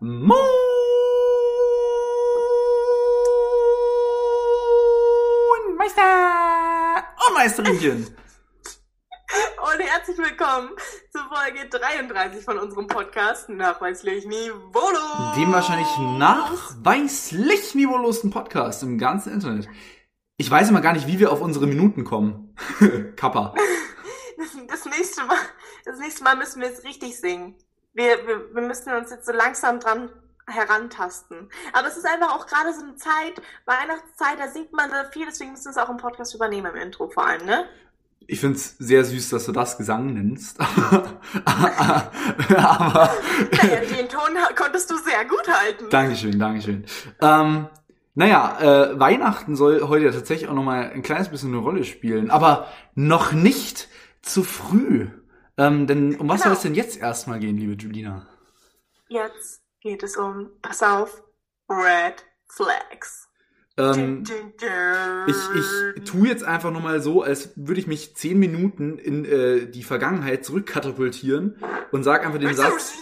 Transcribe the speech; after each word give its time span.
Moin, 0.00 0.38
Meister 5.76 7.04
und 7.26 7.34
Meisterinchen. 7.34 8.06
Und 8.06 9.80
herzlich 9.80 10.16
willkommen 10.18 10.70
zu 11.10 11.18
Folge 11.28 11.68
33 11.68 12.44
von 12.44 12.60
unserem 12.60 12.86
Podcast 12.86 13.48
Nachweislich 13.48 14.24
Niveaulos. 14.24 15.34
Dem 15.34 15.52
wahrscheinlich 15.52 15.88
nachweislich 16.16 17.74
niveaulosen 17.74 18.30
Podcast 18.30 18.84
im 18.84 18.98
ganzen 18.98 19.32
Internet. 19.32 19.68
Ich 20.36 20.48
weiß 20.48 20.68
immer 20.70 20.80
gar 20.80 20.92
nicht, 20.92 21.08
wie 21.08 21.18
wir 21.18 21.32
auf 21.32 21.40
unsere 21.40 21.66
Minuten 21.66 22.04
kommen. 22.04 22.54
Kappa. 23.16 23.52
Das 24.68 24.84
nächste 24.84 25.24
Mal, 25.24 25.36
das 25.84 25.98
nächste 25.98 26.22
Mal 26.22 26.36
müssen 26.36 26.62
wir 26.62 26.70
es 26.70 26.84
richtig 26.84 27.18
singen. 27.18 27.56
Wir, 27.98 28.24
wir, 28.28 28.54
wir 28.54 28.62
müssen 28.62 28.94
uns 28.94 29.10
jetzt 29.10 29.26
so 29.26 29.32
langsam 29.32 29.80
dran 29.80 30.08
herantasten. 30.46 31.50
Aber 31.72 31.88
es 31.88 31.96
ist 31.96 32.06
einfach 32.06 32.32
auch 32.32 32.46
gerade 32.46 32.72
so 32.72 32.84
eine 32.84 32.94
Zeit, 32.94 33.42
Weihnachtszeit, 33.66 34.38
da 34.38 34.46
singt 34.46 34.72
man 34.72 34.88
da 34.88 35.02
viel, 35.10 35.26
deswegen 35.26 35.50
müssen 35.50 35.64
wir 35.64 35.72
es 35.72 35.78
auch 35.78 35.90
im 35.90 35.96
Podcast 35.96 36.32
übernehmen, 36.32 36.72
im 36.76 36.80
Intro 36.80 37.08
vor 37.08 37.26
allem, 37.26 37.44
ne? 37.44 37.64
Ich 38.28 38.38
find's 38.38 38.76
sehr 38.78 39.04
süß, 39.04 39.30
dass 39.30 39.46
du 39.46 39.52
das 39.52 39.78
Gesang 39.78 40.14
nennst. 40.14 40.60
aber, 41.44 42.12
Naja, 43.50 43.80
den 43.80 44.08
Ton 44.08 44.30
konntest 44.54 44.92
du 44.92 44.96
sehr 44.98 45.24
gut 45.24 45.48
halten. 45.48 45.90
Dankeschön, 45.90 46.38
Dankeschön. 46.38 46.84
Ähm, 47.20 47.66
naja, 48.14 48.58
äh, 48.60 49.00
Weihnachten 49.00 49.56
soll 49.56 49.82
heute 49.88 50.04
ja 50.04 50.12
tatsächlich 50.12 50.48
auch 50.48 50.54
nochmal 50.54 50.92
ein 50.94 51.02
kleines 51.02 51.30
bisschen 51.30 51.52
eine 51.52 51.62
Rolle 51.62 51.82
spielen, 51.82 52.30
aber 52.30 52.68
noch 52.94 53.32
nicht 53.32 53.88
zu 54.22 54.44
früh. 54.44 55.08
Ähm, 55.58 55.86
denn 55.86 56.16
um 56.16 56.28
was 56.28 56.42
Genau. 56.42 56.50
soll 56.50 56.56
es 56.56 56.62
denn 56.62 56.74
jetzt 56.74 56.98
erstmal 56.98 57.40
gehen, 57.40 57.56
liebe 57.58 57.74
Julina? 57.74 58.26
Jetzt 59.08 59.62
geht 59.80 60.02
es 60.02 60.16
um, 60.16 60.50
pass 60.62 60.82
auf, 60.82 61.22
Red 61.68 62.24
Flags. 62.46 63.28
Ähm, 63.76 64.24
ich, 65.26 65.36
ich 65.96 66.04
tu 66.04 66.24
jetzt 66.24 66.42
einfach 66.44 66.72
nochmal 66.72 67.00
so, 67.00 67.22
als 67.22 67.50
würde 67.56 67.80
ich 67.80 67.86
mich 67.86 68.16
zehn 68.16 68.38
Minuten 68.38 68.98
in 68.98 69.24
äh, 69.24 69.66
die 69.66 69.84
Vergangenheit 69.84 70.44
zurückkatapultieren 70.44 71.56
und 71.92 72.02
sag 72.02 72.26
einfach 72.26 72.40
den 72.40 72.54
Satz, 72.56 72.94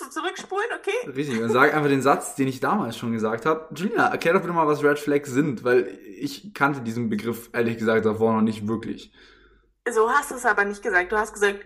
So 0.00 0.08
zurückspulen, 0.08 0.68
okay? 0.78 1.10
richtig, 1.10 1.40
und 1.40 1.50
sag 1.50 1.74
einfach 1.74 1.88
den 1.88 2.02
Satz, 2.02 2.36
den 2.36 2.46
ich 2.48 2.60
damals 2.60 2.96
schon 2.96 3.12
gesagt 3.12 3.44
habe. 3.44 3.68
Julina, 3.74 4.06
erklär 4.08 4.34
doch 4.34 4.40
bitte 4.40 4.52
mal, 4.52 4.68
was 4.68 4.84
Red 4.84 4.98
Flags 5.00 5.30
sind, 5.30 5.64
weil 5.64 5.98
ich 6.16 6.54
kannte 6.54 6.80
diesen 6.80 7.08
Begriff 7.08 7.50
ehrlich 7.52 7.76
gesagt 7.78 8.06
davor 8.06 8.34
noch 8.34 8.42
nicht 8.42 8.68
wirklich. 8.68 9.12
So 9.92 10.10
hast 10.10 10.30
du 10.30 10.34
es 10.36 10.44
aber 10.44 10.64
nicht 10.64 10.82
gesagt. 10.82 11.12
Du 11.12 11.16
hast 11.16 11.32
gesagt, 11.32 11.64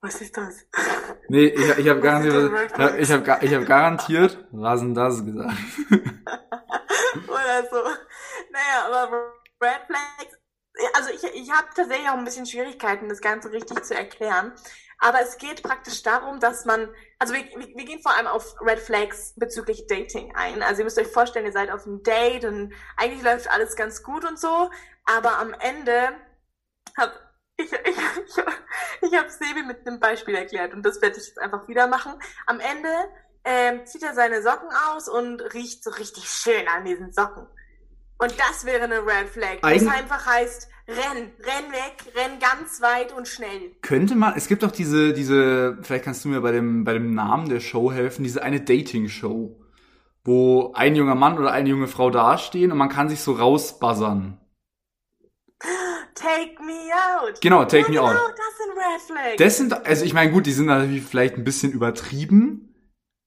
was 0.00 0.20
ist 0.20 0.36
das? 0.36 0.66
Nee, 1.28 1.46
ich, 1.46 1.78
ich 1.78 1.88
habe 1.88 2.00
Was 2.00 2.04
garantiert, 2.04 2.72
Flags? 2.72 2.98
ich 2.98 3.10
habe 3.10 3.44
ich 3.44 3.54
hab 3.54 3.66
garantiert, 3.66 4.46
was 4.52 4.80
denn 4.80 4.94
das 4.94 5.24
gesagt? 5.24 5.56
Oder 7.28 7.68
so. 7.68 7.82
Naja, 8.52 8.86
aber 8.86 9.32
Red 9.60 9.80
Flags, 9.86 10.36
also 10.94 11.10
ich, 11.10 11.24
ich 11.34 11.50
habe 11.50 11.66
tatsächlich 11.74 12.08
auch 12.08 12.16
ein 12.16 12.24
bisschen 12.24 12.46
Schwierigkeiten, 12.46 13.08
das 13.08 13.20
Ganze 13.20 13.50
richtig 13.50 13.82
zu 13.84 13.96
erklären. 13.96 14.52
Aber 14.98 15.20
es 15.20 15.36
geht 15.38 15.62
praktisch 15.62 16.02
darum, 16.02 16.38
dass 16.38 16.64
man, 16.64 16.88
also 17.18 17.34
wir, 17.34 17.44
wir 17.56 17.66
wir 17.74 17.84
gehen 17.84 18.00
vor 18.00 18.14
allem 18.14 18.28
auf 18.28 18.54
Red 18.60 18.78
Flags 18.78 19.34
bezüglich 19.36 19.86
Dating 19.88 20.34
ein. 20.36 20.62
Also 20.62 20.80
ihr 20.80 20.84
müsst 20.84 20.98
euch 20.98 21.08
vorstellen, 21.08 21.46
ihr 21.46 21.52
seid 21.52 21.70
auf 21.70 21.86
einem 21.86 22.02
Date 22.02 22.44
und 22.44 22.72
eigentlich 22.96 23.22
läuft 23.22 23.50
alles 23.50 23.74
ganz 23.74 24.02
gut 24.02 24.24
und 24.24 24.38
so, 24.38 24.70
aber 25.06 25.38
am 25.38 25.54
Ende 25.54 26.10
hab 26.96 27.25
ich, 27.58 27.72
ich, 27.72 27.72
ich, 27.72 28.44
ich 29.10 29.18
habe 29.18 29.30
Sebi 29.30 29.62
mit 29.66 29.86
einem 29.86 30.00
Beispiel 30.00 30.34
erklärt 30.34 30.74
und 30.74 30.82
das 30.84 31.00
werde 31.02 31.16
ich 31.18 31.26
jetzt 31.26 31.38
einfach 31.38 31.66
wieder 31.68 31.86
machen. 31.86 32.12
Am 32.46 32.60
Ende 32.60 32.88
ähm, 33.44 33.86
zieht 33.86 34.02
er 34.02 34.14
seine 34.14 34.42
Socken 34.42 34.68
aus 34.90 35.08
und 35.08 35.40
riecht 35.54 35.82
so 35.84 35.90
richtig 35.90 36.28
schön 36.28 36.66
an 36.68 36.84
diesen 36.84 37.12
Socken. 37.12 37.46
Und 38.18 38.34
das 38.38 38.64
wäre 38.64 38.84
eine 38.84 39.00
Red 39.06 39.28
Flag. 39.28 39.58
Eigen- 39.62 39.84
Das 39.86 39.94
einfach 39.94 40.26
heißt, 40.26 40.68
renn, 40.88 41.30
renn 41.40 41.70
weg, 41.72 42.12
renn 42.14 42.38
ganz 42.38 42.80
weit 42.80 43.12
und 43.12 43.28
schnell. 43.28 43.72
Könnte 43.82 44.14
man, 44.16 44.34
es 44.36 44.48
gibt 44.48 44.62
doch 44.62 44.70
diese, 44.70 45.12
diese, 45.12 45.78
vielleicht 45.82 46.04
kannst 46.04 46.24
du 46.24 46.28
mir 46.30 46.40
bei 46.40 46.50
dem, 46.52 46.84
bei 46.84 46.94
dem 46.94 47.14
Namen 47.14 47.48
der 47.50 47.60
Show 47.60 47.92
helfen, 47.92 48.22
diese 48.24 48.42
eine 48.42 48.62
Dating-Show, 48.62 49.60
wo 50.24 50.72
ein 50.72 50.96
junger 50.96 51.14
Mann 51.14 51.38
oder 51.38 51.52
eine 51.52 51.68
junge 51.68 51.88
Frau 51.88 52.08
dastehen 52.10 52.72
und 52.72 52.78
man 52.78 52.88
kann 52.88 53.08
sich 53.10 53.20
so 53.20 53.32
rausbuzzern. 53.32 54.40
Take 56.16 56.62
me 56.64 56.90
out. 56.92 57.40
Genau, 57.40 57.64
Take 57.64 57.92
ja, 57.92 58.02
Me 58.02 58.08
genau, 58.08 58.24
Out. 58.24 58.34
das 58.36 58.58
sind 58.58 58.76
Red 58.76 59.00
Flags. 59.02 59.36
Das 59.36 59.56
sind, 59.58 59.86
also 59.86 60.04
ich 60.04 60.14
meine, 60.14 60.32
gut, 60.32 60.46
die 60.46 60.52
sind 60.52 60.66
natürlich 60.66 61.04
vielleicht 61.04 61.36
ein 61.36 61.44
bisschen 61.44 61.72
übertrieben, 61.72 62.74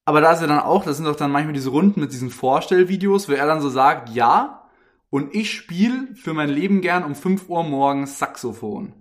aber 0.04 0.20
da 0.20 0.32
ist 0.32 0.40
ja 0.40 0.46
dann 0.48 0.60
auch, 0.60 0.84
das 0.84 0.96
sind 0.96 1.06
doch 1.06 1.16
dann 1.16 1.30
manchmal 1.30 1.54
diese 1.54 1.70
Runden 1.70 2.00
mit 2.00 2.12
diesen 2.12 2.30
Vorstellvideos, 2.30 3.28
wo 3.28 3.32
er 3.32 3.46
dann 3.46 3.60
so 3.60 3.70
sagt, 3.70 4.10
ja, 4.10 4.68
und 5.08 5.34
ich 5.34 5.52
spiele 5.52 6.08
für 6.14 6.34
mein 6.34 6.50
Leben 6.50 6.80
gern 6.80 7.04
um 7.04 7.14
5 7.14 7.48
Uhr 7.48 7.62
morgens 7.62 8.18
Saxophon. 8.18 8.92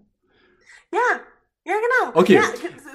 ja, 0.93 0.99
ja, 1.65 1.73
genau. 1.73 2.19
Okay. 2.19 2.35
Ja, 2.35 2.43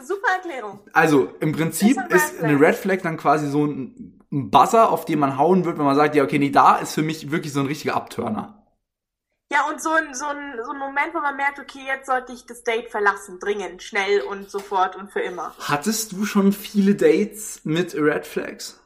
super 0.04 0.28
Erklärung. 0.36 0.80
Also 0.92 1.32
im 1.40 1.52
Prinzip 1.52 1.90
ist 1.90 1.98
ein 1.98 2.10
ist 2.10 2.32
Red 2.34 2.44
eine 2.44 2.58
Flag. 2.58 2.68
Red 2.68 2.76
Flag 2.76 3.02
dann 3.02 3.16
quasi 3.16 3.48
so 3.48 3.66
ein, 3.66 4.20
ein 4.32 4.50
Buzzer, 4.50 4.90
auf 4.90 5.04
den 5.04 5.18
man 5.18 5.38
hauen 5.38 5.64
wird, 5.64 5.78
wenn 5.78 5.84
man 5.84 5.96
sagt, 5.96 6.14
ja, 6.14 6.24
okay, 6.24 6.38
nee, 6.38 6.50
da 6.50 6.76
ist 6.76 6.94
für 6.94 7.02
mich 7.02 7.30
wirklich 7.30 7.52
so 7.52 7.60
ein 7.60 7.66
richtiger 7.66 7.94
Abturner. 7.94 8.63
Ja, 9.52 9.66
und 9.68 9.80
so 9.80 9.90
ein, 9.90 10.14
so, 10.14 10.26
ein, 10.26 10.58
so 10.64 10.70
ein 10.70 10.78
Moment, 10.78 11.14
wo 11.14 11.20
man 11.20 11.36
merkt, 11.36 11.58
okay, 11.58 11.84
jetzt 11.86 12.06
sollte 12.06 12.32
ich 12.32 12.46
das 12.46 12.64
Date 12.64 12.90
verlassen, 12.90 13.38
dringend, 13.38 13.82
schnell 13.82 14.22
und 14.22 14.50
sofort 14.50 14.96
und 14.96 15.12
für 15.12 15.20
immer. 15.20 15.54
Hattest 15.58 16.12
du 16.12 16.24
schon 16.24 16.52
viele 16.52 16.94
Dates 16.94 17.60
mit 17.64 17.94
Red 17.94 18.26
Flags? 18.26 18.80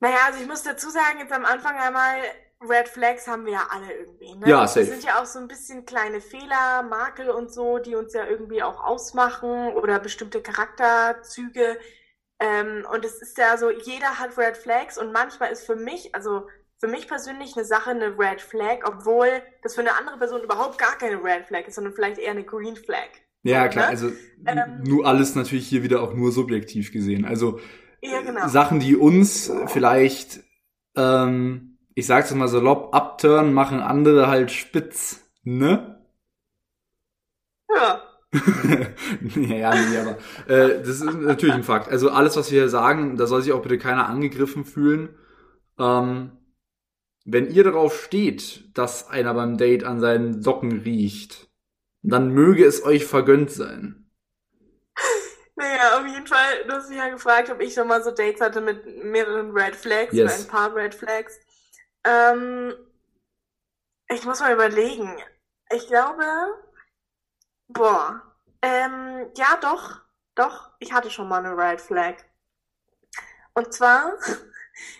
Naja, 0.00 0.16
also 0.26 0.40
ich 0.40 0.48
muss 0.48 0.62
dazu 0.62 0.90
sagen, 0.90 1.20
jetzt 1.20 1.32
am 1.32 1.44
Anfang 1.44 1.78
einmal, 1.78 2.20
Red 2.62 2.88
Flags 2.88 3.26
haben 3.26 3.46
wir 3.46 3.52
ja 3.54 3.66
alle 3.70 3.92
irgendwie. 3.92 4.34
Ne? 4.34 4.48
Ja, 4.48 4.66
safe. 4.66 4.80
Das 4.80 4.88
sind 4.90 5.04
ja 5.04 5.20
auch 5.20 5.26
so 5.26 5.38
ein 5.38 5.48
bisschen 5.48 5.86
kleine 5.86 6.20
Fehler, 6.20 6.82
Makel 6.82 7.30
und 7.30 7.52
so, 7.52 7.78
die 7.78 7.94
uns 7.94 8.12
ja 8.12 8.26
irgendwie 8.26 8.62
auch 8.62 8.82
ausmachen 8.82 9.72
oder 9.72 9.98
bestimmte 9.98 10.42
Charakterzüge. 10.42 11.78
Ähm, 12.38 12.86
und 12.92 13.04
es 13.04 13.22
ist 13.22 13.38
ja 13.38 13.56
so, 13.56 13.70
jeder 13.70 14.18
hat 14.18 14.36
Red 14.36 14.56
Flags 14.56 14.98
und 14.98 15.12
manchmal 15.12 15.52
ist 15.52 15.64
für 15.64 15.76
mich, 15.76 16.14
also 16.14 16.48
für 16.80 16.88
mich 16.88 17.06
persönlich 17.06 17.56
eine 17.56 17.64
Sache 17.66 17.90
eine 17.90 18.18
Red 18.18 18.40
Flag, 18.40 18.78
obwohl 18.86 19.28
das 19.62 19.74
für 19.74 19.82
eine 19.82 19.96
andere 19.96 20.16
Person 20.18 20.42
überhaupt 20.42 20.78
gar 20.78 20.96
keine 20.96 21.22
Red 21.22 21.46
Flag 21.46 21.66
ist, 21.66 21.74
sondern 21.74 21.92
vielleicht 21.92 22.18
eher 22.18 22.30
eine 22.30 22.42
Green 22.42 22.74
Flag. 22.74 23.08
Ja, 23.42 23.68
klar, 23.68 23.86
Ne? 23.86 23.90
also 23.90 24.08
Ähm. 24.46 24.82
nur 24.82 25.06
alles 25.06 25.34
natürlich 25.34 25.68
hier 25.68 25.82
wieder 25.82 26.02
auch 26.02 26.14
nur 26.14 26.32
subjektiv 26.32 26.90
gesehen. 26.90 27.24
Also 27.26 27.60
Ja, 28.02 28.22
genau. 28.22 28.48
Sachen, 28.48 28.80
die 28.80 28.96
uns 28.96 29.52
vielleicht, 29.66 30.40
ähm, 30.96 31.78
ich 31.94 32.06
sag's 32.06 32.34
mal 32.34 32.48
salopp, 32.48 32.94
abturnen, 32.94 33.52
machen 33.52 33.80
andere 33.80 34.28
halt 34.28 34.50
spitz, 34.50 35.20
ne? 35.42 35.96
Ja. 37.74 38.02
ja, 39.36 39.74
nee, 39.74 39.98
aber 39.98 40.18
äh, 40.48 40.78
das 40.78 40.88
ist 40.88 41.04
natürlich 41.04 41.54
ein 41.54 41.62
Fakt. 41.64 41.88
Also 41.88 42.10
alles, 42.10 42.36
was 42.36 42.50
wir 42.50 42.60
hier 42.60 42.68
sagen, 42.68 43.16
da 43.16 43.26
soll 43.26 43.42
sich 43.42 43.52
auch 43.52 43.62
bitte 43.62 43.78
keiner 43.78 44.08
angegriffen 44.08 44.64
fühlen. 44.64 45.16
Ähm, 45.78 46.39
wenn 47.24 47.50
ihr 47.50 47.64
darauf 47.64 48.02
steht, 48.02 48.76
dass 48.76 49.08
einer 49.08 49.34
beim 49.34 49.58
Date 49.58 49.84
an 49.84 50.00
seinen 50.00 50.42
Socken 50.42 50.80
riecht, 50.80 51.48
dann 52.02 52.30
möge 52.30 52.64
es 52.64 52.84
euch 52.84 53.04
vergönnt 53.06 53.50
sein. 53.50 54.10
Naja, 55.56 55.98
auf 56.00 56.06
jeden 56.06 56.26
Fall, 56.26 56.64
du 56.66 56.72
hast 56.72 56.88
mich 56.88 56.96
ja 56.96 57.10
gefragt, 57.10 57.50
ob 57.50 57.60
ich 57.60 57.74
schon 57.74 57.86
mal 57.86 58.02
so 58.02 58.10
Dates 58.12 58.40
hatte 58.40 58.62
mit 58.62 59.04
mehreren 59.04 59.50
Red 59.50 59.76
Flags 59.76 60.14
Yes. 60.14 60.32
oder 60.32 60.40
ein 60.40 60.46
paar 60.48 60.74
Red 60.74 60.94
Flags. 60.94 61.38
Ähm, 62.02 62.72
ich 64.08 64.24
muss 64.24 64.40
mal 64.40 64.54
überlegen. 64.54 65.14
Ich 65.70 65.86
glaube, 65.86 66.24
boah, 67.68 68.22
ähm, 68.62 69.30
ja, 69.36 69.58
doch, 69.60 70.00
doch, 70.34 70.70
ich 70.78 70.94
hatte 70.94 71.10
schon 71.10 71.28
mal 71.28 71.44
eine 71.44 71.54
Red 71.54 71.82
Flag. 71.82 72.16
Und 73.52 73.72
zwar 73.74 74.14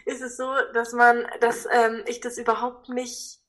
ist 0.05 0.23
es 0.23 0.37
so, 0.37 0.53
dass 0.75 0.93
man, 0.93 1.27
dass 1.41 1.67
ähm, 1.71 2.03
ich 2.07 2.21
das 2.21 2.39
überhaupt 2.39 2.89
nicht. 2.89 3.41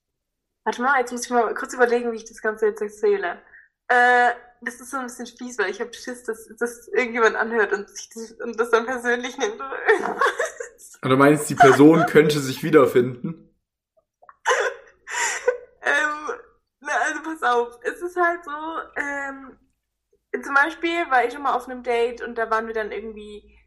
Warte 0.63 0.81
mal, 0.81 0.99
jetzt 0.99 1.11
muss 1.11 1.25
ich 1.25 1.31
mal 1.31 1.53
kurz 1.55 1.73
überlegen, 1.73 2.11
wie 2.11 2.17
ich 2.17 2.25
das 2.25 2.41
Ganze 2.41 2.67
jetzt 2.67 2.81
erzähle. 2.81 3.41
Äh, 3.87 4.31
das 4.61 4.79
ist 4.79 4.91
so 4.91 4.97
ein 4.97 5.07
bisschen 5.07 5.25
fies, 5.25 5.57
weil 5.57 5.71
ich 5.71 5.81
habe 5.81 5.93
Schiss, 5.93 6.23
dass 6.23 6.47
das 6.59 6.87
irgendjemand 6.89 7.35
anhört 7.35 7.73
und, 7.73 7.89
sich 7.89 8.09
das, 8.09 8.31
und 8.33 8.59
das 8.59 8.69
dann 8.69 8.85
persönlich 8.85 9.37
nimmt. 9.37 9.59
Und 11.03 11.09
du 11.09 11.17
meinst, 11.17 11.49
die 11.49 11.55
Person 11.55 12.05
könnte 12.05 12.39
sich 12.39 12.63
wiederfinden? 12.63 13.47
Ähm, 15.83 16.29
na, 16.79 16.91
also 17.07 17.23
pass 17.23 17.41
auf, 17.41 17.79
es 17.81 18.01
ist 18.03 18.15
halt 18.15 18.43
so, 18.45 18.51
ähm, 18.97 19.57
zum 20.43 20.53
Beispiel 20.53 21.09
war 21.09 21.25
ich 21.25 21.33
schon 21.33 21.41
mal 21.41 21.55
auf 21.55 21.67
einem 21.67 21.81
Date 21.81 22.21
und 22.21 22.35
da 22.35 22.51
waren 22.51 22.67
wir 22.67 22.75
dann 22.75 22.91
irgendwie 22.91 23.57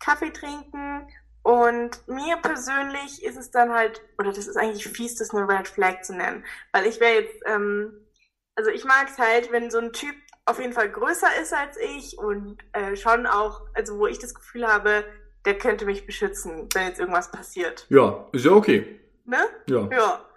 Kaffee 0.00 0.32
trinken 0.32 1.06
und 1.42 2.06
mir 2.06 2.36
persönlich 2.36 3.22
ist 3.24 3.36
es 3.36 3.50
dann 3.50 3.72
halt, 3.72 4.00
oder 4.18 4.32
das 4.32 4.46
ist 4.46 4.56
eigentlich 4.56 4.86
fies, 4.86 5.16
das 5.16 5.30
eine 5.30 5.48
Red 5.48 5.68
Flag 5.68 6.02
zu 6.02 6.14
nennen, 6.14 6.44
weil 6.72 6.86
ich 6.86 7.00
wäre 7.00 7.22
jetzt, 7.22 7.42
ähm, 7.46 8.06
also 8.54 8.70
ich 8.70 8.84
mag 8.84 9.08
es 9.08 9.18
halt, 9.18 9.50
wenn 9.50 9.70
so 9.70 9.78
ein 9.78 9.92
Typ 9.92 10.14
auf 10.44 10.60
jeden 10.60 10.72
Fall 10.72 10.90
größer 10.90 11.28
ist 11.40 11.52
als 11.52 11.76
ich 11.76 12.18
und 12.18 12.58
äh, 12.72 12.96
schon 12.96 13.26
auch, 13.26 13.66
also 13.74 13.98
wo 13.98 14.06
ich 14.06 14.18
das 14.18 14.34
Gefühl 14.34 14.66
habe, 14.66 15.04
der 15.44 15.58
könnte 15.58 15.84
mich 15.84 16.06
beschützen, 16.06 16.68
wenn 16.74 16.86
jetzt 16.86 17.00
irgendwas 17.00 17.30
passiert. 17.30 17.86
Ja, 17.88 18.28
ist 18.32 18.44
ja 18.44 18.52
okay. 18.52 19.00
Ne? 19.24 19.44
Ja. 19.66 19.88
Ja. 19.90 20.28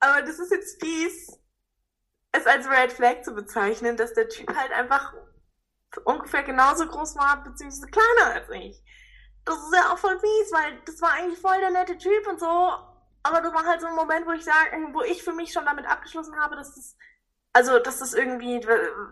Aber 0.00 0.22
das 0.22 0.38
ist 0.38 0.50
jetzt 0.50 0.82
fies, 0.82 1.38
es 2.32 2.46
als 2.46 2.68
Red 2.68 2.92
Flag 2.92 3.22
zu 3.22 3.32
bezeichnen, 3.32 3.96
dass 3.96 4.14
der 4.14 4.28
Typ 4.28 4.54
halt 4.54 4.72
einfach 4.72 5.14
ungefähr 6.04 6.42
genauso 6.42 6.86
groß 6.86 7.16
war, 7.16 7.42
beziehungsweise 7.44 7.90
kleiner 7.90 8.34
als 8.34 8.50
ich. 8.50 8.82
Das 9.48 9.56
ist 9.56 9.74
ja 9.74 9.92
auch 9.92 9.98
voll 9.98 10.18
fies, 10.18 10.52
weil 10.52 10.78
das 10.84 11.00
war 11.00 11.12
eigentlich 11.12 11.38
voll 11.38 11.58
der 11.60 11.70
nette 11.70 11.96
Typ 11.96 12.26
und 12.28 12.38
so. 12.38 12.46
Aber 13.22 13.40
das 13.40 13.52
war 13.52 13.64
halt 13.64 13.80
so 13.80 13.86
ein 13.86 13.94
Moment, 13.94 14.26
wo 14.26 14.32
ich 14.32 14.44
sage, 14.44 14.76
wo 14.92 15.02
ich 15.02 15.22
für 15.22 15.32
mich 15.32 15.52
schon 15.52 15.64
damit 15.64 15.86
abgeschlossen 15.86 16.36
habe, 16.36 16.56
dass 16.56 16.74
das, 16.74 16.96
also, 17.52 17.78
dass 17.78 17.98
das 17.98 18.14
irgendwie 18.14 18.60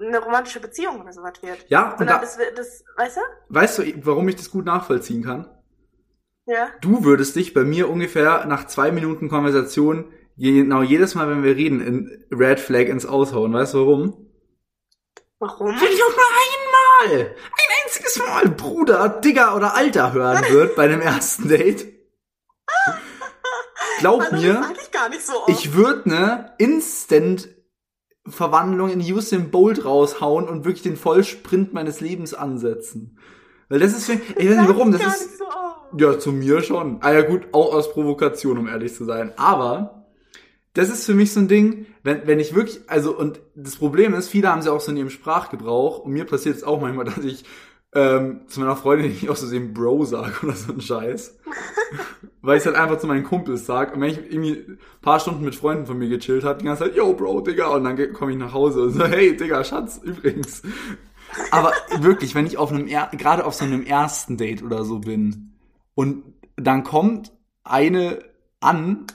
eine 0.01 0.19
romantische 0.19 0.61
Beziehung 0.61 1.01
oder 1.01 1.13
sowas 1.13 1.43
wird. 1.43 1.69
Ja, 1.69 1.91
und 1.91 1.99
Sondern 1.99 2.17
da, 2.17 2.21
das, 2.21 2.39
das, 2.55 2.85
weißt 2.97 3.17
du? 3.17 3.21
weißt 3.49 3.79
du, 3.79 4.07
warum 4.07 4.29
ich 4.29 4.37
das 4.37 4.51
gut 4.51 4.65
nachvollziehen 4.65 5.25
kann? 5.25 5.51
Ja. 6.47 6.69
Du 6.81 7.05
würdest 7.05 7.35
dich 7.35 7.55
bei 7.55 7.65
mir 7.65 7.91
ungefähr 7.91 8.47
nach 8.47 8.67
zwei 8.67 8.93
Minuten 8.93 9.29
Konversation 9.29 10.13
genau 10.37 10.83
jedes 10.83 11.15
Mal, 11.15 11.29
wenn 11.29 11.43
wir 11.43 11.57
reden, 11.57 11.81
in 11.81 12.25
Red 12.31 12.61
Flag 12.61 12.87
ins 12.87 13.07
Aushauen. 13.07 13.53
Weißt 13.53 13.75
du 13.75 13.79
warum? 13.79 14.31
Warum? 15.39 15.69
Wenn 15.69 15.93
ich 15.93 16.03
auch 16.03 16.11
nur 16.11 16.27
einmal, 17.05 17.21
ein 17.27 17.85
einziges 17.85 18.19
Mal 18.19 18.49
Bruder, 18.49 19.09
Digger 19.09 19.55
oder 19.57 19.75
Alter 19.75 20.13
hören 20.13 20.45
wird 20.51 20.77
bei 20.77 20.89
dem 20.89 21.01
ersten 21.01 21.49
Date. 21.49 21.87
Glaub 23.99 24.21
Also, 24.21 24.37
mir, 24.37 24.63
ich 25.13 25.25
so 25.25 25.33
ich 25.47 25.73
würde 25.75 26.09
ne 26.09 26.53
Instant 26.59 27.49
Verwandlung 28.29 28.91
in 28.91 29.01
Usain 29.01 29.51
Bolt 29.51 29.85
raushauen 29.85 30.49
und 30.49 30.65
wirklich 30.65 30.83
den 30.83 30.97
Vollsprint 30.97 31.73
meines 31.73 32.01
Lebens 32.01 32.35
ansetzen. 32.35 33.19
Weil 33.69 33.79
das 33.81 33.93
ist, 33.93 34.07
für- 34.07 34.15
ich 34.15 34.49
weiß 34.51 34.57
nicht 34.59 34.69
warum, 34.69 34.93
das 34.93 35.03
ist, 35.21 35.39
so 35.39 35.45
ja, 35.97 36.19
zu 36.19 36.33
mir 36.33 36.61
schon. 36.63 36.99
Ah 37.03 37.13
ja 37.13 37.23
gut, 37.23 37.43
auch 37.53 37.73
aus 37.73 37.93
Provokation, 37.93 38.59
um 38.59 38.69
ehrlich 38.69 38.95
zu 38.95 39.05
sein. 39.05 39.33
Aber 39.39 39.96
das 40.77 40.91
ist 40.91 41.07
für 41.07 41.15
mich 41.15 41.33
so 41.33 41.41
ein 41.41 41.49
Ding, 41.49 41.87
wenn, 42.03 42.27
wenn 42.27 42.39
ich 42.39 42.55
wirklich, 42.55 42.83
also 42.87 43.17
und 43.17 43.41
das 43.55 43.77
Problem 43.77 44.13
ist, 44.13 44.29
viele 44.29 44.51
haben 44.51 44.61
sie 44.61 44.71
auch 44.71 44.81
so 44.81 44.91
in 44.91 44.99
ihrem 44.99 45.11
Sprachgebrauch 45.11 46.01
und 46.01 46.13
mir 46.13 46.27
passiert 46.27 46.55
es 46.55 46.65
auch 46.65 46.81
manchmal, 46.81 47.05
dass 47.07 47.25
ich 47.25 47.45
ähm, 47.95 48.43
zu 48.47 48.61
meiner 48.61 48.77
Freundin 48.77 49.09
nicht 49.09 49.31
aus 49.31 49.39
Versehen 49.39 49.73
Bro 49.73 50.05
sag 50.05 50.45
oder 50.45 50.53
so 50.53 50.75
ein 50.75 50.83
Scheiß. 50.83 51.39
Weil 52.43 52.59
ich 52.59 52.67
halt 52.67 52.77
einfach 52.77 52.99
zu 52.99 53.07
meinen 53.07 53.25
Kumpels 53.25 53.65
sag 53.65 53.95
und 53.95 54.03
wenn 54.03 54.11
ich 54.11 54.19
irgendwie 54.19 54.67
ein 54.69 54.79
paar 55.01 55.19
Stunden 55.19 55.45
mit 55.47 55.55
Freunden 55.55 55.87
von 55.87 55.97
mir 55.97 56.11
gechillt 56.11 56.45
habe, 56.45 56.59
die 56.59 56.67
ganze 56.67 56.85
Zeit, 56.85 56.95
yo 56.95 57.15
Bro, 57.15 57.41
Digga, 57.41 57.69
und 57.69 57.85
dann 57.85 58.13
komme 58.13 58.33
ich 58.33 58.39
nach 58.39 58.53
Hause 58.53 58.83
und 58.83 58.91
so, 58.93 59.07
hey 59.07 59.35
Digga, 59.35 59.65
Schatz, 59.65 59.99
übrigens. 60.05 60.63
Aber 61.51 61.73
wirklich, 62.01 62.35
wenn 62.35 62.47
ich 62.47 62.59
auf 62.59 62.71
einem, 62.71 62.87
er 62.87 63.11
gerade 63.17 63.47
auf 63.47 63.55
so 63.55 63.65
einem 63.65 63.83
ersten 63.83 64.37
Date 64.37 64.63
oder 64.63 64.85
so 64.85 64.99
bin 64.99 65.55
und 65.95 66.23
dann 66.57 66.85
kommt 66.85 67.33
eine 67.65 68.19
an 68.61 69.07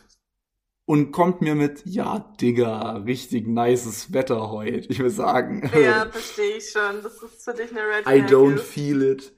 und 0.91 1.13
kommt 1.13 1.39
mir 1.39 1.55
mit, 1.55 1.85
ja, 1.85 2.33
Digga, 2.41 2.97
richtig 2.97 3.47
nices 3.47 4.11
Wetter 4.11 4.51
heute. 4.51 4.89
Ich 4.89 4.99
will 4.99 5.09
sagen, 5.09 5.71
Ja, 5.73 6.05
verstehe 6.11 6.57
ich 6.57 6.69
schon. 6.69 7.01
Das 7.01 7.13
ist 7.23 7.45
für 7.45 7.53
dich 7.53 7.71
eine 7.71 7.79
Red 7.79 8.03
Flag. 8.03 8.13
I 8.13 8.21
don't 8.23 8.57
feel 8.57 9.01
it. 9.01 9.31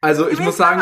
Also 0.00 0.26
ich 0.26 0.40
muss 0.40 0.56
sagen, 0.56 0.80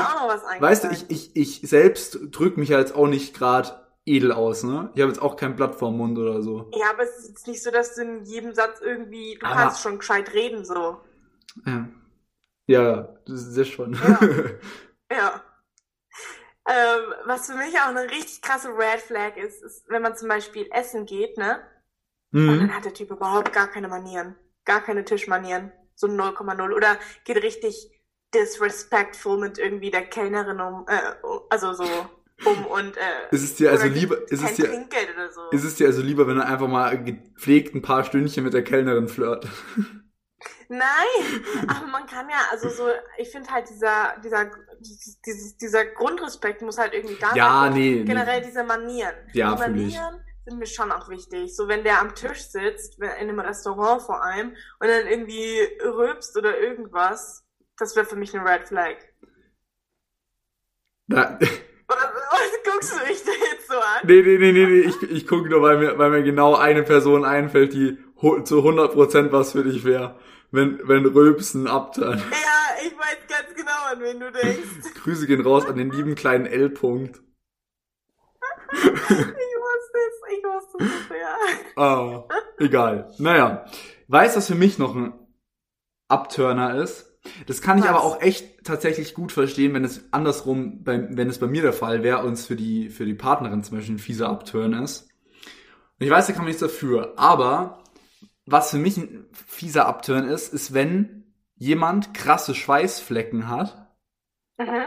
weißt 0.60 0.84
du, 0.84 0.90
ich, 0.90 1.10
ich, 1.10 1.34
ich 1.34 1.68
selbst 1.68 2.16
drück 2.30 2.56
mich 2.56 2.68
ja 2.68 2.78
jetzt 2.78 2.94
auch 2.94 3.08
nicht 3.08 3.34
gerade 3.36 3.70
edel 4.06 4.30
aus, 4.30 4.62
ne? 4.62 4.92
Ich 4.94 5.00
habe 5.00 5.10
jetzt 5.10 5.20
auch 5.20 5.34
kein 5.34 5.56
Blatt 5.56 5.74
vorm 5.74 5.96
Mund 5.96 6.16
oder 6.16 6.42
so. 6.42 6.70
Ja, 6.78 6.90
aber 6.92 7.02
es 7.02 7.18
ist 7.18 7.28
jetzt 7.30 7.48
nicht 7.48 7.64
so, 7.64 7.72
dass 7.72 7.96
du 7.96 8.02
in 8.02 8.24
jedem 8.24 8.54
Satz 8.54 8.80
irgendwie, 8.80 9.36
du 9.40 9.46
Aber- 9.46 9.56
kannst 9.56 9.82
schon 9.82 9.98
gescheit 9.98 10.32
reden, 10.32 10.64
so. 10.64 10.98
Ja, 11.66 11.88
ja 12.68 13.08
das 13.26 13.48
ist 13.48 13.58
das 13.58 13.66
schon. 13.66 13.94
Ja. 13.94 14.20
Ja. 15.10 15.42
Ähm, 16.66 17.14
was 17.26 17.46
für 17.46 17.56
mich 17.56 17.74
auch 17.78 17.88
eine 17.88 18.04
richtig 18.10 18.40
krasse 18.40 18.68
Red 18.68 19.00
Flag 19.00 19.36
ist, 19.36 19.62
ist, 19.62 19.88
wenn 19.88 20.02
man 20.02 20.16
zum 20.16 20.28
Beispiel 20.28 20.66
essen 20.72 21.04
geht, 21.04 21.36
ne? 21.36 21.60
Und 22.32 22.46
mhm. 22.46 22.58
dann 22.58 22.74
hat 22.74 22.84
der 22.84 22.94
Typ 22.94 23.10
überhaupt 23.10 23.52
gar 23.52 23.68
keine 23.68 23.88
Manieren. 23.88 24.34
Gar 24.64 24.80
keine 24.80 25.04
Tischmanieren. 25.04 25.72
So 25.94 26.08
0,0. 26.08 26.74
Oder 26.74 26.98
geht 27.24 27.42
richtig 27.42 27.90
disrespectful 28.34 29.38
mit 29.38 29.58
irgendwie 29.58 29.90
der 29.90 30.06
Kellnerin 30.06 30.60
um, 30.60 30.86
äh, 30.88 31.00
also 31.50 31.72
so 31.72 31.84
um 32.44 32.66
und, 32.66 32.96
äh, 32.96 33.30
Ist 33.30 33.44
es 33.44 33.54
dir 33.54 33.70
also 33.70 33.86
lieber, 33.86 34.20
ist 34.28 34.42
es 34.42 34.54
dir, 34.54 34.86
so. 35.30 35.50
ist 35.50 35.64
es 35.64 35.76
dir 35.76 35.86
also 35.86 36.02
lieber, 36.02 36.26
wenn 36.26 36.38
er 36.38 36.46
einfach 36.46 36.66
mal 36.66 37.02
gepflegt 37.02 37.74
ein 37.74 37.82
paar 37.82 38.04
Stündchen 38.04 38.42
mit 38.42 38.54
der 38.54 38.64
Kellnerin 38.64 39.08
flirt? 39.08 39.46
Nein, 40.68 41.44
aber 41.68 41.86
man 41.86 42.06
kann 42.06 42.28
ja, 42.28 42.36
also 42.50 42.68
so, 42.68 42.88
ich 43.18 43.30
finde 43.30 43.50
halt 43.50 43.68
dieser, 43.68 44.14
dieser, 44.22 44.50
dieses, 45.26 45.56
dieser 45.56 45.84
Grundrespekt 45.86 46.62
muss 46.62 46.78
halt 46.78 46.94
irgendwie 46.94 47.16
da 47.20 47.34
Ja, 47.34 47.60
sein. 47.60 47.72
Und 47.72 47.78
nee, 47.78 47.94
nee. 47.96 48.04
Generell 48.04 48.42
diese 48.42 48.64
Manieren. 48.64 49.14
Ja, 49.32 49.54
die 49.54 49.62
fühl 49.62 49.80
ich. 49.80 49.94
Manieren 49.94 50.24
sind 50.46 50.58
mir 50.58 50.66
schon 50.66 50.92
auch 50.92 51.08
wichtig. 51.08 51.56
So, 51.56 51.68
wenn 51.68 51.84
der 51.84 52.00
am 52.00 52.14
Tisch 52.14 52.48
sitzt, 52.48 52.98
in 52.98 53.08
einem 53.08 53.40
Restaurant 53.40 54.02
vor 54.02 54.22
allem, 54.22 54.50
und 54.78 54.88
dann 54.88 55.06
irgendwie 55.06 55.58
rülpst 55.82 56.36
oder 56.36 56.58
irgendwas, 56.58 57.44
das 57.78 57.96
wäre 57.96 58.06
für 58.06 58.16
mich 58.16 58.34
eine 58.34 58.48
Red 58.48 58.68
Flag. 58.68 58.96
Da, 61.06 61.38
Was, 61.40 61.98
guckst 62.72 62.92
du 62.92 63.06
mich 63.06 63.22
da 63.24 63.32
jetzt 63.52 63.68
so 63.68 63.74
an? 63.74 64.00
nee, 64.04 64.22
nee, 64.22 64.38
nee, 64.38 64.52
nee, 64.52 64.66
nee, 64.66 64.80
ich, 64.80 65.02
ich 65.02 65.26
gucke 65.26 65.48
nur, 65.48 65.62
weil 65.62 65.78
mir, 65.78 65.98
weil 65.98 66.10
mir 66.10 66.22
genau 66.22 66.54
eine 66.56 66.82
Person 66.82 67.24
einfällt, 67.24 67.72
die 67.74 67.98
zu 68.20 68.58
100% 68.60 69.32
was 69.32 69.52
für 69.52 69.64
dich 69.64 69.84
wäre. 69.84 70.16
Wenn, 70.50 70.80
wenn 70.84 71.04
Rülpsen 71.04 71.66
abtan. 71.66 72.18
Ja, 72.18 72.86
ich 72.86 72.92
weiß 72.96 73.18
ganz 73.28 73.54
genau, 73.56 73.72
an 73.90 74.00
wen 74.00 74.20
du 74.20 74.30
denkst. 74.30 74.94
Grüße 75.02 75.26
gehen 75.26 75.40
raus 75.40 75.66
an 75.66 75.76
den 75.76 75.90
lieben 75.90 76.14
kleinen 76.14 76.46
L-Punkt. 76.46 77.20
Ich 78.76 79.20
wusste 79.66 79.98
es, 80.08 80.38
ich 80.38 80.44
wusste 80.44 80.84
es, 80.84 81.16
ja. 81.20 81.36
Ah, 81.82 82.24
egal. 82.58 83.10
Naja. 83.18 83.64
Weißt 84.08 84.34
du, 84.34 84.38
was 84.38 84.46
für 84.46 84.54
mich 84.54 84.78
noch 84.78 84.94
ein 84.94 85.14
Abturner 86.08 86.82
ist? 86.82 87.18
Das 87.46 87.62
kann 87.62 87.78
ich 87.78 87.84
Was? 87.84 87.90
aber 87.90 88.02
auch 88.02 88.20
echt 88.20 88.64
tatsächlich 88.64 89.14
gut 89.14 89.32
verstehen, 89.32 89.74
wenn 89.74 89.84
es 89.84 90.12
andersrum, 90.12 90.84
bei, 90.84 91.08
wenn 91.10 91.28
es 91.28 91.38
bei 91.38 91.46
mir 91.46 91.62
der 91.62 91.72
Fall 91.72 92.02
wäre 92.02 92.22
und 92.24 92.34
es 92.34 92.46
für 92.46 92.56
die, 92.56 92.90
für 92.90 93.06
die 93.06 93.14
Partnerin 93.14 93.62
zum 93.62 93.78
Beispiel 93.78 93.96
ein 93.96 93.98
fieser 93.98 94.28
Abturn 94.28 94.74
ist. 94.74 95.08
Und 95.98 96.06
ich 96.06 96.10
weiß, 96.10 96.26
da 96.26 96.32
kann 96.32 96.42
man 96.42 96.48
nichts 96.48 96.60
dafür. 96.60 97.14
Aber 97.16 97.83
was 98.46 98.70
für 98.70 98.78
mich 98.78 98.96
ein 98.96 99.24
fieser 99.32 99.86
Abturn 99.86 100.28
ist, 100.28 100.52
ist, 100.52 100.74
wenn 100.74 101.24
jemand 101.56 102.14
krasse 102.14 102.54
Schweißflecken 102.54 103.48
hat 103.48 103.88
Mhm. 104.58 104.84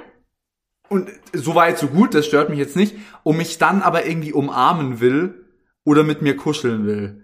und 0.89 1.09
so 1.33 1.55
weit, 1.55 1.77
so 1.77 1.87
gut, 1.87 2.13
das 2.13 2.25
stört 2.25 2.49
mich 2.49 2.59
jetzt 2.59 2.77
nicht, 2.77 2.95
und 3.23 3.35
mich 3.37 3.57
dann 3.57 3.81
aber 3.81 4.05
irgendwie 4.05 4.31
umarmen 4.31 5.01
will 5.01 5.45
oder 5.83 6.03
mit 6.03 6.21
mir 6.21 6.37
kuscheln 6.37 6.85
will. 6.85 7.23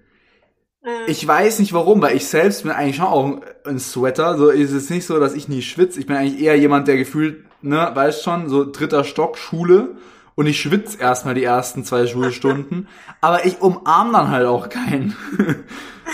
Mhm. 0.83 0.89
Ich 1.07 1.25
weiß 1.25 1.59
nicht 1.59 1.73
warum, 1.73 2.01
weil 2.01 2.15
ich 2.17 2.27
selbst 2.27 2.63
bin 2.63 2.71
eigentlich 2.71 2.97
schon 2.97 3.05
auch 3.05 3.41
ein 3.65 3.79
Sweater. 3.79 4.37
So 4.37 4.49
ist 4.49 4.71
es 4.71 4.89
nicht 4.89 5.05
so, 5.05 5.19
dass 5.19 5.33
ich 5.33 5.47
nie 5.47 5.61
schwitze. 5.61 5.99
Ich 5.99 6.07
bin 6.07 6.17
eigentlich 6.17 6.41
eher 6.41 6.57
jemand, 6.57 6.87
der 6.89 6.97
gefühlt, 6.97 7.45
ne, 7.61 7.91
weißt 7.93 8.23
schon, 8.23 8.49
so 8.49 8.69
dritter 8.69 9.05
Stock 9.05 9.37
Schule 9.37 9.95
und 10.35 10.47
ich 10.47 10.59
schwitze 10.59 10.99
erstmal 10.99 11.33
die 11.35 11.43
ersten 11.43 11.83
zwei 11.85 12.07
Schulstunden, 12.07 12.87
aber 13.21 13.45
ich 13.45 13.61
umarm 13.61 14.11
dann 14.13 14.31
halt 14.31 14.47
auch 14.47 14.69
keinen. 14.69 15.15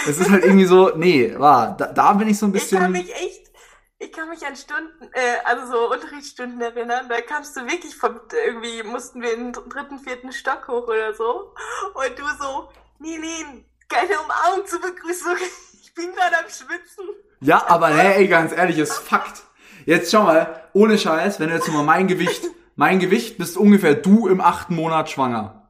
Es 0.08 0.20
ist 0.20 0.30
halt 0.30 0.46
irgendwie 0.46 0.66
so, 0.66 0.92
nee, 0.96 1.34
war, 1.38 1.76
da, 1.76 1.88
da 1.88 2.14
bin 2.14 2.28
ich 2.30 2.38
so 2.38 2.46
ein 2.46 2.54
Ich 2.56 2.70
kann 2.70 2.92
bisschen. 2.94 3.08
mich 3.08 3.14
echt, 3.16 3.52
ich 3.98 4.12
kann 4.14 4.30
mich 4.30 4.46
an 4.46 4.56
Stunden, 4.56 5.04
äh, 5.14 5.44
also 5.46 5.66
so 5.72 5.92
Unterrichtsstunden 5.92 6.62
erinnern, 6.62 7.08
da 7.10 7.20
kamst 7.22 7.58
du 7.58 7.62
wirklich 7.62 7.96
vom, 7.96 8.20
irgendwie 8.46 8.84
mussten 8.84 9.22
wir 9.22 9.34
in 9.34 9.52
den 9.52 9.64
dritten, 9.68 10.00
vierten 10.00 10.32
Stock 10.32 10.68
hoch 10.68 10.88
oder 10.88 11.14
so. 11.16 11.54
Und 11.96 12.18
du 12.18 12.24
so, 12.40 12.70
nee, 13.00 13.18
nee, 13.18 13.66
keine 13.90 14.20
Umarmung 14.22 14.66
zur 14.68 14.80
Begrüßung. 14.82 15.36
Ich 15.82 15.96
bin 15.96 16.14
gerade 16.16 16.38
am 16.38 16.46
Schwitzen. 16.46 17.10
Ja, 17.42 17.66
aber 17.68 17.90
nee, 17.90 18.14
ey, 18.16 18.28
ganz 18.28 18.54
ehrlich, 18.54 18.78
ist 18.78 18.94
Fakt. 18.94 19.42
Jetzt 19.86 20.12
schau 20.12 20.24
mal, 20.24 20.70
ohne 20.72 20.98
Scheiß, 20.98 21.40
wenn 21.40 21.50
du 21.50 21.56
jetzt 21.56 21.68
mal 21.68 21.84
mein 21.84 22.08
Gewicht, 22.08 22.44
mein 22.80 23.00
Gewicht 23.00 23.38
bist 23.38 23.58
ungefähr 23.58 23.94
du 23.94 24.30
im 24.30 24.40
achten 24.40 24.74
Monat 24.74 25.10
schwanger. 25.10 25.70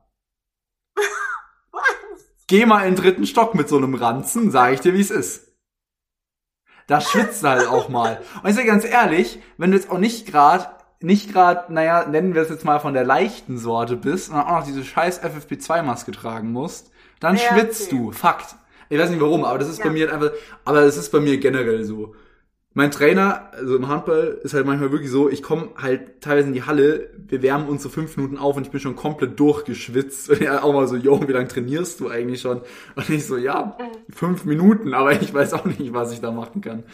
Was? 1.71 1.83
Geh 2.45 2.67
mal 2.67 2.87
in 2.87 2.93
den 2.93 3.03
dritten 3.03 3.25
Stock 3.25 3.55
mit 3.55 3.67
so 3.67 3.77
einem 3.77 3.95
Ranzen, 3.95 4.51
sag 4.51 4.73
ich 4.73 4.79
dir, 4.81 4.93
wie 4.93 5.01
es 5.01 5.09
ist. 5.09 5.47
Da 6.85 7.01
schwitzt 7.01 7.41
du 7.43 7.47
halt 7.47 7.67
auch 7.67 7.89
mal. 7.89 8.21
Und 8.43 8.49
ich 8.51 8.55
sag 8.55 8.67
ganz 8.67 8.85
ehrlich, 8.85 9.39
wenn 9.57 9.71
du 9.71 9.77
jetzt 9.77 9.89
auch 9.89 9.97
nicht 9.97 10.27
grad, 10.27 10.85
nicht 11.01 11.33
grad, 11.33 11.71
naja, 11.71 12.05
nennen 12.05 12.35
wir 12.35 12.43
es 12.43 12.49
jetzt 12.49 12.63
mal 12.63 12.79
von 12.79 12.93
der 12.93 13.05
leichten 13.05 13.57
Sorte 13.57 13.95
bist 13.95 14.29
und 14.29 14.35
dann 14.35 14.45
auch 14.45 14.59
noch 14.59 14.65
diese 14.67 14.85
scheiß 14.85 15.23
FFP2-Maske 15.23 16.11
tragen 16.11 16.51
musst, 16.51 16.91
dann 17.19 17.37
Ja, 17.37 17.41
schwitzt 17.41 17.87
okay. 17.87 17.97
du. 17.97 18.11
Fakt. 18.11 18.55
Ich 18.89 18.99
weiß 18.99 19.09
nicht 19.09 19.21
warum, 19.21 19.45
aber 19.45 19.57
das 19.57 19.67
ist 19.69 19.79
bei 19.79 19.85
Ja. 19.87 19.93
mir 19.93 20.11
halt 20.11 20.13
einfach, 20.21 20.37
aber 20.63 20.81
das 20.81 20.95
ist 20.95 21.11
bei 21.11 21.19
mir 21.19 21.39
generell 21.39 21.83
so. 21.83 22.13
Mein 22.79 22.91
Trainer, 22.91 23.49
also 23.51 23.75
im 23.75 23.89
Handball, 23.89 24.39
ist 24.41 24.53
halt 24.53 24.65
manchmal 24.65 24.89
wirklich 24.93 25.11
so, 25.11 25.29
ich 25.29 25.43
komme 25.43 25.67
halt 25.75 26.21
teilweise 26.21 26.47
in 26.47 26.53
die 26.53 26.63
Halle, 26.63 27.09
wir 27.27 27.41
wärmen 27.41 27.67
uns 27.67 27.83
so 27.83 27.89
fünf 27.89 28.15
Minuten 28.15 28.37
auf 28.37 28.55
und 28.55 28.63
ich 28.63 28.71
bin 28.71 28.79
schon 28.79 28.95
komplett 28.95 29.37
durchgeschwitzt. 29.37 30.29
Und 30.29 30.41
er 30.41 30.63
auch 30.63 30.71
mal 30.71 30.87
so, 30.87 30.95
yo, 30.95 31.27
wie 31.27 31.33
lange 31.33 31.49
trainierst 31.49 31.99
du 31.99 32.07
eigentlich 32.07 32.39
schon? 32.39 32.61
Und 32.95 33.09
ich 33.09 33.27
so, 33.27 33.35
ja, 33.35 33.77
fünf 34.09 34.45
Minuten, 34.45 34.93
aber 34.93 35.11
ich 35.11 35.33
weiß 35.33 35.51
auch 35.55 35.65
nicht, 35.65 35.93
was 35.93 36.13
ich 36.13 36.21
da 36.21 36.31
machen 36.31 36.61
kann. 36.61 36.85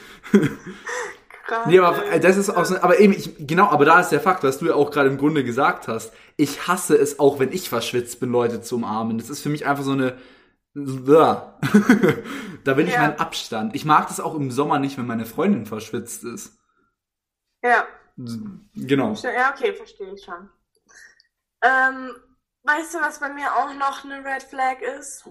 Krass. 1.45 1.67
Nee, 1.67 1.77
aber 1.77 2.03
äh, 2.11 2.19
das 2.19 2.37
ist 2.37 2.49
auch 2.49 2.65
so, 2.65 2.77
aber 2.81 2.99
eben, 2.99 3.13
ich, 3.13 3.35
genau, 3.37 3.67
aber 3.69 3.85
da 3.85 3.99
ist 3.99 4.09
der 4.09 4.19
Fakt, 4.19 4.43
was 4.43 4.57
du 4.57 4.65
ja 4.65 4.73
auch 4.73 4.89
gerade 4.89 5.09
im 5.09 5.19
Grunde 5.19 5.43
gesagt 5.43 5.87
hast. 5.87 6.11
Ich 6.35 6.67
hasse 6.67 6.97
es 6.97 7.19
auch, 7.19 7.39
wenn 7.39 7.51
ich 7.51 7.69
verschwitzt 7.69 8.19
bin, 8.19 8.31
Leute 8.31 8.61
zu 8.61 8.77
umarmen. 8.77 9.19
Das 9.19 9.29
ist 9.29 9.41
für 9.41 9.49
mich 9.49 9.67
einfach 9.67 9.83
so 9.83 9.91
eine, 9.91 10.15
da 12.63 12.77
will 12.77 12.87
ich 12.87 12.93
Ja. 12.93 13.01
meinen 13.01 13.19
Abstand. 13.19 13.75
Ich 13.75 13.85
mag 13.85 14.07
das 14.09 14.19
auch 14.19 14.35
im 14.35 14.51
Sommer 14.51 14.77
nicht, 14.79 14.97
wenn 14.97 15.07
meine 15.07 15.25
Freundin 15.25 15.65
verschwitzt 15.65 16.23
ist. 16.25 16.57
Ja. 17.63 17.87
Genau. 18.17 19.13
Ja, 19.13 19.51
okay, 19.51 19.73
verstehe 19.73 20.13
ich 20.13 20.23
schon. 20.23 20.49
Ähm, 21.61 22.11
weißt 22.63 22.93
du, 22.93 22.99
was 22.99 23.19
bei 23.19 23.29
mir 23.29 23.55
auch 23.55 23.73
noch 23.73 24.03
eine 24.03 24.23
Red 24.23 24.43
Flag 24.43 24.81
ist? 24.81 25.27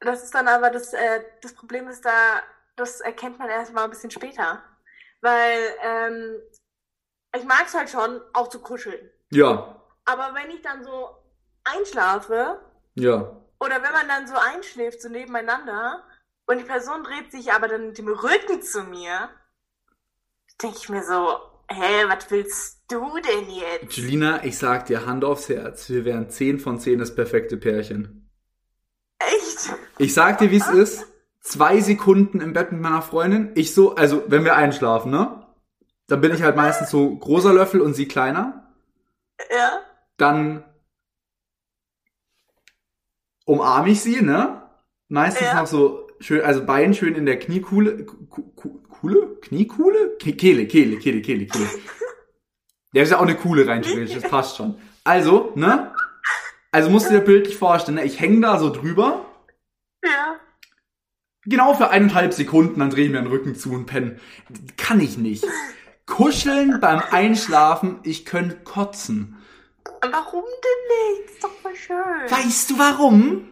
Das 0.00 0.22
ist 0.24 0.34
dann 0.34 0.48
aber 0.48 0.70
das, 0.70 0.92
äh, 0.92 1.22
das 1.42 1.54
Problem 1.54 1.88
ist 1.88 2.04
da, 2.04 2.40
das 2.76 3.00
erkennt 3.00 3.38
man 3.38 3.48
erst 3.48 3.72
mal 3.72 3.84
ein 3.84 3.90
bisschen 3.90 4.10
später. 4.10 4.62
Weil, 5.22 5.58
ähm, 5.82 6.36
ich 7.34 7.44
mag 7.44 7.64
es 7.66 7.74
halt 7.74 7.88
schon, 7.90 8.20
auch 8.34 8.48
zu 8.48 8.60
kuscheln. 8.60 9.10
Ja, 9.30 9.82
Aber 10.04 10.34
wenn 10.34 10.50
ich 10.50 10.62
dann 10.62 10.84
so 10.84 11.08
einschlafe, 11.64 12.60
ja. 12.94 13.36
Oder 13.60 13.82
wenn 13.82 13.92
man 13.92 14.08
dann 14.08 14.26
so 14.26 14.34
einschläft, 14.34 15.00
so 15.00 15.08
nebeneinander, 15.08 16.02
und 16.46 16.58
die 16.58 16.64
Person 16.64 17.02
dreht 17.02 17.32
sich 17.32 17.52
aber 17.52 17.68
dann 17.68 17.88
mit 17.88 17.98
dem 17.98 18.08
Rücken 18.08 18.62
zu 18.62 18.84
mir, 18.84 19.28
denke 20.62 20.76
ich 20.78 20.88
mir 20.88 21.02
so, 21.02 21.38
hä, 21.68 22.04
was 22.08 22.30
willst 22.30 22.82
du 22.88 23.18
denn 23.20 23.50
jetzt? 23.50 23.96
Julina, 23.96 24.44
ich 24.44 24.56
sag 24.58 24.86
dir 24.86 25.06
Hand 25.06 25.24
aufs 25.24 25.48
Herz, 25.48 25.88
wir 25.88 26.04
wären 26.04 26.30
10 26.30 26.60
von 26.60 26.78
10 26.78 26.98
das 26.98 27.14
perfekte 27.14 27.56
Pärchen. 27.56 28.30
Echt? 29.18 29.74
Ich 29.98 30.14
sag 30.14 30.38
dir, 30.38 30.50
wie 30.50 30.58
es 30.58 30.68
ist. 30.68 31.06
Zwei 31.40 31.80
Sekunden 31.80 32.40
im 32.40 32.52
Bett 32.52 32.72
mit 32.72 32.80
meiner 32.80 33.02
Freundin. 33.02 33.52
Ich 33.54 33.72
so, 33.72 33.94
also 33.94 34.24
wenn 34.26 34.44
wir 34.44 34.56
einschlafen, 34.56 35.12
ne? 35.12 35.46
Dann 36.08 36.20
bin 36.20 36.34
ich 36.34 36.42
halt 36.42 36.56
meistens 36.56 36.90
so 36.90 37.16
großer 37.16 37.52
Löffel 37.52 37.80
und 37.80 37.94
sie 37.94 38.06
kleiner. 38.06 38.72
Ja? 39.50 39.80
Dann 40.16 40.64
umarme 43.46 43.90
ich 43.90 44.00
sie, 44.02 44.20
ne? 44.20 44.62
Meistens 45.08 45.46
Ja. 45.46 45.54
noch 45.60 45.66
so 45.66 46.08
schön, 46.20 46.42
also 46.42 46.64
Bein 46.66 46.92
schön 46.94 47.14
in 47.14 47.24
der 47.26 47.38
Kniekuhle. 47.38 48.04
Ku- 48.04 48.46
Ku- 48.54 48.80
Kuhle? 48.88 49.36
Kniekuhle? 49.40 50.16
Ke- 50.18 50.32
Kehle, 50.34 50.66
Kehle, 50.66 50.96
Kehle, 50.98 51.22
Kehle, 51.22 51.46
Kehle. 51.46 51.66
Der 52.94 53.02
ist 53.02 53.10
ja 53.10 53.18
auch 53.18 53.22
eine 53.22 53.34
Kuhle 53.36 53.66
rein, 53.66 53.82
theoretisch, 53.82 54.14
das 54.14 54.30
passt 54.30 54.56
schon. 54.56 54.78
Also, 55.04 55.52
ne? 55.54 55.92
Also 56.72 56.90
musst 56.90 57.06
du 57.06 57.10
dir 57.12 57.20
bildlich 57.20 57.56
vorstellen, 57.56 57.96
ne? 57.96 58.04
ich 58.04 58.20
hänge 58.20 58.40
da 58.40 58.58
so 58.58 58.70
drüber, 58.70 59.24
Ja. 60.04 60.36
genau 61.44 61.74
für 61.74 61.90
eineinhalb 61.90 62.32
Sekunden, 62.32 62.80
dann 62.80 62.90
drehe 62.90 63.06
ich 63.06 63.10
mir 63.12 63.18
den 63.18 63.26
Rücken 63.28 63.54
zu 63.54 63.72
und 63.72 63.86
penne. 63.86 64.18
Kann 64.76 65.00
ich 65.00 65.18
nicht. 65.18 65.44
Kuscheln 66.06 66.78
beim 66.80 67.00
Einschlafen, 67.10 67.98
ich 68.02 68.24
könnte 68.24 68.56
kotzen. 68.64 69.36
Warum 70.02 70.44
denn 70.44 71.16
nicht? 71.22 71.30
Ist 71.34 71.44
doch 71.44 71.52
voll 71.62 71.74
schön. 71.74 72.30
Weißt 72.30 72.70
du 72.70 72.78
warum? 72.78 73.48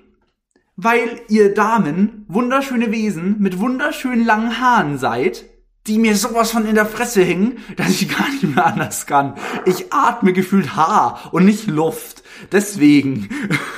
Weil 0.76 1.20
ihr 1.28 1.54
Damen 1.54 2.24
wunderschöne 2.28 2.90
Wesen 2.90 3.36
mit 3.40 3.58
wunderschönen 3.58 4.24
langen 4.24 4.60
Haaren 4.60 4.98
seid, 4.98 5.44
die 5.86 5.98
mir 5.98 6.16
sowas 6.16 6.50
von 6.50 6.66
in 6.66 6.74
der 6.74 6.86
Fresse 6.86 7.22
hängen, 7.22 7.62
dass 7.76 7.90
ich 7.90 8.08
gar 8.08 8.28
nicht 8.28 8.42
mehr 8.42 8.66
anders 8.66 9.06
kann. 9.06 9.34
Ich 9.66 9.92
atme 9.92 10.32
gefühlt 10.32 10.74
Haar 10.74 11.30
und 11.32 11.44
nicht 11.44 11.66
Luft. 11.66 12.22
Deswegen. 12.52 13.28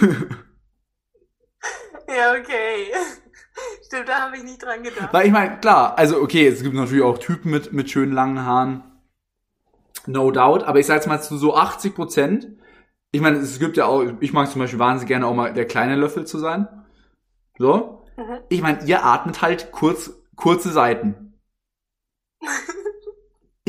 Ja, 2.08 2.32
okay. 2.32 2.92
Stimmt, 3.84 4.08
da 4.08 4.20
habe 4.22 4.36
ich 4.36 4.44
nicht 4.44 4.62
dran 4.62 4.82
gedacht. 4.82 5.12
Weil 5.12 5.26
ich 5.26 5.32
meine, 5.32 5.58
klar, 5.58 5.98
also 5.98 6.20
okay, 6.20 6.46
es 6.46 6.62
gibt 6.62 6.74
natürlich 6.74 7.02
auch 7.02 7.18
Typen 7.18 7.50
mit, 7.50 7.72
mit 7.72 7.90
schönen 7.90 8.12
langen 8.12 8.44
Haaren. 8.44 8.84
No 10.06 10.30
doubt. 10.30 10.64
Aber 10.64 10.78
ich 10.78 10.86
sag 10.86 10.96
jetzt 10.96 11.06
mal 11.06 11.22
zu 11.22 11.36
so 11.36 11.56
80 11.56 11.94
Prozent. 11.94 12.48
Ich 13.12 13.20
meine, 13.20 13.38
es 13.38 13.58
gibt 13.58 13.76
ja 13.76 13.86
auch, 13.86 14.04
ich 14.20 14.32
mag 14.32 14.50
zum 14.50 14.60
Beispiel 14.60 14.78
wahnsinnig 14.78 15.08
gerne 15.08 15.26
auch 15.26 15.34
mal 15.34 15.52
der 15.52 15.66
kleine 15.66 15.96
Löffel 15.96 16.26
zu 16.26 16.38
sein. 16.38 16.68
So. 17.58 18.04
Mhm. 18.16 18.38
Ich 18.48 18.62
meine, 18.62 18.84
ihr 18.84 19.04
atmet 19.04 19.42
halt 19.42 19.72
kurz, 19.72 20.12
kurze 20.36 20.70
Seiten. 20.70 21.40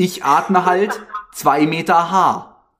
Ich 0.00 0.22
atme 0.22 0.64
halt 0.64 1.04
zwei 1.32 1.66
Meter 1.66 2.12
Haar. 2.12 2.76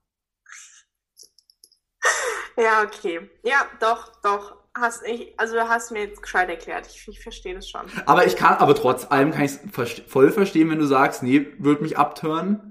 Ja, 2.56 2.82
okay. 2.82 3.28
Ja, 3.42 3.66
doch, 3.80 4.12
doch. 4.22 4.56
Hast 4.76 5.04
ich, 5.04 5.34
also 5.38 5.54
du 5.54 5.68
hast 5.68 5.90
mir 5.90 6.04
jetzt 6.04 6.22
gescheit 6.22 6.48
erklärt. 6.48 6.86
Ich, 6.86 7.08
ich 7.08 7.20
verstehe 7.20 7.54
das 7.54 7.68
schon. 7.68 7.86
Aber 8.06 8.24
ich 8.24 8.36
kann, 8.36 8.54
aber 8.58 8.76
trotz 8.76 9.10
allem 9.10 9.32
kann 9.32 9.44
ich 9.44 9.52
es 9.52 10.02
voll 10.06 10.30
verstehen, 10.30 10.70
wenn 10.70 10.78
du 10.78 10.86
sagst, 10.86 11.24
nee, 11.24 11.48
wird 11.58 11.82
mich 11.82 11.98
abtören, 11.98 12.67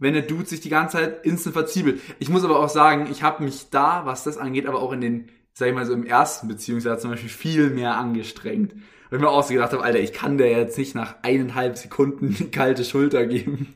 wenn 0.00 0.14
der 0.14 0.22
Dude 0.22 0.46
sich 0.46 0.60
die 0.60 0.68
ganze 0.70 0.96
Zeit 0.98 1.24
instant 1.24 1.54
verziebelt. 1.54 2.00
Ich 2.18 2.28
muss 2.28 2.44
aber 2.44 2.58
auch 2.58 2.68
sagen, 2.68 3.08
ich 3.10 3.22
habe 3.22 3.44
mich 3.44 3.70
da, 3.70 4.06
was 4.06 4.24
das 4.24 4.38
angeht, 4.38 4.66
aber 4.66 4.80
auch 4.82 4.92
in 4.92 5.00
den, 5.00 5.28
sag 5.52 5.68
ich 5.68 5.74
mal 5.74 5.86
so 5.86 5.92
im 5.92 6.04
ersten 6.06 6.48
Beziehungsjahr 6.48 6.98
zum 6.98 7.10
Beispiel 7.12 7.30
viel 7.30 7.70
mehr 7.70 7.96
angestrengt. 7.96 8.74
Weil 9.10 9.18
ich 9.18 9.24
mir 9.24 9.30
auch 9.30 9.42
so 9.42 9.52
gedacht 9.54 9.72
habe, 9.72 9.82
Alter, 9.82 9.98
ich 10.00 10.12
kann 10.12 10.38
der 10.38 10.50
jetzt 10.50 10.78
nicht 10.78 10.94
nach 10.94 11.16
eineinhalb 11.22 11.76
Sekunden 11.78 12.34
die 12.34 12.50
kalte 12.50 12.84
Schulter 12.84 13.26
geben. 13.26 13.74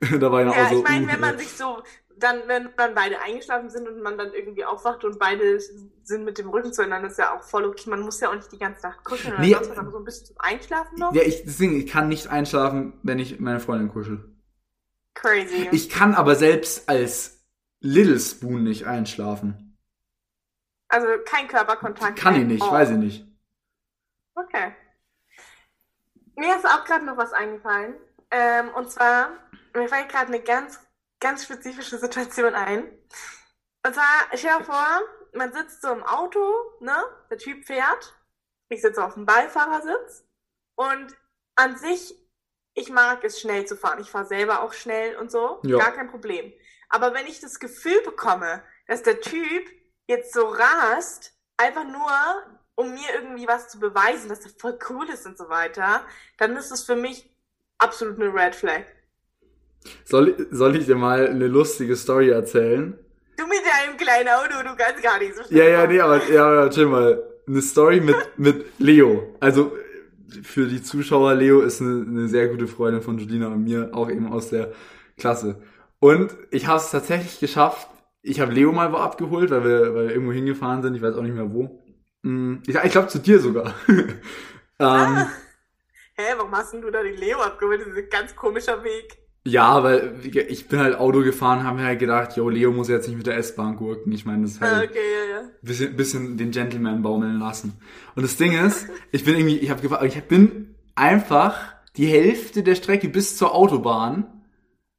da 0.20 0.32
war 0.32 0.40
ich 0.46 0.52
Ja, 0.52 0.64
auch 0.66 0.70
so, 0.70 0.78
ich 0.78 0.84
meine, 0.84 1.08
wenn 1.08 1.20
man 1.20 1.38
sich 1.38 1.50
so, 1.52 1.82
dann, 2.18 2.36
wenn 2.46 2.68
dann 2.76 2.94
beide 2.94 3.20
eingeschlafen 3.20 3.68
sind 3.68 3.88
und 3.88 4.00
man 4.02 4.16
dann 4.16 4.32
irgendwie 4.32 4.64
aufwacht 4.64 5.04
und 5.04 5.18
beide 5.18 5.60
sind 5.60 6.24
mit 6.24 6.38
dem 6.38 6.48
Rücken 6.48 6.72
zueinander, 6.72 7.08
ist 7.08 7.18
ja 7.18 7.36
auch 7.36 7.42
voll 7.42 7.64
okay. 7.66 7.90
Man 7.90 8.00
muss 8.00 8.20
ja 8.20 8.30
auch 8.30 8.34
nicht 8.34 8.50
die 8.52 8.58
ganze 8.58 8.86
Nacht 8.86 9.04
kuscheln 9.04 9.34
oder 9.34 9.42
Nee. 9.42 9.52
sonst 9.52 9.70
was, 9.70 9.78
aber 9.78 9.90
so 9.90 9.98
ein 9.98 10.04
bisschen 10.04 10.26
zum 10.28 10.36
Einschlafen 10.38 10.98
noch. 10.98 11.14
Ja, 11.14 11.22
ich, 11.22 11.44
deswegen, 11.44 11.76
ich 11.78 11.86
kann 11.88 12.08
nicht 12.08 12.28
einschlafen, 12.28 12.94
wenn 13.02 13.18
ich 13.18 13.38
meine 13.40 13.60
Freundin 13.60 13.88
kuschel. 13.88 14.24
Crazy. 15.16 15.68
Ich 15.72 15.88
kann 15.90 16.14
aber 16.14 16.36
selbst 16.36 16.88
als 16.88 17.44
Little 17.80 18.20
Spoon 18.20 18.62
nicht 18.62 18.86
einschlafen. 18.86 19.76
also 20.88 21.06
kein 21.24 21.48
Körperkontakt. 21.48 22.18
Kann 22.18 22.36
ich 22.36 22.46
nicht, 22.46 22.62
all. 22.62 22.72
weiß 22.72 22.90
ich 22.90 22.96
nicht. 22.98 23.26
Okay. 24.34 24.74
Mir 26.36 26.54
ist 26.54 26.66
auch 26.66 26.84
gerade 26.84 27.04
noch 27.04 27.16
was 27.16 27.32
eingefallen. 27.32 27.94
Ähm, 28.30 28.68
und 28.74 28.90
zwar, 28.90 29.30
mir 29.74 29.88
fällt 29.88 30.10
gerade 30.10 30.28
eine 30.28 30.40
ganz, 30.40 30.78
ganz 31.20 31.44
spezifische 31.44 31.98
Situation 31.98 32.54
ein. 32.54 32.84
Und 33.84 33.94
zwar, 33.94 34.28
stell 34.34 34.58
dir 34.58 34.64
vor, 34.64 34.86
man 35.32 35.52
sitzt 35.52 35.80
so 35.82 35.92
im 35.92 36.02
Auto, 36.02 36.40
ne? 36.80 36.96
Der 37.30 37.38
Typ 37.38 37.64
fährt. 37.66 38.14
Ich 38.68 38.82
sitze 38.82 39.02
auf 39.02 39.14
dem 39.14 39.24
Beifahrersitz. 39.26 40.26
Und 40.76 41.16
an 41.54 41.78
sich, 41.78 42.14
ich 42.76 42.90
mag 42.90 43.24
es 43.24 43.40
schnell 43.40 43.64
zu 43.64 43.74
fahren. 43.74 43.98
Ich 44.00 44.10
fahre 44.10 44.26
selber 44.26 44.62
auch 44.62 44.72
schnell 44.72 45.16
und 45.16 45.30
so. 45.30 45.60
Ja. 45.64 45.78
Gar 45.78 45.92
kein 45.92 46.10
Problem. 46.10 46.52
Aber 46.88 47.14
wenn 47.14 47.26
ich 47.26 47.40
das 47.40 47.58
Gefühl 47.58 48.00
bekomme, 48.04 48.62
dass 48.86 49.02
der 49.02 49.20
Typ 49.20 49.64
jetzt 50.06 50.32
so 50.34 50.46
rast, 50.46 51.32
einfach 51.56 51.84
nur, 51.84 52.12
um 52.76 52.92
mir 52.92 53.08
irgendwie 53.14 53.48
was 53.48 53.70
zu 53.70 53.80
beweisen, 53.80 54.28
dass 54.28 54.44
er 54.44 54.52
voll 54.58 54.78
cool 54.90 55.08
ist 55.08 55.26
und 55.26 55.38
so 55.38 55.48
weiter, 55.48 56.02
dann 56.36 56.54
ist 56.56 56.70
es 56.70 56.84
für 56.84 56.96
mich 56.96 57.34
absolut 57.78 58.20
eine 58.20 58.32
Red 58.32 58.54
Flag. 58.54 58.84
Soll, 60.04 60.46
soll 60.50 60.76
ich 60.76 60.84
dir 60.84 60.96
mal 60.96 61.28
eine 61.28 61.46
lustige 61.46 61.96
Story 61.96 62.28
erzählen? 62.28 62.98
Du 63.38 63.46
mit 63.46 63.60
deinem 63.64 63.96
kleinen 63.96 64.28
Auto, 64.28 64.62
du 64.62 64.76
kannst 64.76 65.02
gar 65.02 65.18
nicht 65.18 65.34
so 65.34 65.44
schnell 65.44 65.58
Ja, 65.58 65.64
ja, 65.64 65.86
nee, 65.86 66.00
aber 66.00 66.24
ja, 66.28 66.64
ja, 66.64 66.70
chill 66.70 66.86
mal. 66.86 67.22
Eine 67.48 67.62
Story 67.62 68.00
mit, 68.00 68.16
mit 68.36 68.66
Leo. 68.78 69.36
Also 69.40 69.72
für 70.42 70.66
die 70.66 70.82
Zuschauer, 70.82 71.34
Leo 71.34 71.60
ist 71.62 71.80
eine, 71.80 72.02
eine 72.06 72.28
sehr 72.28 72.48
gute 72.48 72.66
Freundin 72.66 73.02
von 73.02 73.18
Julina 73.18 73.48
und 73.48 73.64
mir, 73.64 73.90
auch 73.92 74.10
eben 74.10 74.32
aus 74.32 74.50
der 74.50 74.72
Klasse. 75.16 75.60
Und 75.98 76.36
ich 76.50 76.66
habe 76.66 76.78
es 76.78 76.90
tatsächlich 76.90 77.40
geschafft. 77.40 77.88
Ich 78.22 78.40
habe 78.40 78.52
Leo 78.52 78.72
mal 78.72 78.92
wo 78.92 78.96
abgeholt, 78.96 79.50
weil 79.50 79.64
wir, 79.64 79.94
weil 79.94 80.06
wir 80.08 80.10
irgendwo 80.14 80.32
hingefahren 80.32 80.82
sind. 80.82 80.94
Ich 80.94 81.02
weiß 81.02 81.14
auch 81.16 81.22
nicht 81.22 81.34
mehr 81.34 81.52
wo. 81.52 81.82
Hm, 82.22 82.62
Ich, 82.66 82.74
ich 82.74 82.92
glaube 82.92 83.08
zu 83.08 83.18
dir 83.20 83.40
sogar. 83.40 83.74
ähm, 84.78 85.26
Hä, 86.14 86.22
warum 86.36 86.52
hast 86.52 86.72
denn 86.72 86.80
du 86.82 86.90
da 86.90 87.02
den 87.02 87.16
Leo 87.16 87.40
abgeholt? 87.40 87.80
Das 87.80 87.88
ist 87.88 87.96
ein 87.96 88.10
ganz 88.10 88.34
komischer 88.34 88.82
Weg. 88.84 89.18
Ja, 89.46 89.82
weil 89.82 90.14
ich 90.22 90.68
bin 90.68 90.80
halt 90.80 90.96
Auto 90.98 91.20
gefahren, 91.22 91.64
haben 91.64 91.78
wir 91.78 91.84
halt 91.86 91.98
gedacht, 91.98 92.36
yo, 92.36 92.48
Leo 92.48 92.72
muss 92.72 92.88
jetzt 92.88 93.06
nicht 93.08 93.16
mit 93.16 93.26
der 93.26 93.36
S-Bahn 93.36 93.76
gurken. 93.76 94.12
Ich 94.12 94.24
meine, 94.26 94.42
das 94.42 94.52
ist 94.52 94.60
halt 94.60 94.90
okay, 94.90 94.98
ja, 94.98 95.36
ja. 95.40 95.48
bisschen, 95.62 95.96
bisschen 95.96 96.36
den 96.36 96.50
Gentleman 96.50 97.02
baumeln 97.02 97.38
lassen. 97.38 97.74
Und 98.14 98.22
das 98.22 98.36
Ding 98.36 98.52
ist, 98.52 98.86
ich 99.12 99.24
bin 99.24 99.34
irgendwie, 99.36 99.58
ich 99.58 99.70
habe 99.70 100.06
ich 100.06 100.22
bin 100.24 100.74
einfach 100.94 101.56
die 101.96 102.06
Hälfte 102.06 102.62
der 102.62 102.74
Strecke 102.74 103.08
bis 103.08 103.36
zur 103.36 103.54
Autobahn 103.54 104.26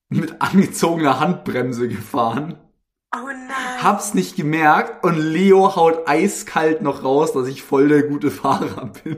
mit 0.10 0.42
angezogener 0.42 1.20
Handbremse 1.20 1.88
gefahren, 1.90 2.58
Oh 3.16 3.26
nein. 3.28 3.84
hab's 3.84 4.14
nicht 4.14 4.36
gemerkt 4.36 5.04
und 5.06 5.18
Leo 5.18 5.76
haut 5.76 6.08
eiskalt 6.08 6.82
noch 6.82 7.04
raus, 7.04 7.34
dass 7.34 7.48
ich 7.48 7.64
voll 7.64 7.88
der 7.90 8.04
gute 8.04 8.32
Fahrer 8.32 8.92
bin. 9.04 9.18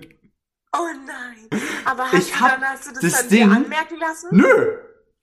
Oh 0.76 0.86
nein. 1.06 1.60
Aber 1.86 2.04
hast, 2.12 2.14
Ich 2.14 2.32
du, 2.34 2.40
hab 2.40 2.60
dann, 2.60 2.70
hast 2.70 2.88
du 2.88 2.92
das, 2.94 3.02
das 3.02 3.20
dann 3.22 3.30
Ding- 3.30 3.52
anmerken 3.52 3.98
lassen? 4.00 4.28
Nö. 4.32 4.46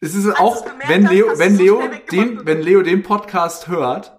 Es 0.00 0.14
ist 0.14 0.26
Als 0.26 0.38
auch, 0.38 0.64
gemerkt 0.64 0.88
wenn 0.88 1.06
Leo, 1.06 1.38
wenn 1.38 1.56
so 1.56 1.62
Leo 1.62 1.82
den, 2.10 2.46
wenn 2.46 2.60
Leo 2.60 2.82
den 2.82 3.02
Podcast 3.02 3.68
hört, 3.68 4.12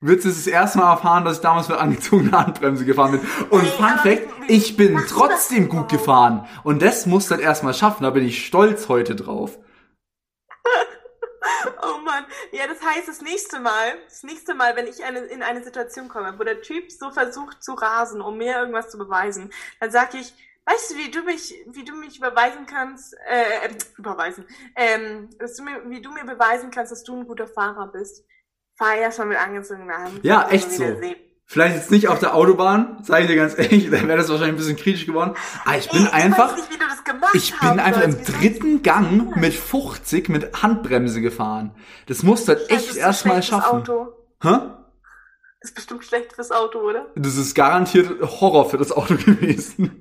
wird 0.00 0.22
sie 0.22 0.28
das 0.28 0.46
erste 0.46 0.78
Mal 0.78 0.92
erfahren, 0.92 1.24
dass 1.24 1.36
ich 1.36 1.42
damals 1.42 1.68
mit 1.68 1.78
angezogener 1.78 2.46
Handbremse 2.46 2.86
gefahren 2.86 3.12
bin. 3.12 3.48
Und 3.50 3.62
Ey, 3.62 3.70
Fun 3.70 3.98
Fact, 4.02 4.28
ich 4.48 4.76
bin 4.76 4.98
trotzdem 5.06 5.68
gut 5.68 5.90
gefahren. 5.90 6.48
Und 6.64 6.80
das 6.80 7.04
muss 7.04 7.28
dann 7.28 7.40
erstmal 7.40 7.74
schaffen, 7.74 8.04
da 8.04 8.10
bin 8.10 8.24
ich 8.24 8.46
stolz 8.46 8.88
heute 8.88 9.14
drauf. 9.16 9.58
Oh 11.82 11.98
Mann. 12.04 12.24
Ja, 12.52 12.66
das 12.66 12.82
heißt, 12.82 13.08
das 13.08 13.22
nächste 13.22 13.60
Mal, 13.60 13.94
das 14.08 14.22
nächste 14.22 14.54
Mal, 14.54 14.76
wenn 14.76 14.86
ich 14.86 15.04
eine, 15.04 15.20
in 15.20 15.42
eine 15.42 15.62
Situation 15.64 16.08
komme, 16.08 16.38
wo 16.38 16.44
der 16.44 16.62
Typ 16.62 16.90
so 16.90 17.10
versucht 17.10 17.62
zu 17.62 17.72
rasen, 17.72 18.20
um 18.20 18.38
mir 18.38 18.56
irgendwas 18.56 18.90
zu 18.90 18.98
beweisen, 18.98 19.50
dann 19.80 19.90
sag 19.90 20.14
ich, 20.14 20.34
weißt 20.70 20.90
du, 20.92 20.96
wie 20.96 21.10
du 21.10 21.22
mich, 21.22 21.54
wie 21.72 21.84
du 21.84 21.94
mich 21.94 22.18
überweisen 22.18 22.66
kannst, 22.66 23.14
äh, 23.28 23.68
überweisen, 23.98 24.44
ähm, 24.76 25.30
dass 25.38 25.56
du 25.56 25.62
mir, 25.64 25.82
wie 25.88 26.00
du 26.00 26.10
mir 26.10 26.24
beweisen 26.24 26.70
kannst, 26.70 26.92
dass 26.92 27.02
du 27.02 27.16
ein 27.16 27.26
guter 27.26 27.46
Fahrer 27.46 27.88
bist. 27.88 28.24
Fahr 28.76 28.96
ja 28.96 29.12
schon 29.12 29.28
mit 29.28 29.38
angezogener 29.38 29.98
Hand. 29.98 30.20
Ja, 30.24 30.48
echt 30.48 30.70
so. 30.70 30.78
sehen. 30.78 31.16
Vielleicht 31.44 31.74
jetzt 31.74 31.90
nicht 31.90 32.06
auf 32.06 32.20
der 32.20 32.34
Autobahn, 32.34 33.02
sage 33.02 33.22
ich 33.24 33.28
dir 33.28 33.36
ganz 33.36 33.58
ehrlich, 33.58 33.90
dann 33.90 34.06
wäre 34.06 34.18
das 34.18 34.28
wahrscheinlich 34.28 34.54
ein 34.54 34.56
bisschen 34.56 34.76
kritisch 34.76 35.04
geworden. 35.06 35.34
Aber 35.64 35.76
ich 35.76 35.90
bin 35.90 36.06
einfach, 36.06 36.52
Ich 36.56 36.62
weiß 36.62 36.68
nicht, 36.68 36.74
wie 36.74 36.78
du 36.78 36.86
das 36.88 37.04
gemacht 37.04 37.34
ich 37.34 37.58
bin 37.58 37.80
einfach 37.80 38.02
im 38.02 38.12
sollst. 38.12 38.40
Dritten 38.40 38.82
Gang 38.82 39.36
mit 39.36 39.54
50 39.54 40.28
mit 40.28 40.62
Handbremse 40.62 41.20
gefahren. 41.20 41.74
Das 42.06 42.22
musst 42.22 42.46
du 42.46 42.52
halt 42.52 42.70
echt 42.70 42.96
erstmal 42.96 43.42
schaffen. 43.42 43.80
Auto. 43.80 44.12
Hä? 44.42 44.58
Das 45.60 45.70
ist 45.70 45.74
bestimmt 45.74 46.04
schlecht 46.04 46.32
fürs 46.32 46.52
Auto, 46.52 46.78
oder? 46.78 47.06
Das 47.16 47.36
ist 47.36 47.54
garantiert 47.54 48.08
Horror 48.22 48.70
für 48.70 48.78
das 48.78 48.92
Auto 48.92 49.14
gewesen. 49.24 50.00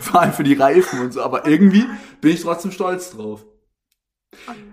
Vor 0.00 0.20
allem 0.20 0.32
für 0.32 0.42
die 0.42 0.54
Reifen 0.54 1.00
und 1.00 1.12
so. 1.12 1.22
Aber 1.22 1.46
irgendwie 1.46 1.84
bin 2.20 2.32
ich 2.32 2.42
trotzdem 2.42 2.72
stolz 2.72 3.12
drauf. 3.12 3.46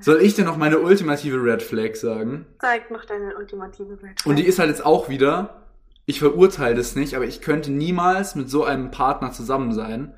Soll 0.01 0.21
ich 0.21 0.35
denn 0.35 0.45
noch 0.45 0.57
meine 0.57 0.79
ultimative 0.79 1.41
Red 1.41 1.63
Flag 1.63 1.95
sagen? 1.95 2.45
Zeig 2.59 2.91
noch 2.91 3.05
deine 3.05 3.37
ultimative 3.37 3.93
Red 3.93 4.21
Flag. 4.21 4.25
Und 4.25 4.35
die 4.35 4.45
ist 4.45 4.59
halt 4.59 4.69
jetzt 4.69 4.85
auch 4.85 5.07
wieder, 5.07 5.67
ich 6.05 6.19
verurteile 6.19 6.75
das 6.75 6.95
nicht, 6.95 7.15
aber 7.15 7.25
ich 7.25 7.41
könnte 7.41 7.71
niemals 7.71 8.35
mit 8.35 8.49
so 8.49 8.65
einem 8.65 8.91
Partner 8.91 9.31
zusammen 9.31 9.73
sein. 9.73 10.13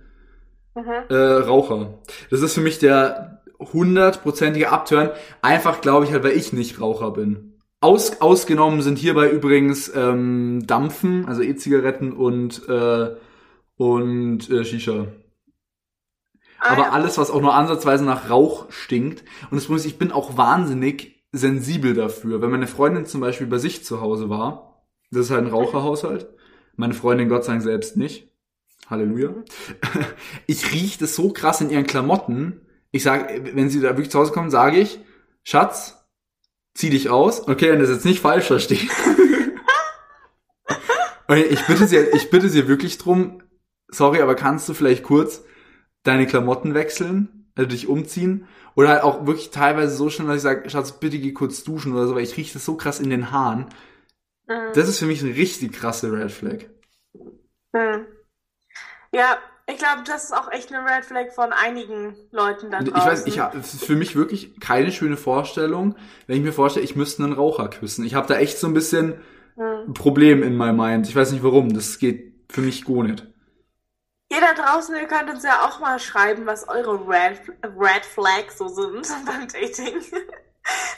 Mhm. 0.75 0.91
Äh, 1.09 1.15
Raucher. 1.15 1.99
Das 2.31 2.41
ist 2.41 2.55
für 2.55 2.61
mich 2.61 2.79
der 2.79 3.43
hundertprozentige 3.59 4.71
Upturn. 4.71 5.11
Einfach 5.43 5.81
glaube 5.81 6.05
ich 6.05 6.11
halt, 6.11 6.23
weil 6.23 6.31
ich 6.31 6.53
nicht 6.53 6.81
Raucher 6.81 7.11
bin. 7.11 7.56
Aus, 7.79 8.21
ausgenommen 8.21 8.81
sind 8.81 8.97
hierbei 8.97 9.29
übrigens 9.29 9.91
ähm, 9.93 10.65
Dampfen, 10.65 11.25
also 11.27 11.41
E-Zigaretten 11.43 12.11
und, 12.11 12.67
äh, 12.67 13.15
und 13.75 14.49
äh, 14.49 14.65
Shisha. 14.65 15.07
Ah, 16.59 16.71
Aber 16.71 16.83
ja. 16.83 16.89
alles, 16.89 17.17
was 17.17 17.29
auch 17.29 17.41
nur 17.41 17.53
ansatzweise 17.53 18.03
nach 18.03 18.29
Rauch 18.29 18.71
stinkt. 18.71 19.23
Und 19.51 19.57
das 19.57 19.65
Problem 19.65 19.77
ist, 19.77 19.85
ich 19.85 19.99
bin 19.99 20.11
auch 20.11 20.37
wahnsinnig 20.37 21.23
sensibel 21.31 21.93
dafür. 21.93 22.41
Wenn 22.41 22.49
meine 22.49 22.67
Freundin 22.67 23.05
zum 23.05 23.21
Beispiel 23.21 23.47
bei 23.47 23.59
sich 23.59 23.83
zu 23.85 24.01
Hause 24.01 24.29
war, 24.29 24.83
das 25.11 25.25
ist 25.25 25.31
halt 25.31 25.45
ein 25.45 25.51
Raucherhaushalt, 25.51 26.27
meine 26.75 26.93
Freundin 26.93 27.29
Gott 27.29 27.45
sei 27.45 27.53
Dank 27.53 27.63
selbst 27.63 27.95
nicht. 27.95 28.31
Halleluja. 28.89 29.33
Ich 30.47 30.71
rieche 30.71 30.99
das 30.99 31.15
so 31.15 31.31
krass 31.31 31.61
in 31.61 31.69
ihren 31.69 31.85
Klamotten. 31.85 32.61
Ich 32.91 33.03
sage, 33.03 33.51
wenn 33.53 33.69
sie 33.69 33.81
da 33.81 33.89
wirklich 33.89 34.09
zu 34.09 34.19
Hause 34.19 34.31
kommen, 34.31 34.49
sage 34.49 34.79
ich, 34.79 34.99
Schatz, 35.43 35.96
zieh 36.77 36.89
dich 36.89 37.09
aus. 37.09 37.47
Okay, 37.47 37.71
wenn 37.71 37.79
das 37.79 37.89
jetzt 37.89 38.05
nicht 38.05 38.21
falsch 38.21 38.45
versteht. 38.47 38.89
Okay, 41.29 41.43
ich 41.43 41.65
bitte 41.67 41.87
sie, 41.87 41.97
ich 41.97 42.29
bitte 42.29 42.47
sie 42.47 42.69
wirklich 42.69 42.97
drum, 42.97 43.43
sorry, 43.89 44.21
aber 44.21 44.35
kannst 44.35 44.69
du 44.69 44.73
vielleicht 44.73 45.03
kurz 45.03 45.43
deine 46.03 46.25
Klamotten 46.25 46.73
wechseln, 46.73 47.51
also 47.55 47.69
dich 47.69 47.89
umziehen? 47.89 48.47
Oder 48.75 48.89
halt 48.89 49.03
auch 49.03 49.25
wirklich 49.25 49.49
teilweise 49.49 49.93
so 49.93 50.09
schnell, 50.09 50.27
dass 50.27 50.37
ich 50.37 50.43
sage, 50.43 50.69
Schatz, 50.69 50.99
bitte 50.99 51.19
geh 51.19 51.33
kurz 51.33 51.65
duschen 51.65 51.91
oder 51.93 52.07
so, 52.07 52.15
weil 52.15 52.23
ich 52.23 52.37
rieche 52.37 52.53
das 52.53 52.63
so 52.63 52.77
krass 52.77 53.01
in 53.01 53.09
den 53.09 53.31
Haaren. 53.31 53.65
Mhm. 54.47 54.71
Das 54.73 54.87
ist 54.87 54.99
für 54.99 55.05
mich 55.05 55.21
eine 55.21 55.35
richtig 55.35 55.73
krasse 55.73 56.13
Red 56.13 56.31
Flag. 56.31 56.65
Hm. 57.75 58.05
Ja, 59.11 59.37
ich 59.69 59.77
glaube, 59.77 60.03
das 60.05 60.25
ist 60.25 60.33
auch 60.33 60.51
echt 60.51 60.73
eine 60.73 60.85
Red 60.89 61.03
Flag 61.05 61.31
von 61.35 61.51
einigen 61.51 62.15
Leuten 62.31 62.71
da 62.71 62.79
Und 62.79 62.85
draußen. 62.91 63.27
ich 63.27 63.37
weiß, 63.37 63.53
ich 63.53 63.59
es 63.59 63.73
ist 63.75 63.83
für 63.85 63.95
mich 63.95 64.15
wirklich 64.15 64.59
keine 64.59 64.91
schöne 64.91 65.17
Vorstellung, 65.17 65.95
wenn 66.25 66.37
ich 66.37 66.43
mir 66.43 66.53
vorstelle, 66.53 66.85
ich 66.85 66.95
müsste 66.95 67.23
einen 67.23 67.33
Raucher 67.33 67.67
küssen. 67.69 68.05
Ich 68.05 68.15
habe 68.15 68.27
da 68.27 68.37
echt 68.37 68.57
so 68.59 68.67
ein 68.67 68.73
bisschen 68.73 69.21
Hm. 69.55 69.89
ein 69.89 69.93
Problem 69.93 70.43
in 70.43 70.55
my 70.55 70.71
mind. 70.71 71.07
Ich 71.09 71.15
weiß 71.15 71.31
nicht 71.31 71.43
warum. 71.43 71.73
Das 71.73 71.97
geht 71.99 72.45
für 72.49 72.61
mich 72.61 72.85
gar 72.85 73.03
nicht. 73.03 73.25
Ihr 74.29 74.41
da 74.41 74.53
draußen, 74.61 74.93
ihr 74.95 75.07
könnt 75.07 75.29
uns 75.29 75.43
ja 75.43 75.61
auch 75.65 75.79
mal 75.79 75.99
schreiben, 75.99 76.45
was 76.45 76.67
eure 76.67 76.99
Red, 77.07 77.39
Red 77.77 78.05
Flags 78.05 78.57
so 78.57 78.67
sind 78.67 79.07
beim 79.25 79.47
Dating. 79.47 79.95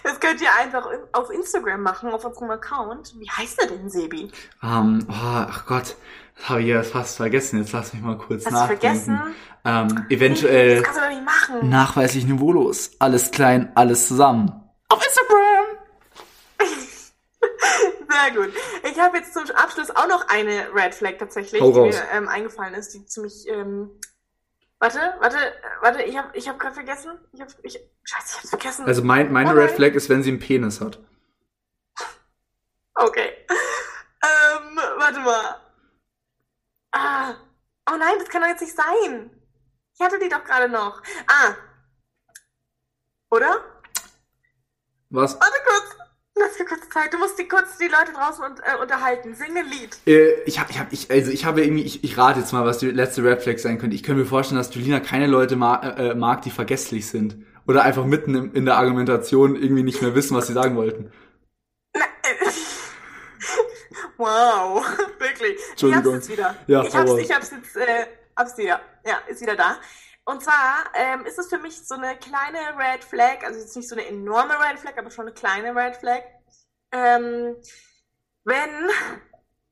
Das 0.03 0.19
könnt 0.19 0.41
ihr 0.41 0.49
einfach 0.59 0.87
in- 0.91 0.99
auf 1.13 1.29
Instagram 1.29 1.83
machen, 1.83 2.09
auf 2.11 2.25
unserem 2.25 2.49
Account. 2.51 3.13
Wie 3.19 3.29
heißt 3.29 3.61
der 3.61 3.67
denn, 3.67 3.89
Sebi? 3.89 4.31
Ähm, 4.63 5.05
oh, 5.07 5.13
ach 5.13 5.65
Gott, 5.67 5.95
habe 6.43 6.61
ich 6.61 6.67
ja 6.67 6.83
fast 6.83 7.17
vergessen. 7.17 7.59
Jetzt 7.59 7.71
lass 7.73 7.93
mich 7.93 8.01
mal 8.01 8.17
kurz 8.17 8.45
Hast 8.45 8.53
nachdenken. 8.53 8.79
vergessen? 8.81 9.21
Ähm, 9.65 10.05
eventuell 10.09 10.75
Das 10.77 10.83
kannst 10.85 10.99
du 10.99 11.03
doch 11.03 11.09
nicht 11.09 11.25
machen. 11.25 11.69
nachweislich 11.69 12.25
niveaulos. 12.25 12.91
Alles 12.99 13.31
klein, 13.31 13.71
alles 13.75 14.07
zusammen. 14.07 14.51
Auf 14.89 15.03
Instagram! 15.05 15.65
Sehr 18.09 18.31
gut. 18.35 18.53
Ich 18.91 18.99
habe 18.99 19.17
jetzt 19.17 19.33
zum 19.33 19.43
Abschluss 19.55 19.91
auch 19.91 20.07
noch 20.07 20.27
eine 20.29 20.67
Red 20.73 20.95
Flag 20.95 21.13
tatsächlich, 21.19 21.61
die 21.61 21.67
mir 21.71 21.93
ähm, 22.13 22.27
eingefallen 22.27 22.73
ist, 22.73 22.93
die 22.93 23.05
ziemlich. 23.05 23.45
Ähm, 23.47 23.89
warte, 24.79 24.99
warte, 25.19 25.37
warte, 25.81 26.03
ich 26.03 26.17
habe 26.17 26.29
ich 26.33 26.47
hab 26.49 26.57
gerade 26.59 26.73
vergessen. 26.75 27.11
Ich 27.33 27.41
hab, 27.41 27.49
ich, 27.63 27.73
scheiße, 28.03 28.25
ich 28.29 28.37
hab's 28.37 28.49
vergessen. 28.49 28.85
Also 28.85 29.03
mein, 29.03 29.31
meine 29.31 29.51
Oh 29.51 29.53
Red. 29.53 29.71
Flag 29.71 29.91
ist, 29.93 30.09
wenn 30.09 30.23
sie 30.23 30.29
einen 30.31 30.39
Penis 30.39 30.81
hat. 30.81 30.99
Okay. 32.95 33.29
Ähm, 34.21 34.77
warte 34.97 35.19
mal. 35.21 35.55
Ah. 36.91 37.35
Oh 37.91 37.97
nein, 37.97 38.15
das 38.19 38.29
kann 38.29 38.41
doch 38.41 38.49
jetzt 38.49 38.61
nicht 38.61 38.75
sein. 38.75 39.31
Ich 39.95 40.05
hatte 40.05 40.19
die 40.19 40.29
doch 40.29 40.43
gerade 40.43 40.69
noch. 40.69 41.01
Ah. 41.27 41.55
Oder? 43.31 43.63
Was? 45.09 45.33
Warte 45.39 45.57
kurz. 45.65 45.97
Lass 46.35 46.57
mir 46.57 46.65
kurz 46.65 46.89
Zeit. 46.89 47.13
Du 47.13 47.17
musst 47.17 47.37
die 47.37 47.47
kurz 47.47 47.77
die 47.77 47.87
Leute 47.87 48.13
draußen 48.13 48.43
und, 48.43 48.59
äh, 48.59 48.81
unterhalten. 48.81 49.35
Sing 49.35 49.57
ein 49.57 49.65
Lied. 49.65 49.97
Äh, 50.05 50.41
ich 50.43 50.59
habe, 50.59 50.71
ich 50.71 50.79
hab, 50.79 50.93
ich, 50.93 51.11
also 51.11 51.31
ich 51.31 51.43
habe 51.43 51.63
irgendwie, 51.63 51.83
ich, 51.83 52.03
ich 52.03 52.17
rate 52.17 52.39
jetzt 52.39 52.53
mal, 52.53 52.65
was 52.65 52.77
die 52.77 52.91
letzte 52.91 53.23
Red 53.23 53.41
Flag 53.41 53.57
sein 53.57 53.77
könnte. 53.77 53.95
Ich 53.95 54.03
könnte 54.03 54.21
mir 54.21 54.27
vorstellen, 54.27 54.57
dass 54.57 54.73
Julina 54.73 54.99
keine 54.99 55.27
Leute 55.27 55.57
ma 55.57 55.81
äh, 55.81 56.15
mag, 56.15 56.43
die 56.43 56.51
vergesslich 56.51 57.07
sind. 57.07 57.43
Oder 57.67 57.83
einfach 57.83 58.05
mitten 58.05 58.35
im, 58.35 58.53
in 58.55 58.65
der 58.65 58.77
Argumentation 58.77 59.55
irgendwie 59.55 59.83
nicht 59.83 60.01
mehr 60.01 60.15
wissen, 60.15 60.35
was 60.35 60.47
sie 60.47 60.53
sagen 60.53 60.75
wollten. 60.75 61.11
Wow, 64.19 64.85
wirklich. 65.19 65.55
Ich 65.55 65.61
hab's 65.61 65.69
Entschuldigung. 65.71 66.13
jetzt 66.15 66.29
wieder. 66.29 66.55
Ja, 66.67 66.83
ich 66.83 66.93
hab's, 66.93 67.13
ich 67.13 67.31
hab's 67.33 67.51
jetzt, 67.51 67.77
äh, 67.77 68.05
hab's 68.35 68.57
wieder. 68.57 68.81
Ja, 69.05 69.19
ist 69.27 69.41
wieder 69.41 69.55
da. 69.55 69.77
Und 70.25 70.43
zwar 70.43 70.83
ähm, 70.93 71.25
ist 71.25 71.39
es 71.39 71.47
für 71.47 71.57
mich 71.57 71.87
so 71.87 71.95
eine 71.95 72.17
kleine 72.17 72.59
Red 72.77 73.05
Flag, 73.05 73.43
also 73.45 73.59
jetzt 73.59 73.75
nicht 73.77 73.87
so 73.87 73.95
eine 73.95 74.05
enorme 74.05 74.53
Red 74.59 74.77
Flag, 74.77 74.97
aber 74.97 75.09
schon 75.09 75.25
eine 75.25 75.33
kleine 75.33 75.73
Red 75.73 75.95
Flag. 75.95 76.21
Ähm, 76.91 77.55
wenn 78.43 78.89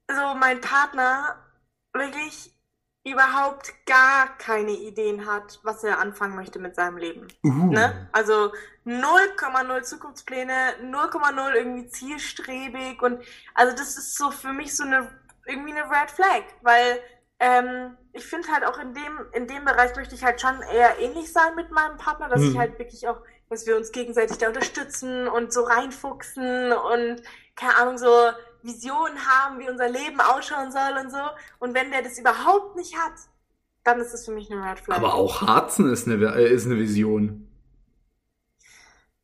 so 0.09 0.33
mein 0.35 0.61
Partner 0.61 1.45
wirklich 1.93 2.56
überhaupt 3.09 3.73
gar 3.85 4.37
keine 4.37 4.71
Ideen 4.71 5.25
hat, 5.25 5.59
was 5.63 5.83
er 5.83 5.99
anfangen 5.99 6.35
möchte 6.35 6.59
mit 6.59 6.75
seinem 6.75 6.97
Leben. 6.97 7.27
Uh. 7.43 7.71
Ne? 7.71 8.09
Also 8.11 8.51
0,0 8.85 9.81
Zukunftspläne, 9.83 10.53
0,0 10.83 11.53
irgendwie 11.53 11.87
zielstrebig 11.87 13.01
und 13.01 13.21
also 13.53 13.75
das 13.75 13.97
ist 13.97 14.15
so 14.17 14.31
für 14.31 14.53
mich 14.53 14.75
so 14.75 14.83
eine 14.83 15.09
irgendwie 15.45 15.71
eine 15.71 15.89
Red 15.89 16.11
Flag, 16.11 16.43
weil 16.61 16.99
ähm, 17.39 17.95
ich 18.13 18.25
finde 18.25 18.49
halt 18.51 18.65
auch 18.65 18.79
in 18.79 18.93
dem 18.93 19.19
in 19.33 19.47
dem 19.47 19.63
Bereich 19.65 19.95
möchte 19.95 20.15
ich 20.15 20.23
halt 20.23 20.41
schon 20.41 20.61
eher 20.73 20.99
ähnlich 20.99 21.31
sein 21.31 21.55
mit 21.55 21.71
meinem 21.71 21.97
Partner, 21.97 22.29
dass 22.29 22.41
Hm. 22.41 22.51
ich 22.51 22.57
halt 22.57 22.79
wirklich 22.79 23.07
auch, 23.07 23.17
dass 23.49 23.65
wir 23.65 23.77
uns 23.77 23.91
gegenseitig 23.91 24.37
da 24.37 24.47
unterstützen 24.47 25.27
und 25.27 25.53
so 25.53 25.63
reinfuchsen 25.63 26.71
und 26.73 27.21
keine 27.55 27.75
Ahnung 27.77 27.97
so 27.97 28.09
Visionen 28.67 29.17
haben, 29.25 29.59
wie 29.59 29.69
unser 29.69 29.89
Leben 29.89 30.19
ausschauen 30.19 30.71
soll 30.71 31.03
und 31.03 31.09
so. 31.09 31.17
Und 31.59 31.73
wenn 31.73 31.89
der 31.89 32.03
das 32.03 32.19
überhaupt 32.19 32.75
nicht 32.75 32.95
hat, 32.95 33.13
dann 33.83 33.99
ist 33.99 34.13
das 34.13 34.25
für 34.25 34.31
mich 34.31 34.51
eine 34.51 34.63
Red 34.63 34.79
Flag. 34.79 34.97
Aber 34.97 35.13
auch 35.15 35.41
Harzen 35.41 35.91
ist 35.91 36.07
eine, 36.07 36.23
äh, 36.35 36.53
ist 36.53 36.65
eine 36.65 36.77
Vision. 36.77 37.47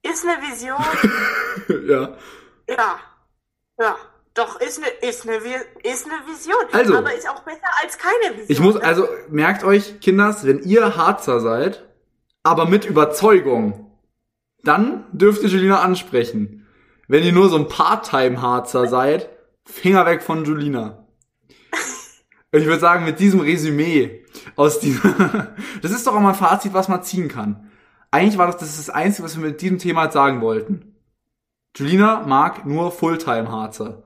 ist 0.02 0.26
eine 0.26 0.42
Vision. 0.42 0.82
ja. 1.88 2.18
Ja, 2.70 3.00
ja, 3.78 3.98
doch, 4.34 4.60
ist 4.60 4.80
eine, 4.80 4.88
ist 5.08 5.28
eine, 5.28 5.36
ist 5.36 6.06
eine 6.06 6.26
Vision. 6.26 6.64
Also. 6.72 6.98
Aber 6.98 7.14
ist 7.14 7.30
auch 7.30 7.44
besser 7.44 7.68
als 7.82 7.98
keine 7.98 8.38
Vision. 8.38 8.46
Ich 8.48 8.60
muss, 8.60 8.76
ne? 8.76 8.84
also 8.84 9.08
merkt 9.30 9.64
euch, 9.64 10.00
Kinders, 10.00 10.46
wenn 10.46 10.60
ihr 10.64 10.96
Harzer 10.96 11.40
seid, 11.40 11.84
aber 12.42 12.66
mit 12.66 12.86
Überzeugung, 12.86 13.92
dann 14.64 15.06
dürft 15.12 15.44
ihr 15.44 15.50
Julina 15.50 15.82
ansprechen. 15.82 16.66
Wenn 17.08 17.24
ihr 17.24 17.34
nur 17.34 17.50
so 17.50 17.58
ein 17.58 17.68
Part-Time-Harzer 17.68 18.88
seid, 18.88 19.30
Finger 19.66 20.06
weg 20.06 20.22
von 20.22 20.46
Julina. 20.46 21.08
ich 22.52 22.66
würde 22.66 22.80
sagen, 22.80 23.06
mit 23.06 23.20
diesem 23.20 23.40
Resümee 23.40 24.26
aus 24.56 24.80
diesem, 24.80 25.48
das 25.82 25.92
ist 25.92 26.06
doch 26.06 26.16
auch 26.16 26.20
mal 26.20 26.30
ein 26.30 26.36
Fazit, 26.36 26.74
was 26.74 26.88
man 26.88 27.04
ziehen 27.04 27.28
kann. 27.28 27.72
Eigentlich 28.12 28.38
war 28.38 28.48
das 28.48 28.58
das, 28.58 28.78
das 28.78 28.90
Einzige, 28.90 29.24
was 29.24 29.36
wir 29.36 29.46
mit 29.46 29.62
diesem 29.62 29.80
Thema 29.80 30.06
jetzt 30.06 30.14
sagen 30.14 30.42
wollten. 30.42 30.96
Julina 31.76 32.22
mag 32.28 32.66
nur 32.66 32.92
Fulltime-Harzer. 32.92 34.04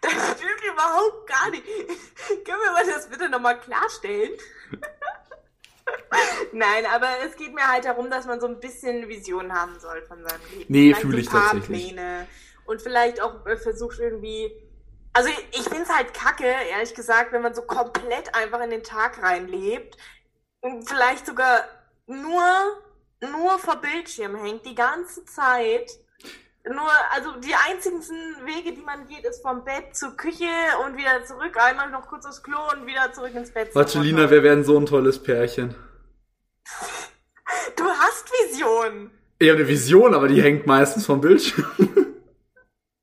Das 0.00 0.12
stimmt 0.12 0.62
überhaupt 0.72 1.28
gar 1.28 1.50
nicht. 1.50 1.64
Können 1.64 2.60
wir 2.64 2.72
mal 2.72 2.86
das 2.86 3.08
bitte 3.10 3.28
nochmal 3.28 3.60
klarstellen? 3.60 4.30
Nein, 6.52 6.84
aber 6.94 7.08
es 7.26 7.36
geht 7.36 7.54
mir 7.54 7.66
halt 7.66 7.84
darum, 7.84 8.10
dass 8.10 8.26
man 8.26 8.40
so 8.40 8.46
ein 8.46 8.60
bisschen 8.60 9.08
Vision 9.08 9.52
haben 9.52 9.78
soll 9.78 10.02
von 10.02 10.18
seinem 10.22 10.40
Leben. 10.56 10.72
Nee, 10.72 10.94
fühle 10.94 11.20
ich 11.20 11.28
tatsächlich. 11.28 11.88
Pläne 11.88 12.26
und 12.64 12.80
vielleicht 12.80 13.20
auch 13.20 13.44
äh, 13.46 13.56
versucht 13.56 13.98
irgendwie. 13.98 14.50
Also 15.14 15.28
ich 15.50 15.62
finde 15.62 15.82
es 15.82 15.90
halt 15.90 16.14
kacke, 16.14 16.46
ehrlich 16.46 16.94
gesagt, 16.94 17.32
wenn 17.32 17.42
man 17.42 17.54
so 17.54 17.62
komplett 17.62 18.34
einfach 18.34 18.60
in 18.62 18.70
den 18.70 18.82
Tag 18.82 19.22
reinlebt 19.22 19.96
und 20.60 20.88
vielleicht 20.88 21.26
sogar 21.26 21.64
nur, 22.06 22.42
nur 23.20 23.58
vor 23.58 23.76
Bildschirm 23.76 24.36
hängt 24.36 24.64
die 24.64 24.74
ganze 24.74 25.24
Zeit. 25.26 25.90
Nur, 26.64 26.88
also 27.10 27.32
die 27.40 27.54
einzigen 27.68 28.00
Wege, 28.46 28.72
die 28.72 28.82
man 28.82 29.06
geht, 29.08 29.24
ist 29.24 29.42
vom 29.42 29.64
Bett 29.64 29.96
zur 29.96 30.16
Küche 30.16 30.46
und 30.86 30.96
wieder 30.96 31.24
zurück, 31.24 31.56
einmal 31.56 31.90
noch 31.90 32.06
kurz 32.06 32.24
aufs 32.24 32.42
Klo 32.42 32.58
und 32.72 32.86
wieder 32.86 33.12
zurück 33.12 33.34
ins 33.34 33.50
Bett. 33.50 33.74
Marcelina, 33.74 34.30
wir 34.30 34.44
werden 34.44 34.62
so 34.62 34.78
ein 34.78 34.86
tolles 34.86 35.20
Pärchen. 35.20 35.74
Du 37.76 37.84
hast 37.84 38.30
Vision. 38.30 39.10
Ich 39.40 39.48
habe 39.48 39.58
eine 39.58 39.68
Vision, 39.68 40.14
aber 40.14 40.28
die 40.28 40.40
hängt 40.40 40.66
meistens 40.66 41.04
vom 41.04 41.20
Bildschirm. 41.20 41.66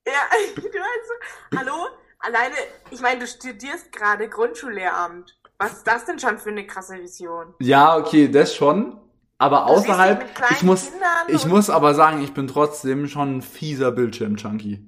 Ja, 0.07 0.21
du 0.55 0.61
weißt, 0.61 1.57
hallo? 1.57 1.87
Alleine, 2.19 2.55
ich 2.91 2.99
meine, 3.01 3.19
du 3.21 3.27
studierst 3.27 3.91
gerade 3.91 4.27
Grundschullehramt. 4.29 5.37
Was 5.57 5.73
ist 5.73 5.87
das 5.87 6.05
denn 6.05 6.19
schon 6.19 6.37
für 6.37 6.49
eine 6.49 6.65
krasse 6.67 6.95
Vision? 6.99 7.53
Ja, 7.59 7.97
okay, 7.97 8.27
das 8.29 8.55
schon. 8.55 8.99
Aber 9.37 9.57
Du 9.59 9.63
außerhalb, 9.73 10.25
ich 10.51 10.63
muss, 10.63 10.91
ich 11.29 11.45
muss 11.45 11.69
aber 11.69 11.93
sagen, 11.95 12.21
ich 12.21 12.33
bin 12.33 12.47
trotzdem 12.47 13.07
schon 13.07 13.37
ein 13.37 13.41
fieser 13.41 13.91
Bildschirm-Junkie. 13.91 14.85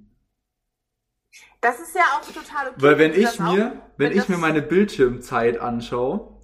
Das 1.62 1.80
ist 1.80 1.96
ja 1.96 2.02
auch 2.18 2.26
total 2.26 2.68
okay. 2.70 2.76
Weil 2.82 2.98
wenn 2.98 3.14
ich 3.14 3.24
das 3.26 3.40
auch- 3.40 3.54
mir, 3.54 3.82
wenn 3.98 4.12
ich 4.12 4.28
mir 4.28 4.38
meine 4.38 4.62
Bildschirmzeit 4.62 5.60
anschaue, 5.60 6.38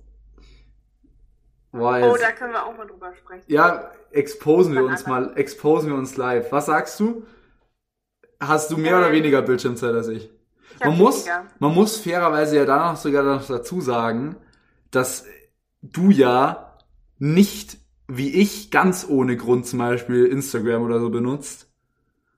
boah, 1.71 1.99
Oh, 2.13 2.17
da 2.17 2.31
können 2.31 2.53
wir 2.53 2.65
auch 2.65 2.77
mal 2.77 2.87
drüber 2.87 3.13
sprechen. 3.15 3.43
ja, 3.47 3.91
exposen 4.11 4.73
wir 4.73 4.83
uns 4.85 5.05
mal, 5.05 5.35
exposen 5.37 5.89
wir 5.89 5.97
uns 5.97 6.15
live. 6.17 6.51
Was 6.51 6.67
sagst 6.67 6.99
du? 6.99 7.25
Hast 8.39 8.71
du 8.71 8.77
mehr 8.77 8.91
Ja. 8.91 8.97
oder 8.99 9.11
weniger 9.11 9.41
Bildschirmzeit 9.41 9.93
als 9.93 10.07
ich? 10.07 10.29
Man 10.79 10.97
muss, 10.97 11.25
weniger. 11.25 11.45
man 11.59 11.73
muss 11.73 11.97
fairerweise 11.97 12.57
ja 12.57 12.65
dann 12.65 12.93
noch 12.93 12.97
sogar 12.97 13.23
noch 13.23 13.45
dazu 13.45 13.81
sagen, 13.81 14.35
dass 14.91 15.25
du 15.81 16.11
ja 16.11 16.77
nicht 17.17 17.77
wie 18.07 18.33
ich 18.41 18.71
ganz 18.71 19.05
ohne 19.07 19.35
Grund 19.35 19.67
zum 19.67 19.79
Beispiel 19.79 20.25
Instagram 20.25 20.83
oder 20.83 20.99
so 20.99 21.09
benutzt, 21.09 21.69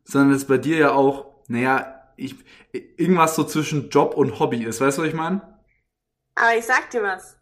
sondern 0.04 0.36
es 0.36 0.46
bei 0.46 0.58
dir 0.58 0.78
ja 0.78 0.92
auch, 0.92 1.28
naja, 1.48 2.12
ich, 2.16 2.36
irgendwas 2.74 3.36
so 3.36 3.44
zwischen 3.44 3.90
Job 3.90 4.16
und 4.16 4.40
Hobby 4.40 4.64
ist. 4.64 4.82
Weißt 4.82 4.98
du, 4.98 5.04
was 5.04 5.10
ich 5.10 5.16
meine? 5.16 5.60
Aber 6.36 6.56
ich 6.58 6.66
sag 6.66 6.90
dir 6.90 7.04
was. 7.04 7.38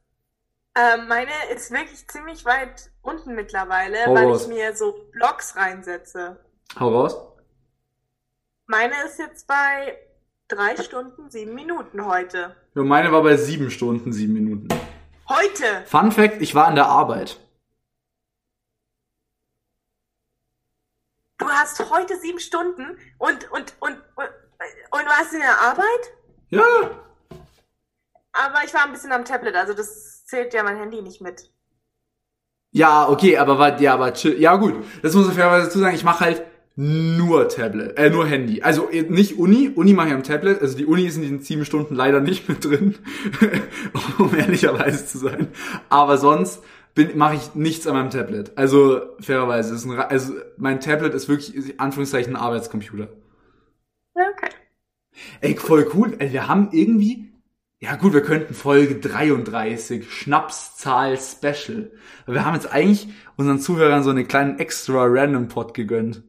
Ähm, 0.76 1.08
meine 1.08 1.32
ist 1.56 1.72
wirklich 1.72 2.08
ziemlich 2.08 2.46
weit 2.46 2.92
unten 3.02 3.34
mittlerweile, 3.34 4.06
Hau 4.06 4.14
weil 4.14 4.26
raus. 4.26 4.44
ich 4.44 4.48
mir 4.50 4.76
so 4.76 4.94
Blogs 5.12 5.56
reinsetze. 5.56 6.38
Hau 6.80 6.90
raus. 6.90 7.18
Meine 8.68 8.94
ist 9.06 9.18
jetzt 9.18 9.48
bei 9.48 9.98
drei 10.48 10.76
Stunden, 10.78 11.30
sieben 11.30 11.54
Minuten 11.56 12.06
heute. 12.06 12.56
Ja, 12.76 12.84
meine 12.84 13.12
war 13.12 13.24
bei 13.24 13.38
sieben 13.38 13.70
Stunden, 13.70 14.14
sieben 14.14 14.34
Minuten. 14.34 14.68
Heute! 15.30 15.86
Fun 15.86 16.12
Fact, 16.12 16.42
ich 16.42 16.56
war 16.56 16.68
an 16.68 16.76
der 16.76 16.88
Arbeit. 16.88 17.40
Du 21.38 21.48
hast 21.48 21.90
heute 21.92 22.18
sieben 22.18 22.40
Stunden 22.40 22.98
und, 23.18 23.52
und, 23.52 23.76
und, 23.80 23.98
und, 24.16 24.30
und 24.92 25.06
warst 25.06 25.34
in 25.34 25.40
der 25.40 25.60
Arbeit? 25.62 25.86
Ja, 26.50 26.64
Aber 28.32 28.64
ich 28.64 28.74
war 28.74 28.86
ein 28.86 28.92
bisschen 28.92 29.12
am 29.12 29.26
Tablet, 29.26 29.56
also 29.56 29.74
das 29.74 30.26
zählt 30.26 30.54
ja 30.54 30.64
mein 30.64 30.78
Handy 30.78 31.02
nicht 31.02 31.22
mit. 31.22 31.52
Ja, 32.72 33.08
okay, 33.10 33.38
aber 33.38 33.58
war, 33.60 33.80
ja, 33.80 33.94
aber 33.94 34.14
chill. 34.14 34.40
Ja, 34.40 34.56
gut. 34.56 34.84
Das 35.02 35.14
muss 35.14 35.28
ich 35.28 35.34
fairerweise 35.34 35.68
dazu 35.68 35.80
sagen. 35.80 35.96
Ich 35.96 36.04
mache 36.04 36.26
halt 36.26 36.46
nur 36.80 37.50
Tablet, 37.50 37.98
äh, 37.98 38.12
nur 38.12 38.28
Handy. 38.28 38.62
Also 38.62 38.92
eh, 38.92 39.02
nicht 39.02 39.40
Uni. 39.40 39.72
Uni 39.74 39.94
mache 39.94 40.10
ich 40.10 40.14
am 40.14 40.22
Tablet. 40.22 40.62
Also 40.62 40.78
die 40.78 40.86
Uni 40.86 41.08
ist 41.08 41.16
in 41.16 41.24
diesen 41.24 41.40
sieben 41.40 41.66
Stunden 41.66 41.96
leider 41.96 42.22
nicht 42.22 42.48
mit 42.48 42.64
drin, 42.64 42.96
um 44.20 44.36
ehrlicherweise 44.36 45.04
zu 45.08 45.18
sein. 45.18 45.48
Aber 45.90 46.20
sonst 46.20 46.62
mache 47.16 47.36
ich 47.36 47.56
nichts 47.56 47.88
an 47.88 47.96
meinem 47.96 48.12
Tablet. 48.12 48.56
Also 48.60 49.02
fairerweise 49.20 49.74
ist 49.74 49.86
ein, 49.86 50.00
also 50.00 50.34
mein 50.58 50.80
Tablet 50.80 51.16
ist 51.16 51.28
wirklich 51.28 51.56
in 51.56 51.80
Anführungszeichen 51.80 52.36
ein 52.36 52.42
Arbeitscomputer. 52.42 53.08
Okay. 54.14 54.50
Ey, 55.42 55.56
voll 55.56 55.90
cool. 55.96 56.16
Ey, 56.20 56.32
wir 56.32 56.48
haben 56.48 56.70
irgendwie, 56.74 57.34
ja 57.80 57.96
gut, 57.96 58.14
wir 58.14 58.22
könnten 58.22 58.54
Folge 58.54 59.00
33, 59.00 60.12
Schnapszahl 60.12 61.18
Special. 61.18 61.92
Aber 62.26 62.36
wir 62.36 62.46
haben 62.46 62.54
jetzt 62.54 62.72
eigentlich 62.72 63.08
unseren 63.36 63.60
Zuhörern 63.60 64.04
so 64.04 64.12
einen 64.12 64.28
kleinen 64.28 64.60
extra 64.60 65.06
Random 65.06 65.48
Pod 65.48 65.74
gegönnt. 65.74 66.22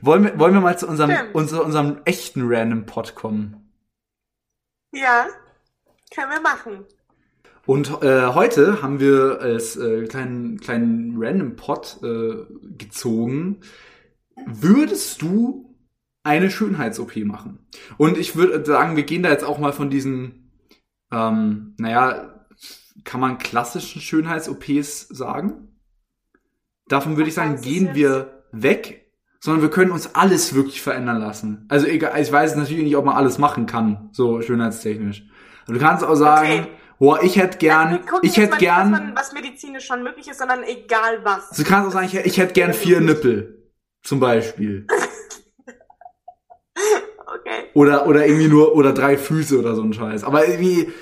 Wollen 0.00 0.24
wir, 0.24 0.38
wollen 0.38 0.54
wir 0.54 0.60
mal 0.60 0.78
zu 0.78 0.88
unserem, 0.88 1.10
Stimmt. 1.10 1.34
unser, 1.34 1.64
unserem 1.64 2.00
echten 2.04 2.42
Random 2.44 2.86
Pod 2.86 3.14
kommen? 3.14 3.72
Ja, 4.92 5.26
können 6.14 6.30
wir 6.30 6.40
machen. 6.40 6.84
Und 7.66 8.02
äh, 8.02 8.26
heute 8.28 8.82
haben 8.82 8.98
wir 8.98 9.38
als 9.40 9.76
äh, 9.76 10.06
kleinen, 10.06 10.58
kleinen 10.58 11.14
Random 11.16 11.56
Pod 11.56 11.98
äh, 12.02 12.46
gezogen. 12.76 13.60
Würdest 14.46 15.22
du 15.22 15.76
eine 16.22 16.50
Schönheits-OP 16.50 17.16
machen? 17.18 17.66
Und 17.96 18.18
ich 18.18 18.34
würde 18.34 18.64
sagen, 18.64 18.96
wir 18.96 19.04
gehen 19.04 19.22
da 19.22 19.30
jetzt 19.30 19.44
auch 19.44 19.58
mal 19.58 19.72
von 19.72 19.90
diesen, 19.90 20.50
ähm, 21.12 21.74
naja, 21.78 22.44
kann 23.04 23.20
man 23.20 23.38
klassischen 23.38 24.00
Schönheits-OPs 24.00 25.08
sagen? 25.08 25.68
Davon 26.88 27.16
würde 27.16 27.28
ich 27.28 27.34
sagen, 27.34 27.60
gehen 27.60 27.94
wir 27.94 28.44
weg, 28.52 28.99
sondern 29.40 29.62
wir 29.62 29.70
können 29.70 29.90
uns 29.90 30.14
alles 30.14 30.54
wirklich 30.54 30.82
verändern 30.82 31.18
lassen. 31.18 31.64
Also 31.68 31.86
egal, 31.86 32.20
ich 32.20 32.30
weiß 32.30 32.56
natürlich 32.56 32.84
nicht, 32.84 32.96
ob 32.96 33.06
man 33.06 33.16
alles 33.16 33.38
machen 33.38 33.66
kann, 33.66 34.10
so 34.12 34.42
schönheitstechnisch. 34.42 35.24
Aber 35.64 35.74
du 35.74 35.80
kannst 35.80 36.04
auch 36.04 36.14
sagen, 36.14 36.60
Okay. 36.60 36.68
boah, 36.98 37.22
ich 37.22 37.36
hätte 37.36 37.58
gern, 37.58 38.04
gucken 38.04 38.28
ich 38.28 38.36
hätte 38.36 38.58
gern, 38.58 38.90
nicht, 38.90 39.00
was, 39.00 39.06
man, 39.06 39.16
was 39.16 39.32
medizinisch 39.32 39.86
schon 39.86 40.02
möglich 40.02 40.28
ist, 40.28 40.38
sondern 40.38 40.62
egal 40.64 41.24
was. 41.24 41.50
du 41.50 41.64
kannst 41.64 41.88
auch 41.88 41.92
sagen, 41.92 42.06
ich, 42.06 42.14
ich 42.14 42.38
hätte 42.38 42.52
gern 42.52 42.74
vier 42.74 43.00
Nippel, 43.00 43.70
zum 44.02 44.20
Beispiel. 44.20 44.86
Okay. 47.32 47.70
Oder, 47.74 48.08
oder 48.08 48.26
irgendwie 48.26 48.48
nur, 48.48 48.74
oder 48.74 48.92
drei 48.92 49.16
Füße 49.16 49.56
oder 49.56 49.76
so 49.76 49.82
ein 49.82 49.92
Scheiß. 49.92 50.24
Aber 50.24 50.48
irgendwie 50.48 50.92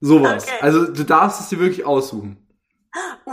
sowas. 0.00 0.44
Okay. 0.44 0.58
Also 0.60 0.86
du 0.86 1.04
darfst 1.04 1.40
es 1.40 1.48
dir 1.48 1.58
wirklich 1.58 1.84
aussuchen. 1.84 2.46
Uh, 3.26 3.32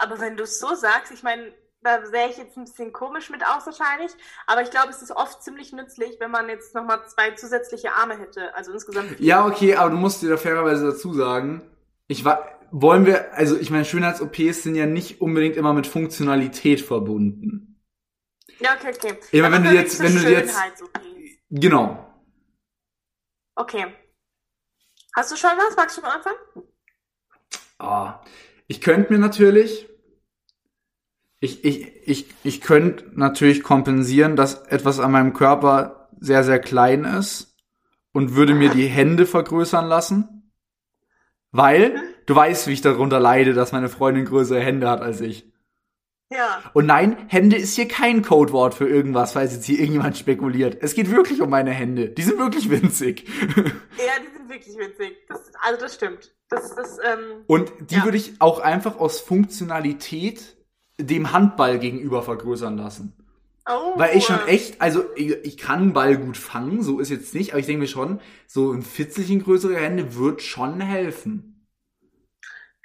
aber 0.00 0.18
wenn 0.18 0.36
du 0.36 0.42
es 0.42 0.58
so 0.58 0.74
sagst, 0.74 1.12
ich 1.12 1.22
meine, 1.22 1.52
da 1.84 2.04
sähe 2.06 2.28
ich 2.30 2.38
jetzt 2.38 2.56
ein 2.56 2.64
bisschen 2.64 2.92
komisch 2.92 3.30
mit 3.30 3.44
aus 3.46 3.66
wahrscheinlich, 3.66 4.10
aber 4.46 4.62
ich 4.62 4.70
glaube, 4.70 4.88
es 4.88 5.02
ist 5.02 5.12
oft 5.12 5.42
ziemlich 5.42 5.72
nützlich, 5.72 6.16
wenn 6.18 6.30
man 6.30 6.48
jetzt 6.48 6.74
nochmal 6.74 7.06
zwei 7.06 7.30
zusätzliche 7.32 7.92
Arme 7.92 8.18
hätte. 8.18 8.54
Also 8.54 8.72
insgesamt 8.72 9.10
vier. 9.10 9.20
Ja, 9.24 9.46
okay, 9.46 9.76
aber 9.76 9.90
du 9.90 9.96
musst 9.96 10.22
dir 10.22 10.30
da 10.30 10.36
fairerweise 10.36 10.86
dazu 10.86 11.12
sagen, 11.12 11.62
ich 12.08 12.24
war, 12.24 12.58
wollen 12.70 13.06
wir, 13.06 13.32
also 13.34 13.56
ich 13.56 13.70
meine, 13.70 13.84
Schönheits-OPs 13.84 14.62
sind 14.64 14.74
ja 14.74 14.86
nicht 14.86 15.20
unbedingt 15.20 15.56
immer 15.56 15.72
mit 15.74 15.86
Funktionalität 15.86 16.80
verbunden. 16.80 17.80
Ja, 18.60 18.74
okay, 18.74 18.92
okay. 18.94 19.18
Ja, 19.32 19.44
aber 19.46 19.54
Aber 19.56 19.64
wenn 19.64 19.70
du 19.70 19.78
jetzt- 19.78 20.00
wenn 20.02 20.14
du 20.16 20.28
jetzt-. 20.30 20.58
Genau. 21.50 22.10
Okay. 23.56 23.86
Hast 25.14 25.30
du 25.32 25.36
schon 25.36 25.50
was? 25.50 25.76
Magst 25.76 25.96
du 25.96 26.00
mal 26.02 26.10
anfangen? 26.16 26.38
Ah, 27.78 28.20
ich 28.66 28.80
könnte 28.80 29.12
mir 29.12 29.18
natürlich, 29.18 29.88
ich, 31.44 31.64
ich, 31.64 31.92
ich, 32.06 32.26
ich 32.42 32.60
könnte 32.60 33.04
natürlich 33.14 33.62
kompensieren, 33.62 34.34
dass 34.36 34.62
etwas 34.66 34.98
an 34.98 35.12
meinem 35.12 35.32
Körper 35.34 36.08
sehr, 36.18 36.42
sehr 36.42 36.58
klein 36.58 37.04
ist 37.04 37.54
und 38.12 38.34
würde 38.34 38.54
mir 38.54 38.70
die 38.70 38.86
Hände 38.86 39.26
vergrößern 39.26 39.86
lassen. 39.86 40.50
Weil, 41.52 42.00
du 42.26 42.34
weißt, 42.34 42.66
wie 42.66 42.72
ich 42.72 42.80
darunter 42.80 43.20
leide, 43.20 43.52
dass 43.54 43.72
meine 43.72 43.88
Freundin 43.88 44.24
größere 44.24 44.60
Hände 44.60 44.88
hat 44.88 45.02
als 45.02 45.20
ich. 45.20 45.52
Ja. 46.32 46.62
Und 46.72 46.86
nein, 46.86 47.16
Hände 47.28 47.56
ist 47.56 47.76
hier 47.76 47.86
kein 47.86 48.22
Codewort 48.22 48.74
für 48.74 48.88
irgendwas, 48.88 49.34
falls 49.34 49.52
jetzt 49.52 49.66
hier 49.66 49.78
irgendjemand 49.78 50.16
spekuliert. 50.16 50.78
Es 50.80 50.94
geht 50.94 51.10
wirklich 51.10 51.40
um 51.42 51.50
meine 51.50 51.70
Hände. 51.70 52.08
Die 52.08 52.22
sind 52.22 52.38
wirklich 52.38 52.70
winzig. 52.70 53.28
Ja, 53.56 54.12
die 54.20 54.36
sind 54.36 54.48
wirklich 54.48 54.76
witzig. 54.76 55.16
Das, 55.28 55.40
also 55.62 55.80
das 55.80 55.94
stimmt. 55.94 56.34
Das, 56.48 56.74
das, 56.74 56.98
ähm, 56.98 57.42
Und 57.46 57.72
die 57.90 57.96
Ja. 57.96 58.04
würde 58.04 58.16
ich 58.16 58.40
auch 58.40 58.58
einfach 58.60 58.98
aus 58.98 59.20
Funktionalität 59.20 60.53
dem 60.98 61.32
Handball 61.32 61.78
gegenüber 61.78 62.22
vergrößern 62.22 62.76
lassen. 62.76 63.12
Oh. 63.66 63.98
Weil 63.98 64.16
ich 64.16 64.24
schon 64.24 64.46
echt, 64.46 64.80
also 64.80 65.04
ich, 65.16 65.32
ich 65.42 65.56
kann 65.56 65.80
einen 65.80 65.92
Ball 65.94 66.18
gut 66.18 66.36
fangen, 66.36 66.82
so 66.82 67.00
ist 67.00 67.08
jetzt 67.08 67.34
nicht, 67.34 67.52
aber 67.52 67.60
ich 67.60 67.66
denke 67.66 67.80
mir 67.80 67.88
schon, 67.88 68.20
so 68.46 68.72
ein 68.72 68.82
Fitzelchen 68.82 69.42
größere 69.42 69.76
Hände 69.76 70.16
wird 70.16 70.42
schon 70.42 70.80
helfen. 70.80 71.66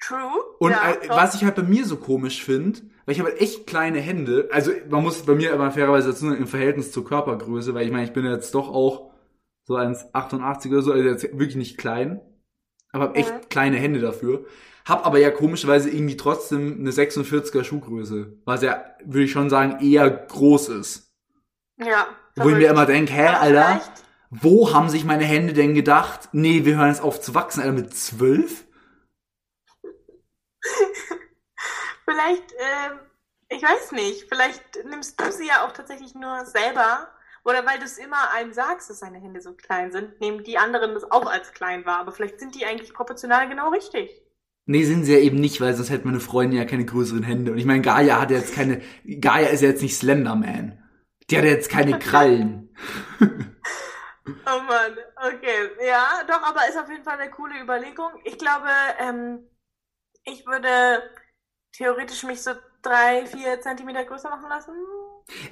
True. 0.01 0.41
Und 0.59 0.71
ja, 0.71 0.91
äh, 0.91 1.09
was 1.09 1.35
ich 1.35 1.43
halt 1.43 1.55
bei 1.55 1.63
mir 1.63 1.85
so 1.85 1.97
komisch 1.97 2.43
finde, 2.43 2.79
weil 3.05 3.13
ich 3.13 3.19
habe 3.19 3.31
halt 3.31 3.41
echt 3.41 3.67
kleine 3.67 3.99
Hände, 3.99 4.47
also 4.51 4.71
man 4.89 5.03
muss 5.03 5.23
bei 5.23 5.35
mir 5.35 5.53
aber 5.53 5.71
fairerweise 5.71 6.09
dazu 6.09 6.25
sagen, 6.25 6.37
im 6.37 6.47
Verhältnis 6.47 6.93
zur 6.93 7.03
Körpergröße, 7.03 7.73
weil 7.73 7.85
ich 7.85 7.91
meine, 7.91 8.05
ich 8.05 8.13
bin 8.13 8.25
jetzt 8.25 8.55
doch 8.55 8.69
auch 8.69 9.11
so 9.65 9.75
1,88 9.75 10.67
oder 10.69 10.81
so, 10.81 10.93
also 10.93 11.09
jetzt 11.09 11.23
wirklich 11.23 11.57
nicht 11.57 11.77
klein, 11.77 12.21
aber 12.91 13.05
hab 13.05 13.17
echt 13.17 13.33
Mhm. 13.33 13.49
kleine 13.49 13.77
Hände 13.77 13.99
dafür. 13.99 14.45
Hab 14.85 15.05
aber 15.05 15.19
ja 15.19 15.29
komischerweise 15.31 15.89
irgendwie 15.89 16.17
trotzdem 16.17 16.77
eine 16.79 16.91
46er 16.91 17.63
Schuhgröße, 17.63 18.37
was 18.45 18.63
ja, 18.63 18.83
würde 19.05 19.23
ich 19.25 19.31
schon 19.31 19.49
sagen, 19.49 19.79
eher 19.85 20.09
groß 20.09 20.69
ist. 20.69 21.11
Ja. 21.77 22.07
Wo 22.35 22.49
ich 22.49 22.55
mir 22.55 22.69
immer 22.69 22.85
denke, 22.85 23.13
hä, 23.13 23.27
Alter, 23.27 23.81
wo 24.29 24.73
haben 24.73 24.89
sich 24.89 25.03
meine 25.05 25.25
Hände 25.25 25.53
denn 25.53 25.73
gedacht, 25.75 26.29
nee, 26.31 26.65
wir 26.65 26.77
hören 26.77 26.89
jetzt 26.89 27.01
auf 27.01 27.21
zu 27.21 27.35
wachsen, 27.35 27.61
Alter, 27.61 27.73
mit 27.73 27.95
zwölf? 27.95 28.65
Vielleicht, 32.05 32.53
ähm, 32.57 32.99
ich 33.49 33.61
weiß 33.63 33.91
nicht, 33.93 34.27
vielleicht 34.29 34.83
nimmst 34.85 35.19
du 35.19 35.31
sie 35.31 35.47
ja 35.47 35.65
auch 35.65 35.71
tatsächlich 35.71 36.15
nur 36.15 36.45
selber. 36.45 37.07
Oder 37.43 37.65
weil 37.65 37.79
du 37.79 37.85
es 37.85 37.97
immer 37.97 38.31
einem 38.33 38.53
sagst, 38.53 38.89
dass 38.89 38.99
deine 38.99 39.19
Hände 39.19 39.41
so 39.41 39.53
klein 39.53 39.91
sind, 39.91 40.19
nehmen 40.19 40.43
die 40.43 40.57
anderen 40.57 40.93
das 40.93 41.09
auch 41.11 41.25
als 41.31 41.51
klein 41.53 41.85
wahr. 41.85 41.99
Aber 41.99 42.11
vielleicht 42.11 42.39
sind 42.39 42.55
die 42.55 42.65
eigentlich 42.65 42.93
proportional 42.93 43.47
genau 43.49 43.69
richtig. 43.69 44.09
Nee, 44.65 44.83
sind 44.83 45.03
sie 45.05 45.13
ja 45.13 45.19
eben 45.19 45.39
nicht, 45.39 45.61
weil 45.61 45.73
sonst 45.73 45.89
hätte 45.89 46.05
meine 46.05 46.19
Freundin 46.19 46.59
ja 46.59 46.65
keine 46.65 46.85
größeren 46.85 47.23
Hände. 47.23 47.51
Und 47.51 47.57
ich 47.57 47.65
meine, 47.65 47.81
Gaia 47.81 48.21
hat 48.21 48.29
jetzt 48.29 48.53
keine, 48.53 48.81
Gaia 49.03 49.47
ist 49.47 49.61
ja 49.61 49.69
jetzt 49.69 49.81
nicht 49.81 49.97
Slenderman. 49.97 50.83
Die 51.29 51.37
hat 51.37 51.43
ja 51.43 51.51
jetzt 51.51 51.69
keine 51.69 51.97
Krallen. 51.97 52.75
Oh 54.45 54.61
Mann, 54.61 54.97
okay. 55.15 55.69
Ja, 55.85 56.23
doch, 56.27 56.41
aber 56.43 56.67
ist 56.67 56.77
auf 56.77 56.89
jeden 56.89 57.03
Fall 57.03 57.19
eine 57.19 57.31
coole 57.31 57.59
Überlegung. 57.61 58.11
Ich 58.23 58.37
glaube, 58.37 58.69
ähm, 58.99 59.47
ich 60.23 60.45
würde 60.45 61.03
theoretisch 61.71 62.23
mich 62.23 62.41
so 62.41 62.51
drei, 62.81 63.25
vier 63.25 63.61
Zentimeter 63.61 64.05
größer 64.05 64.29
machen 64.29 64.49
lassen. 64.49 64.73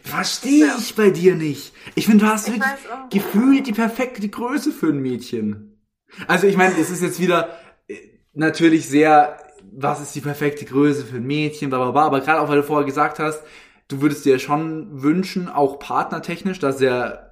Verstehe 0.02 0.68
Ja. 0.68 0.76
ich 0.80 0.96
bei 0.96 1.10
dir 1.10 1.36
nicht. 1.36 1.74
Ich 1.96 2.06
finde, 2.08 2.26
du 2.26 2.32
hast 2.32 2.48
Ich 2.48 2.54
wirklich 2.56 2.70
gefühlt 3.10 3.68
die 3.68 3.74
perfekte 3.74 4.28
Größe 4.28 4.72
für 4.72 4.88
ein 4.88 5.00
Mädchen. 5.00 5.80
Also 6.28 6.48
ich 6.48 6.58
meine, 6.58 6.76
es 6.80 6.90
ist 6.90 7.02
jetzt 7.02 7.20
wieder 7.20 7.58
äh, 7.88 7.96
natürlich 8.34 8.88
sehr, 8.88 9.38
was 9.72 10.02
ist 10.02 10.16
die 10.16 10.22
perfekte 10.22 10.66
Größe 10.66 11.06
für 11.06 11.18
ein 11.18 11.28
Mädchen, 11.28 11.70
bla 11.70 11.80
bla 11.80 11.92
bla, 11.92 12.06
aber 12.06 12.22
gerade 12.22 12.42
auch, 12.42 12.50
weil 12.50 12.58
du 12.58 12.64
vorher 12.64 12.86
gesagt 12.86 13.20
hast, 13.20 13.42
du 13.88 14.02
würdest 14.02 14.26
dir 14.26 14.40
schon 14.40 15.02
wünschen, 15.04 15.48
auch 15.50 15.80
partnertechnisch, 15.80 16.60
dass 16.60 16.82
er 16.82 17.24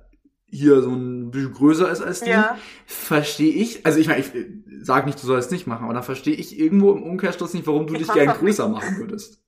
hier 0.47 0.81
so 0.81 0.91
ein 0.91 1.31
bisschen 1.31 1.53
größer 1.53 1.89
ist 1.91 2.01
als 2.01 2.19
du. 2.21 2.29
Ja. 2.29 2.57
Verstehe 2.85 3.51
ich, 3.53 3.85
also 3.85 3.99
ich 3.99 4.07
meine, 4.07 4.19
ich 4.21 4.33
äh, 4.35 4.45
sag 4.81 5.05
nicht, 5.05 5.21
du 5.21 5.25
sollst 5.27 5.47
es 5.47 5.51
nicht 5.51 5.67
machen, 5.67 5.85
aber 5.85 5.93
dann 5.93 6.03
verstehe 6.03 6.35
ich 6.35 6.57
irgendwo 6.59 6.91
im 6.91 7.03
Umkehrschluss 7.03 7.53
nicht, 7.53 7.67
warum 7.67 7.87
du 7.87 7.93
Ich 7.95 8.03
dich 8.03 8.13
gern 8.13 8.27
größer 8.37 8.67
machen 8.69 8.97
würdest. 8.99 9.41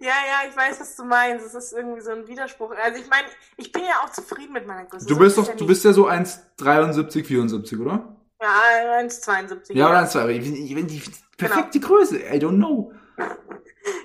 Ja, 0.00 0.08
ja, 0.08 0.48
ich 0.48 0.56
weiß, 0.56 0.80
was 0.80 0.96
du 0.96 1.04
meinst. 1.04 1.46
Es 1.46 1.54
ist 1.54 1.72
irgendwie 1.72 2.00
so 2.00 2.10
ein 2.10 2.26
Widerspruch. 2.26 2.72
Also 2.82 3.00
ich 3.00 3.08
meine, 3.08 3.26
ich 3.56 3.72
bin 3.72 3.82
ja 3.82 4.04
auch 4.04 4.10
zufrieden 4.10 4.52
mit 4.52 4.66
meiner 4.66 4.84
Größe. 4.84 5.06
Du 5.06 5.18
bist 5.18 5.36
ist 5.36 5.44
doch, 5.44 5.52
ja 5.52 5.56
du 5.56 5.66
bist 5.66 5.84
ja 5.84 5.92
so 5.92 6.08
1,73, 6.08 7.24
74, 7.24 7.78
oder? 7.78 8.16
Ja, 8.40 8.48
1,72. 9.00 9.72
Ja, 9.74 9.88
oder 9.88 10.00
1,2, 10.00 10.20
aber 10.20 10.30
ich 10.30 10.46
ich 10.46 10.74
finde 10.74 10.92
die 10.92 11.02
perfekte 11.36 11.80
Größe, 11.80 12.18
I 12.18 12.38
don't 12.38 12.56
know. 12.56 12.92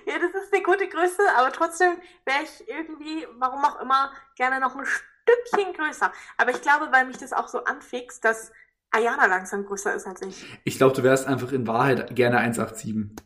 Ja, 0.05 0.13
das 0.19 0.43
ist 0.43 0.53
eine 0.53 0.63
gute 0.63 0.87
Größe, 0.87 1.21
aber 1.37 1.51
trotzdem 1.51 1.93
wäre 2.25 2.39
ich 2.43 2.67
irgendwie, 2.69 3.27
warum 3.37 3.65
auch 3.65 3.81
immer, 3.81 4.11
gerne 4.37 4.59
noch 4.59 4.75
ein 4.75 4.85
Stückchen 4.85 5.73
größer. 5.73 6.11
Aber 6.37 6.51
ich 6.51 6.61
glaube, 6.61 6.89
weil 6.91 7.05
mich 7.05 7.17
das 7.17 7.33
auch 7.33 7.47
so 7.47 7.63
anfixt, 7.63 8.23
dass 8.23 8.51
Ayana 8.91 9.25
langsam 9.25 9.65
größer 9.65 9.93
ist 9.95 10.07
als 10.07 10.21
ich. 10.21 10.45
Ich 10.63 10.77
glaube, 10.77 10.95
du 10.95 11.03
wärst 11.03 11.27
einfach 11.27 11.51
in 11.51 11.67
Wahrheit 11.67 12.15
gerne 12.15 12.39
1,87. 12.39 13.17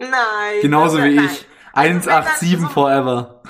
Nein. 0.00 0.60
Genauso 0.62 0.98
wie 0.98 1.14
nein. 1.14 1.26
ich. 1.26 1.46
Also 1.72 1.88
wenn 1.94 2.00
dann 2.02 2.24
1,87 2.24 2.58
so- 2.60 2.68
forever. 2.68 3.42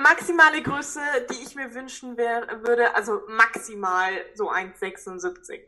Maximale 0.00 0.62
Größe, 0.62 1.00
die 1.30 1.42
ich 1.46 1.54
mir 1.54 1.74
wünschen 1.74 2.16
wär, 2.16 2.46
würde, 2.64 2.94
also 2.94 3.20
maximal 3.28 4.10
so 4.34 4.50
1,76. 4.50 5.60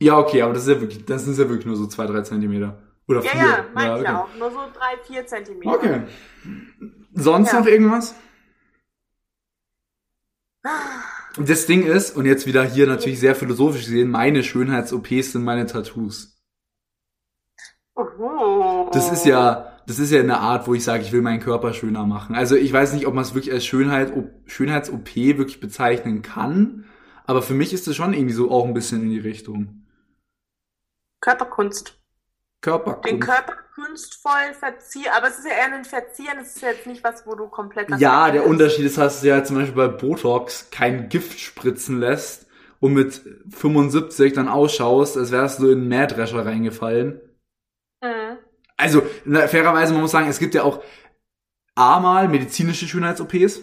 Ja, 0.00 0.16
okay, 0.18 0.42
aber 0.42 0.52
das 0.54 0.62
ist 0.62 0.68
ja 0.68 0.80
wirklich, 0.80 1.04
das 1.04 1.24
sind 1.24 1.36
ja 1.36 1.48
wirklich 1.48 1.66
nur 1.66 1.76
so 1.76 1.86
2, 1.86 2.06
3 2.06 2.22
Zentimeter. 2.22 2.80
Oder 3.08 3.22
Ja, 3.24 3.30
4. 3.32 3.40
ja, 3.40 3.64
meine 3.74 3.94
ich 3.96 4.00
okay. 4.02 4.12
auch. 4.14 4.28
Nur 4.38 4.50
so 4.52 4.58
3, 4.78 4.96
4 5.04 5.26
Zentimeter. 5.26 5.72
Okay. 5.72 6.02
Sonst 7.12 7.52
Ja. 7.52 7.58
noch 7.60 7.66
irgendwas? 7.66 8.14
Das 11.36 11.66
Ding 11.66 11.84
ist, 11.86 12.16
und 12.16 12.26
jetzt 12.26 12.46
wieder 12.46 12.64
hier 12.64 12.86
natürlich 12.86 13.18
sehr 13.18 13.34
philosophisch 13.34 13.84
gesehen, 13.84 14.10
meine 14.10 14.42
Schönheits-OPs 14.42 15.32
sind 15.32 15.42
meine 15.44 15.66
Tattoos. 15.66 16.40
Oh. 17.94 18.04
Das 18.92 19.10
ist 19.12 19.24
ja, 19.24 19.72
das 19.86 19.98
ist 19.98 20.10
ja 20.10 20.20
eine 20.20 20.38
Art, 20.38 20.66
wo 20.66 20.74
ich 20.74 20.84
sage, 20.84 21.02
ich 21.02 21.12
will 21.12 21.22
meinen 21.22 21.40
Körper 21.40 21.72
schöner 21.72 22.06
machen. 22.06 22.34
Also 22.34 22.56
ich 22.56 22.72
weiß 22.72 22.92
nicht, 22.92 23.06
ob 23.06 23.14
man 23.14 23.22
es 23.22 23.34
wirklich 23.34 23.52
als 23.54 23.64
Schönheit, 23.64 24.12
Schönheits-OP 24.46 25.14
wirklich 25.14 25.60
bezeichnen 25.60 26.22
kann, 26.22 26.84
aber 27.26 27.42
für 27.42 27.54
mich 27.54 27.72
ist 27.72 27.86
es 27.88 27.96
schon 27.96 28.12
irgendwie 28.12 28.34
so 28.34 28.50
auch 28.50 28.66
ein 28.66 28.74
bisschen 28.74 29.02
in 29.02 29.10
die 29.10 29.20
Richtung. 29.20 29.86
Körperkunst. 31.20 31.88
Den 31.90 32.00
Körperkunst. 32.62 33.26
Körper 33.26 33.54
kunstvoll 33.74 34.54
verzieren, 34.58 35.12
aber 35.16 35.28
es 35.28 35.38
ist 35.38 35.46
ja 35.46 35.52
eher 35.52 35.72
ein 35.72 35.84
Verzieren, 35.84 36.38
es 36.40 36.56
ist 36.56 36.62
jetzt 36.62 36.86
nicht 36.86 37.02
was, 37.04 37.26
wo 37.26 37.34
du 37.34 37.48
komplett 37.48 37.88
Ja, 37.90 38.30
der 38.30 38.42
veränderst. 38.42 38.46
Unterschied 38.46 38.84
ist, 38.86 38.98
dass 38.98 39.20
du 39.20 39.28
ja 39.28 39.44
zum 39.44 39.56
Beispiel 39.56 39.76
bei 39.76 39.88
Botox 39.88 40.68
kein 40.70 41.08
Gift 41.08 41.40
spritzen 41.40 42.00
lässt 42.00 42.46
und 42.80 42.92
mit 42.94 43.22
75 43.50 44.32
dann 44.34 44.48
ausschaust, 44.48 45.16
als 45.16 45.30
wärst 45.30 45.60
du 45.60 45.70
in 45.70 45.80
einen 45.80 45.88
Mähdrescher 45.88 46.44
reingefallen. 46.44 47.20
Also, 48.80 49.02
fairerweise, 49.24 49.92
man 49.92 50.02
muss 50.02 50.10
sagen, 50.10 50.28
es 50.28 50.38
gibt 50.38 50.54
ja 50.54 50.62
auch 50.62 50.82
A 51.74 52.00
mal 52.00 52.28
medizinische 52.28 52.86
Schönheits-OPs. 52.86 53.60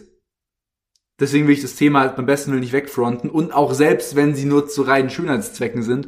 Deswegen 1.19 1.47
will 1.47 1.53
ich 1.53 1.61
das 1.61 1.75
Thema 1.75 2.07
beim 2.07 2.25
besten 2.25 2.51
Willen 2.51 2.61
nicht 2.61 2.73
wegfronten. 2.73 3.29
Und 3.29 3.53
auch 3.53 3.73
selbst 3.73 4.15
wenn 4.15 4.35
sie 4.35 4.45
nur 4.45 4.67
zu 4.67 4.83
reinen 4.83 5.09
Schönheitszwecken 5.09 5.81
sind, 5.81 6.07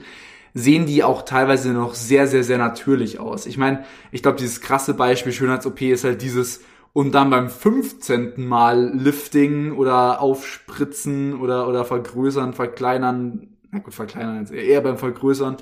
sehen 0.54 0.86
die 0.86 1.04
auch 1.04 1.24
teilweise 1.24 1.72
noch 1.72 1.94
sehr, 1.94 2.28
sehr, 2.28 2.44
sehr 2.44 2.58
natürlich 2.58 3.20
aus. 3.20 3.46
Ich 3.46 3.58
meine, 3.58 3.86
ich 4.12 4.22
glaube, 4.22 4.38
dieses 4.38 4.62
krasse 4.62 4.94
Beispiel 4.94 5.32
Schönheits-OP 5.32 5.82
ist 5.82 6.04
halt 6.04 6.22
dieses 6.22 6.62
und 6.94 7.14
dann 7.14 7.30
beim 7.30 7.50
15. 7.50 8.48
Mal 8.48 8.92
Lifting 8.96 9.74
oder 9.74 10.22
Aufspritzen 10.22 11.40
oder, 11.40 11.68
oder 11.68 11.86
vergrößern, 11.86 12.54
verkleinern, 12.54 13.58
na 13.72 13.80
gut, 13.80 13.94
verkleinern 13.94 14.48
eher 14.48 14.82
beim 14.82 14.98
Vergrößern, 14.98 15.58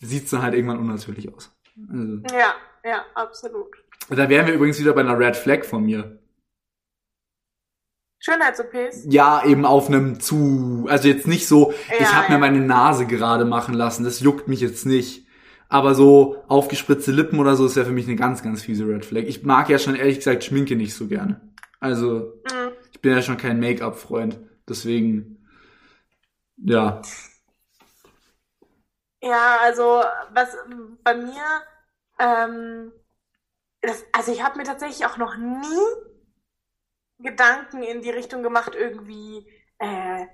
sieht's 0.00 0.30
dann 0.30 0.42
halt 0.42 0.54
irgendwann 0.54 0.78
unnatürlich 0.78 1.32
aus. 1.32 1.52
Also, 1.88 2.18
Ja, 2.36 2.54
ja, 2.84 3.04
absolut. 3.14 3.68
da 4.10 4.28
wären 4.28 4.46
wir 4.46 4.54
übrigens 4.54 4.78
wieder 4.78 4.92
bei 4.92 5.00
einer 5.00 5.18
Red 5.18 5.36
Flag 5.36 5.64
von 5.64 5.84
mir. 5.84 6.18
Schönheits-OPs. 8.20 9.04
Ja, 9.10 9.44
eben 9.44 9.66
auf 9.66 9.88
einem 9.88 10.18
zu, 10.18 10.86
also 10.88 11.08
jetzt 11.08 11.26
nicht 11.26 11.46
so, 11.46 11.72
ich 11.92 12.00
Ja, 12.00 12.12
habe 12.14 12.28
mir 12.28 12.34
ja. 12.34 12.38
meine 12.38 12.60
Nase 12.60 13.06
gerade 13.06 13.44
machen 13.44 13.74
lassen, 13.74 14.04
das 14.04 14.20
juckt 14.20 14.48
mich 14.48 14.60
jetzt 14.60 14.86
nicht. 14.86 15.26
Aber 15.68 15.94
so 15.94 16.42
aufgespritzte 16.48 17.10
Lippen 17.12 17.38
oder 17.38 17.56
so 17.56 17.66
ist 17.66 17.76
ja 17.76 17.84
für 17.84 17.90
mich 17.92 18.06
eine 18.06 18.16
ganz, 18.16 18.42
ganz 18.42 18.62
fiese 18.62 18.86
Red 18.86 19.04
Flag. 19.04 19.22
Ich 19.24 19.42
mag 19.42 19.68
ja 19.68 19.78
schon 19.78 19.96
ehrlich 19.96 20.18
gesagt 20.18 20.44
Schminke 20.44 20.76
nicht 20.76 20.94
so 20.94 21.06
gerne. 21.08 21.40
Also, 21.80 22.40
Mhm. 22.50 22.72
ich 22.92 23.00
bin 23.02 23.12
ja 23.12 23.20
schon 23.22 23.36
kein 23.36 23.60
Make-up-Freund. 23.60 24.38
Deswegen, 24.68 25.44
ja. 26.56 27.02
Ja, 29.22 29.58
also 29.62 30.02
was 30.32 30.56
bei 31.02 31.14
mir, 31.14 31.42
ähm, 32.18 32.92
das, 33.80 34.04
also 34.12 34.32
ich 34.32 34.42
habe 34.42 34.58
mir 34.58 34.64
tatsächlich 34.64 35.06
auch 35.06 35.16
noch 35.16 35.36
nie 35.36 35.80
Gedanken 37.18 37.82
in 37.82 38.02
die 38.02 38.10
Richtung 38.10 38.42
gemacht, 38.42 38.74
irgendwie 38.74 39.46
äh, 39.78 40.26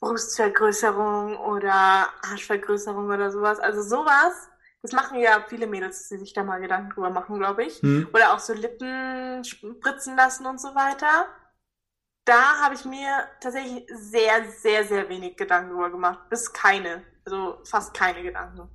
Brustvergrößerung 0.00 1.36
oder 1.36 2.08
Arschvergrößerung 2.22 3.08
oder 3.08 3.30
sowas. 3.30 3.58
Also 3.58 3.82
sowas, 3.82 4.48
das 4.82 4.92
machen 4.92 5.18
ja 5.18 5.44
viele 5.48 5.66
Mädels, 5.66 6.08
die 6.08 6.18
sich 6.18 6.32
da 6.32 6.44
mal 6.44 6.60
Gedanken 6.60 6.90
drüber 6.90 7.10
machen, 7.10 7.38
glaube 7.38 7.64
ich. 7.64 7.80
Hm? 7.80 8.08
Oder 8.12 8.32
auch 8.32 8.38
so 8.38 8.52
Lippen 8.52 9.42
spritzen 9.44 10.16
lassen 10.16 10.46
und 10.46 10.60
so 10.60 10.74
weiter. 10.74 11.26
Da 12.24 12.60
habe 12.62 12.74
ich 12.74 12.84
mir 12.84 13.26
tatsächlich 13.40 13.86
sehr, 13.92 14.50
sehr, 14.50 14.84
sehr 14.84 15.08
wenig 15.08 15.36
Gedanken 15.36 15.70
drüber 15.70 15.90
gemacht. 15.90 16.28
Bis 16.28 16.52
keine. 16.52 17.02
Also 17.24 17.58
fast 17.64 17.92
keine 17.94 18.22
Gedanken. 18.22 18.68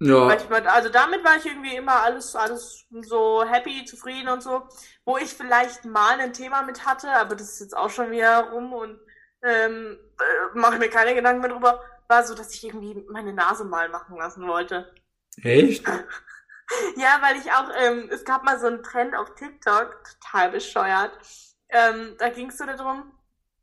Ja. 0.00 0.28
Weil 0.28 0.38
ich, 0.38 0.68
also 0.68 0.88
damit 0.90 1.24
war 1.24 1.36
ich 1.36 1.46
irgendwie 1.46 1.76
immer 1.76 2.02
alles, 2.02 2.36
alles 2.36 2.86
so 3.02 3.44
happy, 3.44 3.84
zufrieden 3.84 4.28
und 4.28 4.42
so. 4.42 4.68
Wo 5.04 5.16
ich 5.18 5.34
vielleicht 5.34 5.84
mal 5.84 6.20
ein 6.20 6.32
Thema 6.32 6.62
mit 6.62 6.86
hatte, 6.86 7.10
aber 7.10 7.34
das 7.34 7.54
ist 7.54 7.60
jetzt 7.60 7.76
auch 7.76 7.90
schon 7.90 8.10
wieder 8.10 8.50
rum 8.50 8.72
und 8.72 9.00
ähm, 9.42 9.98
äh, 10.18 10.58
mache 10.58 10.78
mir 10.78 10.88
keine 10.90 11.14
Gedanken 11.14 11.40
mehr 11.40 11.50
drüber, 11.50 11.82
war 12.08 12.24
so, 12.24 12.34
dass 12.34 12.54
ich 12.54 12.64
irgendwie 12.64 13.04
meine 13.10 13.32
Nase 13.32 13.64
mal 13.64 13.88
machen 13.88 14.16
lassen 14.16 14.46
wollte. 14.46 14.92
Echt? 15.42 15.84
Ja, 16.96 17.18
weil 17.22 17.36
ich 17.38 17.50
auch, 17.50 17.70
ähm, 17.78 18.10
es 18.12 18.26
gab 18.26 18.44
mal 18.44 18.58
so 18.60 18.66
einen 18.66 18.82
Trend 18.82 19.14
auf 19.16 19.34
TikTok, 19.34 20.04
total 20.20 20.50
bescheuert. 20.50 21.12
ähm, 21.70 22.14
da 22.18 22.28
ging 22.28 22.48
es 22.50 22.58
so 22.58 22.66
darum, 22.66 23.10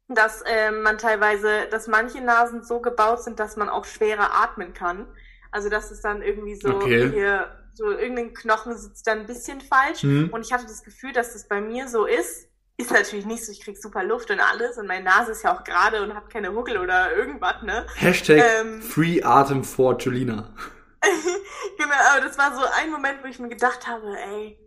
dass 0.07 0.41
äh, 0.41 0.71
man 0.71 0.97
teilweise, 0.97 1.67
dass 1.69 1.87
manche 1.87 2.21
Nasen 2.21 2.63
so 2.63 2.79
gebaut 2.81 3.23
sind, 3.23 3.39
dass 3.39 3.57
man 3.57 3.69
auch 3.69 3.85
schwerer 3.85 4.33
atmen 4.33 4.73
kann. 4.73 5.07
Also 5.55 5.69
dass 5.69 5.89
es 5.89 6.01
dann 6.01 6.21
irgendwie 6.21 6.55
so 6.55 6.67
Okay. 6.67 7.11
hier, 7.13 7.47
so 7.75 7.89
irgendein 7.89 8.33
Knochen 8.33 8.77
sitzt 8.77 9.07
dann 9.07 9.19
ein 9.19 9.25
bisschen 9.25 9.61
falsch. 9.61 10.03
Mhm. 10.03 10.29
Und 10.33 10.45
ich 10.45 10.51
hatte 10.51 10.65
das 10.65 10.83
Gefühl, 10.83 11.13
dass 11.13 11.31
das 11.31 11.47
bei 11.47 11.61
mir 11.61 11.87
so 11.87 12.05
ist. 12.05 12.49
Ist 12.75 12.91
natürlich 12.91 13.25
nicht 13.25 13.45
so, 13.45 13.53
ich 13.53 13.61
krieg 13.61 13.77
super 13.81 14.03
Luft 14.03 14.29
und 14.31 14.41
alles 14.41 14.77
und 14.77 14.85
meine 14.85 15.05
Nase 15.05 15.31
ist 15.31 15.45
ja 15.45 15.55
auch 15.55 15.63
gerade 15.63 16.03
und 16.03 16.13
hat 16.13 16.29
keine 16.29 16.53
Huckel 16.53 16.77
oder 16.77 17.15
irgendwas, 17.15 17.61
ne? 17.63 17.85
Hashtag 17.95 18.43
Ähm. 18.59 18.81
Free 18.81 19.23
Atem 19.23 19.63
for 19.63 19.97
Julina. 19.97 20.53
genau, 21.77 21.95
aber 22.11 22.25
das 22.25 22.37
war 22.37 22.53
so 22.53 22.65
ein 22.77 22.91
Moment, 22.91 23.23
wo 23.23 23.27
ich 23.29 23.39
mir 23.39 23.47
gedacht 23.47 23.87
habe, 23.87 24.13
ey, 24.33 24.59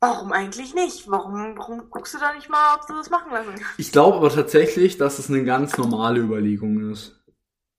warum 0.00 0.32
eigentlich 0.32 0.74
nicht? 0.74 1.08
Warum, 1.08 1.56
warum 1.56 1.88
guckst 1.88 2.14
du 2.14 2.18
da 2.18 2.32
nicht 2.34 2.48
mal, 2.50 2.74
ob 2.74 2.88
du 2.88 2.94
das 2.94 3.10
machen 3.10 3.30
lassen 3.30 3.50
kannst? 3.54 3.78
Ich 3.78 3.92
glaube 3.92 4.16
aber 4.16 4.30
tatsächlich, 4.30 4.98
dass 4.98 5.20
es 5.20 5.30
eine 5.30 5.44
ganz 5.44 5.76
normale 5.78 6.18
Überlegung 6.18 6.90
ist. 6.90 7.12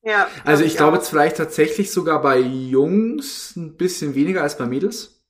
Ja. 0.08 0.30
Also 0.46 0.63
ich 0.63 0.78
glaube 0.78 0.93
auch. 0.93 1.02
jetzt 1.02 1.10
vielleicht 1.10 1.36
tatsächlich 1.36 1.91
sogar 1.91 2.22
bei 2.22 2.39
Jungs 2.39 3.58
ein 3.58 3.76
bisschen 3.76 4.15
weniger 4.15 4.41
als 4.41 4.58
bei 4.58 4.65
Mädels. 4.65 5.22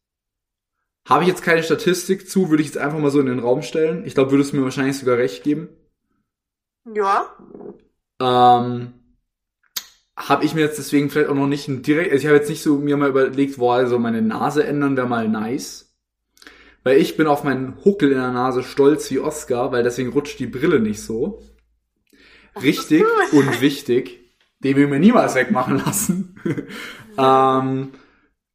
Habe 1.09 1.23
ich 1.23 1.29
jetzt 1.29 1.41
keine 1.41 1.63
Statistik 1.63 2.29
zu, 2.29 2.51
würde 2.51 2.61
ich 2.61 2.69
jetzt 2.69 2.77
einfach 2.77 2.99
mal 2.99 3.09
so 3.09 3.19
in 3.19 3.25
den 3.25 3.39
Raum 3.39 3.63
stellen. 3.63 4.05
Ich 4.05 4.13
glaube, 4.13 4.29
würdest 4.29 4.53
du 4.53 4.57
mir 4.57 4.63
wahrscheinlich 4.63 4.99
sogar 4.99 5.17
recht 5.17 5.43
geben. 5.43 5.69
Ja. 6.93 7.35
Ähm, 8.21 8.93
habe 10.15 10.45
ich 10.45 10.53
mir 10.53 10.61
jetzt 10.61 10.77
deswegen 10.77 11.09
vielleicht 11.09 11.29
auch 11.29 11.35
noch 11.35 11.47
nicht 11.47 11.67
ein 11.67 11.81
direkt, 11.81 12.11
also 12.11 12.21
ich 12.21 12.27
habe 12.27 12.37
jetzt 12.37 12.49
nicht 12.49 12.61
so 12.61 12.77
mir 12.77 12.97
mal 12.97 13.09
überlegt, 13.09 13.57
wo 13.57 13.71
also 13.71 13.97
meine 13.97 14.21
Nase 14.21 14.63
ändern 14.63 14.95
wäre 14.95 15.07
mal 15.07 15.27
nice. 15.27 15.97
Weil 16.83 16.99
ich 16.99 17.17
bin 17.17 17.25
auf 17.25 17.43
meinen 17.43 17.83
Huckel 17.83 18.11
in 18.11 18.19
der 18.19 18.31
Nase 18.31 18.61
stolz 18.61 19.09
wie 19.09 19.19
Oscar, 19.19 19.71
weil 19.71 19.81
deswegen 19.81 20.11
rutscht 20.11 20.37
die 20.37 20.45
Brille 20.45 20.79
nicht 20.79 21.01
so. 21.01 21.41
Richtig 22.61 23.03
und 23.31 23.59
wichtig. 23.61 24.26
Den 24.59 24.75
wir 24.75 24.87
mir 24.87 24.99
niemals 24.99 25.35
wegmachen 25.35 25.77
lassen. 25.77 26.39
ähm, 27.17 27.93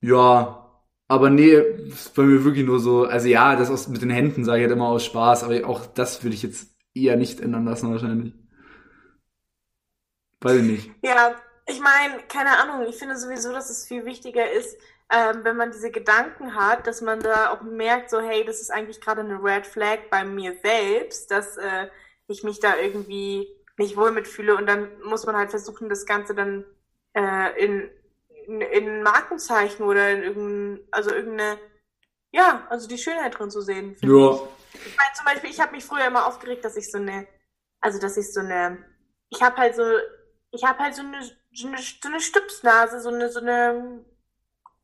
ja, 0.00 0.62
aber 1.08 1.30
nee, 1.30 1.52
ist 1.52 2.14
bei 2.14 2.22
mir 2.22 2.44
wirklich 2.44 2.64
nur 2.64 2.80
so, 2.80 3.04
also 3.04 3.28
ja, 3.28 3.54
das 3.54 3.70
aus, 3.70 3.88
mit 3.88 4.02
den 4.02 4.10
Händen 4.10 4.44
sage 4.44 4.58
ich 4.58 4.64
halt 4.64 4.72
immer 4.72 4.88
aus 4.88 5.04
Spaß, 5.04 5.44
aber 5.44 5.66
auch 5.66 5.86
das 5.86 6.22
würde 6.22 6.34
ich 6.34 6.42
jetzt 6.42 6.74
eher 6.94 7.16
nicht 7.16 7.40
ändern 7.40 7.64
lassen 7.64 7.90
wahrscheinlich. 7.90 8.34
Weiß 10.40 10.56
ich 10.56 10.62
nicht. 10.62 10.90
Ja, 11.02 11.36
ich 11.66 11.80
meine, 11.80 12.22
keine 12.28 12.58
Ahnung, 12.58 12.86
ich 12.88 12.96
finde 12.96 13.16
sowieso, 13.16 13.52
dass 13.52 13.70
es 13.70 13.86
viel 13.86 14.04
wichtiger 14.04 14.50
ist, 14.50 14.76
ähm, 15.12 15.44
wenn 15.44 15.56
man 15.56 15.70
diese 15.70 15.90
Gedanken 15.90 16.54
hat, 16.54 16.86
dass 16.86 17.02
man 17.02 17.20
da 17.20 17.50
auch 17.50 17.62
merkt, 17.62 18.10
so, 18.10 18.20
hey, 18.20 18.44
das 18.44 18.60
ist 18.60 18.70
eigentlich 18.70 19.00
gerade 19.00 19.20
eine 19.20 19.42
Red 19.42 19.66
Flag 19.66 20.08
bei 20.10 20.24
mir 20.24 20.56
selbst, 20.62 21.30
dass 21.30 21.58
äh, 21.58 21.88
ich 22.26 22.42
mich 22.42 22.60
da 22.60 22.76
irgendwie 22.76 23.46
nicht 23.78 23.96
wohl 23.96 24.12
mitfühle 24.12 24.56
und 24.56 24.66
dann 24.66 24.88
muss 25.02 25.26
man 25.26 25.36
halt 25.36 25.50
versuchen, 25.50 25.88
das 25.88 26.06
Ganze 26.06 26.34
dann 26.34 26.64
äh, 27.14 27.64
in, 27.64 27.90
in, 28.46 28.60
in 28.60 29.02
Markenzeichen 29.02 29.84
oder 29.84 30.10
in 30.10 30.22
irgendein, 30.22 30.86
also 30.90 31.10
irgendeine, 31.10 31.58
ja, 32.32 32.66
also 32.70 32.88
die 32.88 32.98
Schönheit 32.98 33.38
drin 33.38 33.50
zu 33.50 33.60
sehen. 33.60 33.96
Ja, 34.00 34.34
ich. 34.34 34.40
Ich 34.74 34.96
meine 34.96 35.12
zum 35.14 35.26
Beispiel, 35.26 35.50
ich 35.50 35.60
habe 35.60 35.72
mich 35.72 35.84
früher 35.84 36.06
immer 36.06 36.26
aufgeregt, 36.26 36.64
dass 36.64 36.76
ich 36.76 36.90
so 36.90 36.98
eine, 36.98 37.26
also 37.80 37.98
dass 37.98 38.16
ich 38.16 38.32
so 38.32 38.40
eine, 38.40 38.84
ich 39.28 39.42
habe 39.42 39.56
halt 39.56 39.76
so, 39.76 39.82
ich 40.50 40.64
habe 40.64 40.78
halt 40.78 40.94
so 40.94 41.02
eine, 41.02 41.22
so 41.52 41.68
eine, 41.68 41.78
so 41.78 42.08
eine 42.08 42.20
Stupsnase, 42.20 43.00
so 43.00 43.10
eine, 43.10 43.30
so 43.30 43.40
eine, 43.40 44.04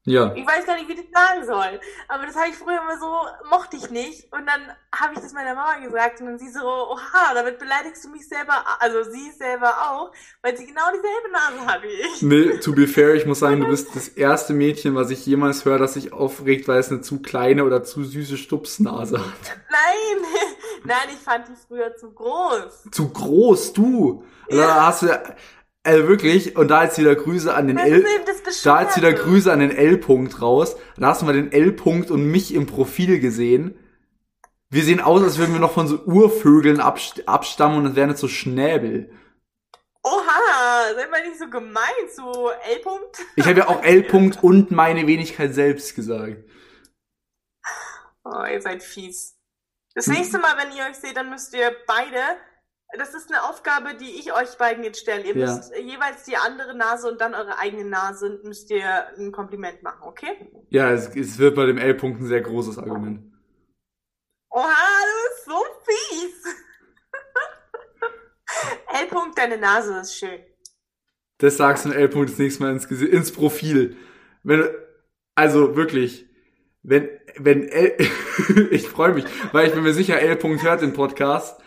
ja. 0.08 0.32
ich 0.34 0.46
weiß 0.46 0.66
gar 0.66 0.76
nicht, 0.76 0.88
wie 0.88 0.92
ich 0.92 1.10
das 1.10 1.22
sagen 1.22 1.46
soll, 1.46 1.80
aber 2.08 2.26
das 2.26 2.36
habe 2.36 2.48
ich 2.48 2.56
früher 2.56 2.80
immer 2.80 2.98
so, 2.98 3.12
mochte 3.50 3.76
ich 3.76 3.90
nicht 3.90 4.32
und 4.32 4.46
dann 4.46 4.74
habe 4.94 5.14
ich 5.14 5.20
das 5.20 5.32
meiner 5.32 5.54
Mama 5.54 5.78
gesagt 5.78 6.20
und 6.20 6.26
dann 6.26 6.38
sie 6.38 6.50
so, 6.50 6.60
oha, 6.60 7.34
damit 7.34 7.58
beleidigst 7.58 8.04
du 8.04 8.08
mich 8.08 8.28
selber, 8.28 8.64
also 8.80 9.02
sie 9.10 9.30
selber 9.32 9.68
auch, 9.90 10.12
weil 10.42 10.56
sie 10.56 10.66
genau 10.66 10.84
dieselbe 10.90 11.30
Nase 11.32 11.66
hat 11.66 11.82
wie 11.82 11.86
ich. 11.86 12.22
Nee, 12.22 12.58
to 12.58 12.72
be 12.72 12.86
fair, 12.86 13.14
ich 13.14 13.26
muss 13.26 13.40
sagen, 13.40 13.60
du 13.60 13.68
bist 13.68 13.88
das 13.94 14.08
erste 14.08 14.52
Mädchen, 14.52 14.94
was 14.94 15.10
ich 15.10 15.24
jemals 15.26 15.64
höre, 15.64 15.78
das 15.78 15.94
sich 15.94 16.12
aufregt, 16.12 16.68
weil 16.68 16.78
es 16.78 16.90
eine 16.90 17.00
zu 17.00 17.20
kleine 17.20 17.64
oder 17.64 17.84
zu 17.84 18.04
süße 18.04 18.36
Stupsnase 18.36 19.18
hat. 19.18 19.58
Nein, 19.70 20.24
nein, 20.84 21.08
ich 21.12 21.18
fand 21.18 21.48
die 21.48 21.54
früher 21.66 21.94
zu 21.96 22.10
groß. 22.10 22.88
Zu 22.90 23.08
groß, 23.08 23.72
du! 23.72 24.24
Also, 24.50 24.62
Da 24.62 24.86
hast 24.86 25.02
du, 25.02 25.22
also 25.88 26.06
wirklich, 26.06 26.56
und 26.56 26.68
da 26.68 26.84
jetzt 26.84 26.98
wieder 26.98 27.14
Grüße 27.14 27.52
an 27.54 27.66
den 27.66 27.78
L, 27.78 28.04
da 28.62 28.82
jetzt 28.82 28.96
wieder. 28.96 29.12
Grüße 29.12 29.50
an 29.50 29.60
den 29.60 29.70
L-Punkt 29.70 30.42
raus. 30.42 30.76
Da 30.96 31.08
hast 31.08 31.22
du 31.22 31.26
mal 31.26 31.32
den 31.32 31.50
L-Punkt 31.50 32.10
und 32.10 32.26
mich 32.26 32.52
im 32.54 32.66
Profil 32.66 33.20
gesehen. 33.20 33.78
Wir 34.70 34.84
sehen 34.84 35.00
aus, 35.00 35.22
als 35.22 35.38
würden 35.38 35.54
wir 35.54 35.60
noch 35.60 35.72
von 35.72 35.88
so 35.88 36.04
Urvögeln 36.04 36.80
abst 36.80 37.26
abstammen 37.26 37.78
und 37.78 37.86
es 37.86 37.96
wären 37.96 38.10
jetzt 38.10 38.20
so 38.20 38.28
Schnäbel. 38.28 39.10
Oha, 40.04 40.94
sei 40.94 41.06
mal 41.08 41.26
nicht 41.26 41.38
so 41.38 41.48
gemein 41.48 42.08
zu 42.14 42.30
L-Punkt. 42.70 43.18
Ich 43.36 43.46
habe 43.46 43.60
ja 43.60 43.68
auch 43.68 43.82
L-Punkt 43.82 44.38
und 44.44 44.70
meine 44.70 45.06
Wenigkeit 45.06 45.54
selbst 45.54 45.94
gesagt. 45.94 46.44
Oh, 48.24 48.44
ihr 48.44 48.60
seid 48.60 48.82
fies. 48.82 49.36
Das 49.94 50.06
Hm. 50.06 50.14
nächste 50.14 50.38
Mal, 50.38 50.54
wenn 50.58 50.76
ihr 50.76 50.84
euch 50.84 50.96
seht, 50.96 51.16
dann 51.16 51.30
müsst 51.30 51.54
ihr 51.54 51.74
beide, 51.86 52.20
das 52.96 53.14
ist 53.14 53.30
eine 53.30 53.42
Aufgabe, 53.44 53.94
die 53.94 54.18
ich 54.18 54.32
euch 54.32 54.56
beiden 54.58 54.82
jetzt 54.84 55.00
stelle. 55.00 55.24
Ihr 55.24 55.36
Ja. 55.36 55.54
müsst 55.54 55.74
jeweils 55.76 56.24
die 56.24 56.36
andere 56.36 56.74
Nase 56.76 57.10
und 57.10 57.20
dann 57.20 57.34
eure 57.34 57.58
eigene 57.58 57.84
Nase, 57.84 58.40
müsst 58.44 58.70
ihr 58.70 59.08
ein 59.18 59.30
Kompliment 59.32 59.82
machen, 59.82 60.02
okay? 60.04 60.50
Ja, 60.70 60.90
es, 60.90 61.14
es 61.14 61.38
wird 61.38 61.54
bei 61.54 61.66
dem 61.66 61.78
L-Punkt 61.78 62.20
ein 62.20 62.26
sehr 62.26 62.40
großes 62.40 62.78
Argument. 62.78 63.30
Oha, 64.50 64.64
du 64.64 65.28
bist 65.28 65.44
so 65.44 65.64
fies. 65.84 66.54
L-Punkt, 69.02 69.38
deine 69.38 69.58
Nase 69.58 69.98
ist 70.00 70.16
schön. 70.16 70.40
Das 71.38 71.56
sagst 71.56 71.84
du 71.84 71.90
in 71.90 71.94
L-Punkt 71.96 72.30
das 72.30 72.38
nächste 72.38 72.62
Mal 72.62 72.72
ins, 72.72 72.86
ins 72.86 73.32
Profil. 73.32 73.96
Wenn, 74.42 74.60
du- 74.60 74.88
also 75.36 75.76
wirklich, 75.76 76.26
wenn, 76.82 77.08
wenn 77.36 77.68
L, 77.68 77.96
ich 78.70 78.88
freue 78.88 79.12
mich, 79.12 79.24
weil 79.52 79.68
ich 79.68 79.74
bin 79.74 79.82
mir 79.82 79.92
sicher, 79.92 80.18
L-Punkt 80.20 80.62
hört 80.62 80.80
den 80.82 80.94
Podcast. 80.94 81.60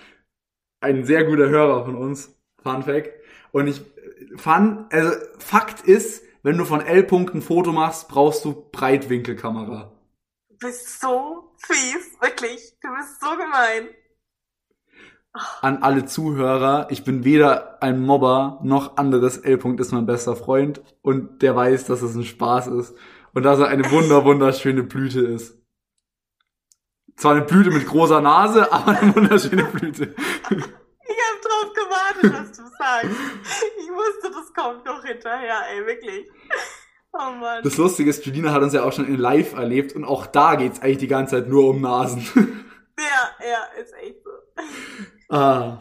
Ein 0.81 1.05
sehr 1.05 1.23
guter 1.23 1.47
Hörer 1.47 1.85
von 1.85 1.95
uns. 1.95 2.35
Fun 2.61 2.83
Fact. 2.83 3.11
Und 3.51 3.67
ich 3.67 3.81
fand, 4.35 4.91
also 4.93 5.11
Fakt 5.37 5.81
ist, 5.87 6.23
wenn 6.43 6.57
du 6.57 6.65
von 6.65 6.81
L-Punkt 6.81 7.35
ein 7.35 7.41
Foto 7.41 7.71
machst, 7.71 8.07
brauchst 8.07 8.43
du 8.45 8.69
Breitwinkelkamera. 8.71 9.91
Du 10.49 10.57
bist 10.57 10.99
so 10.99 11.53
fies, 11.57 12.19
wirklich. 12.19 12.77
Du 12.81 12.87
bist 12.95 13.21
so 13.21 13.29
gemein. 13.31 13.89
An 15.61 15.81
alle 15.83 16.05
Zuhörer, 16.05 16.87
ich 16.89 17.03
bin 17.03 17.23
weder 17.23 17.81
ein 17.81 18.01
Mobber 18.01 18.59
noch 18.63 18.97
anderes 18.97 19.37
L-Punkt 19.37 19.79
ist 19.79 19.93
mein 19.93 20.05
bester 20.05 20.35
Freund 20.35 20.81
und 21.01 21.41
der 21.41 21.55
weiß, 21.55 21.85
dass 21.85 22.01
es 22.01 22.15
ein 22.15 22.25
Spaß 22.25 22.67
ist 22.67 22.97
und 23.33 23.43
dass 23.43 23.59
er 23.59 23.67
eine 23.67 23.89
wunder 23.91 24.25
wunderschöne 24.25 24.83
Blüte 24.83 25.21
ist. 25.21 25.60
Zwar 27.21 27.33
eine 27.33 27.43
Blüte 27.43 27.69
mit 27.69 27.85
großer 27.85 28.19
Nase, 28.19 28.71
aber 28.73 28.97
eine 28.97 29.15
wunderschöne 29.15 29.65
Blüte. 29.65 30.15
Ich 30.15 30.49
hab 30.49 31.41
drauf 31.43 31.71
gewartet, 31.71 32.33
was 32.33 32.57
du 32.57 32.63
sagst. 32.79 33.15
Ich 33.77 33.89
wusste, 33.91 34.31
das 34.31 34.51
kommt 34.55 34.83
noch 34.85 35.03
hinterher, 35.05 35.61
ey, 35.71 35.85
wirklich. 35.85 36.27
Oh 37.13 37.29
Mann. 37.39 37.61
Das 37.61 37.77
Lustige 37.77 38.09
ist, 38.09 38.25
Julina 38.25 38.51
hat 38.51 38.63
uns 38.63 38.73
ja 38.73 38.83
auch 38.83 38.91
schon 38.91 39.05
in 39.05 39.19
Live 39.19 39.53
erlebt 39.53 39.93
und 39.93 40.03
auch 40.03 40.25
da 40.25 40.55
geht's 40.55 40.81
eigentlich 40.81 40.97
die 40.97 41.07
ganze 41.07 41.35
Zeit 41.35 41.47
nur 41.47 41.69
um 41.69 41.81
Nasen. 41.81 42.27
Ja, 42.97 43.47
ja, 43.47 43.81
ist 43.81 43.93
echt 43.93 44.23
so. 44.23 45.35
ah. 45.35 45.79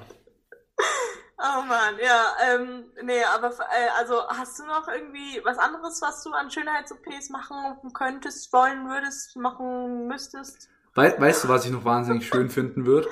Oh 1.39 1.63
Mann, 1.63 1.95
ja, 2.03 2.35
ähm, 2.51 2.85
nee, 3.03 3.25
aber 3.25 3.49
äh, 3.49 3.89
also 3.99 4.29
hast 4.29 4.59
du 4.59 4.67
noch 4.67 4.89
irgendwie 4.89 5.41
was 5.43 5.57
anderes, 5.57 6.03
was 6.03 6.23
du 6.23 6.33
an 6.33 6.51
Schönheits-OPs 6.51 7.31
machen 7.31 7.79
könntest, 7.95 8.53
wollen 8.53 8.87
würdest, 8.89 9.37
machen 9.37 10.07
müsstest? 10.07 10.69
We 10.95 11.15
weißt 11.19 11.45
du, 11.45 11.49
was 11.49 11.65
ich 11.65 11.71
noch 11.71 11.85
wahnsinnig 11.85 12.27
schön 12.27 12.51
finden 12.51 12.85
würde? 12.87 13.09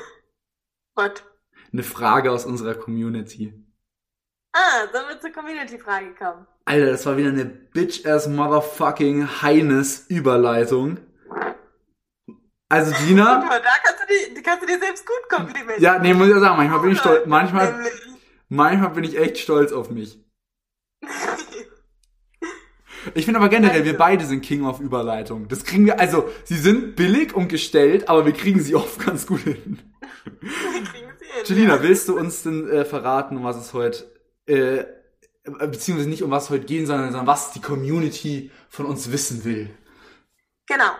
Gott. 0.94 1.24
Eine 1.72 1.82
Frage 1.82 2.32
aus 2.32 2.44
unserer 2.44 2.74
Community. 2.74 3.54
Ah, 4.52 4.86
sollen 4.92 5.08
wir 5.08 5.20
zur 5.20 5.30
Community-Frage 5.30 6.14
kommen? 6.14 6.46
Alter, 6.64 6.86
das 6.86 7.06
war 7.06 7.16
wieder 7.16 7.28
eine 7.28 7.44
bitch-ass 7.44 8.26
motherfucking 8.28 9.42
Heines 9.42 10.06
Überleitung. 10.08 10.98
Also 12.68 12.92
Guck 12.96 13.06
Gina, 13.06 13.38
mal, 13.38 13.60
da 13.62 13.70
kannst 13.84 14.02
du, 14.02 14.34
dir, 14.34 14.42
kannst 14.42 14.62
du 14.62 14.66
dir 14.66 14.78
selbst 14.78 15.06
gut 15.06 15.28
komplimentieren. 15.28 15.82
ja, 15.82 15.98
nee, 15.98 16.14
muss 16.14 16.26
ich 16.28 16.34
ja 16.34 16.40
sagen, 16.40 16.56
manchmal 16.56 16.80
bin 16.80 16.90
ich 16.92 16.98
stolz, 16.98 17.26
manchmal, 17.26 17.86
manchmal 18.48 18.90
bin 18.90 19.04
ich 19.04 19.16
echt 19.16 19.38
stolz 19.38 19.72
auf 19.72 19.90
mich. 19.90 20.18
Ich 23.14 23.24
finde 23.24 23.40
aber 23.40 23.48
generell, 23.48 23.84
wir 23.84 23.96
beide 23.96 24.24
sind 24.24 24.42
King 24.42 24.64
of 24.64 24.80
Überleitung. 24.80 25.48
Das 25.48 25.64
kriegen 25.64 25.86
wir, 25.86 26.00
also, 26.00 26.28
sie 26.44 26.56
sind 26.56 26.96
billig 26.96 27.34
und 27.34 27.48
gestellt, 27.48 28.08
aber 28.08 28.26
wir 28.26 28.32
kriegen 28.32 28.60
sie 28.60 28.74
oft 28.74 28.98
ganz 29.06 29.26
gut 29.26 29.40
hin. 29.40 29.78
Wir 30.40 30.50
kriegen 30.84 31.08
es 31.14 31.48
hin. 31.48 31.56
Julina, 31.56 31.82
willst 31.82 32.08
du 32.08 32.18
uns 32.18 32.42
denn 32.42 32.68
äh, 32.68 32.84
verraten, 32.84 33.36
um 33.36 33.44
was 33.44 33.56
es 33.56 33.72
heute, 33.72 34.10
äh, 34.46 34.84
beziehungsweise 35.44 36.08
nicht 36.08 36.22
um 36.22 36.30
was 36.30 36.44
es 36.44 36.50
heute 36.50 36.66
gehen 36.66 36.86
soll, 36.86 36.98
sondern 36.98 37.26
was 37.26 37.52
die 37.52 37.60
Community 37.60 38.50
von 38.68 38.86
uns 38.86 39.12
wissen 39.12 39.44
will? 39.44 39.70
Genau. 40.66 40.90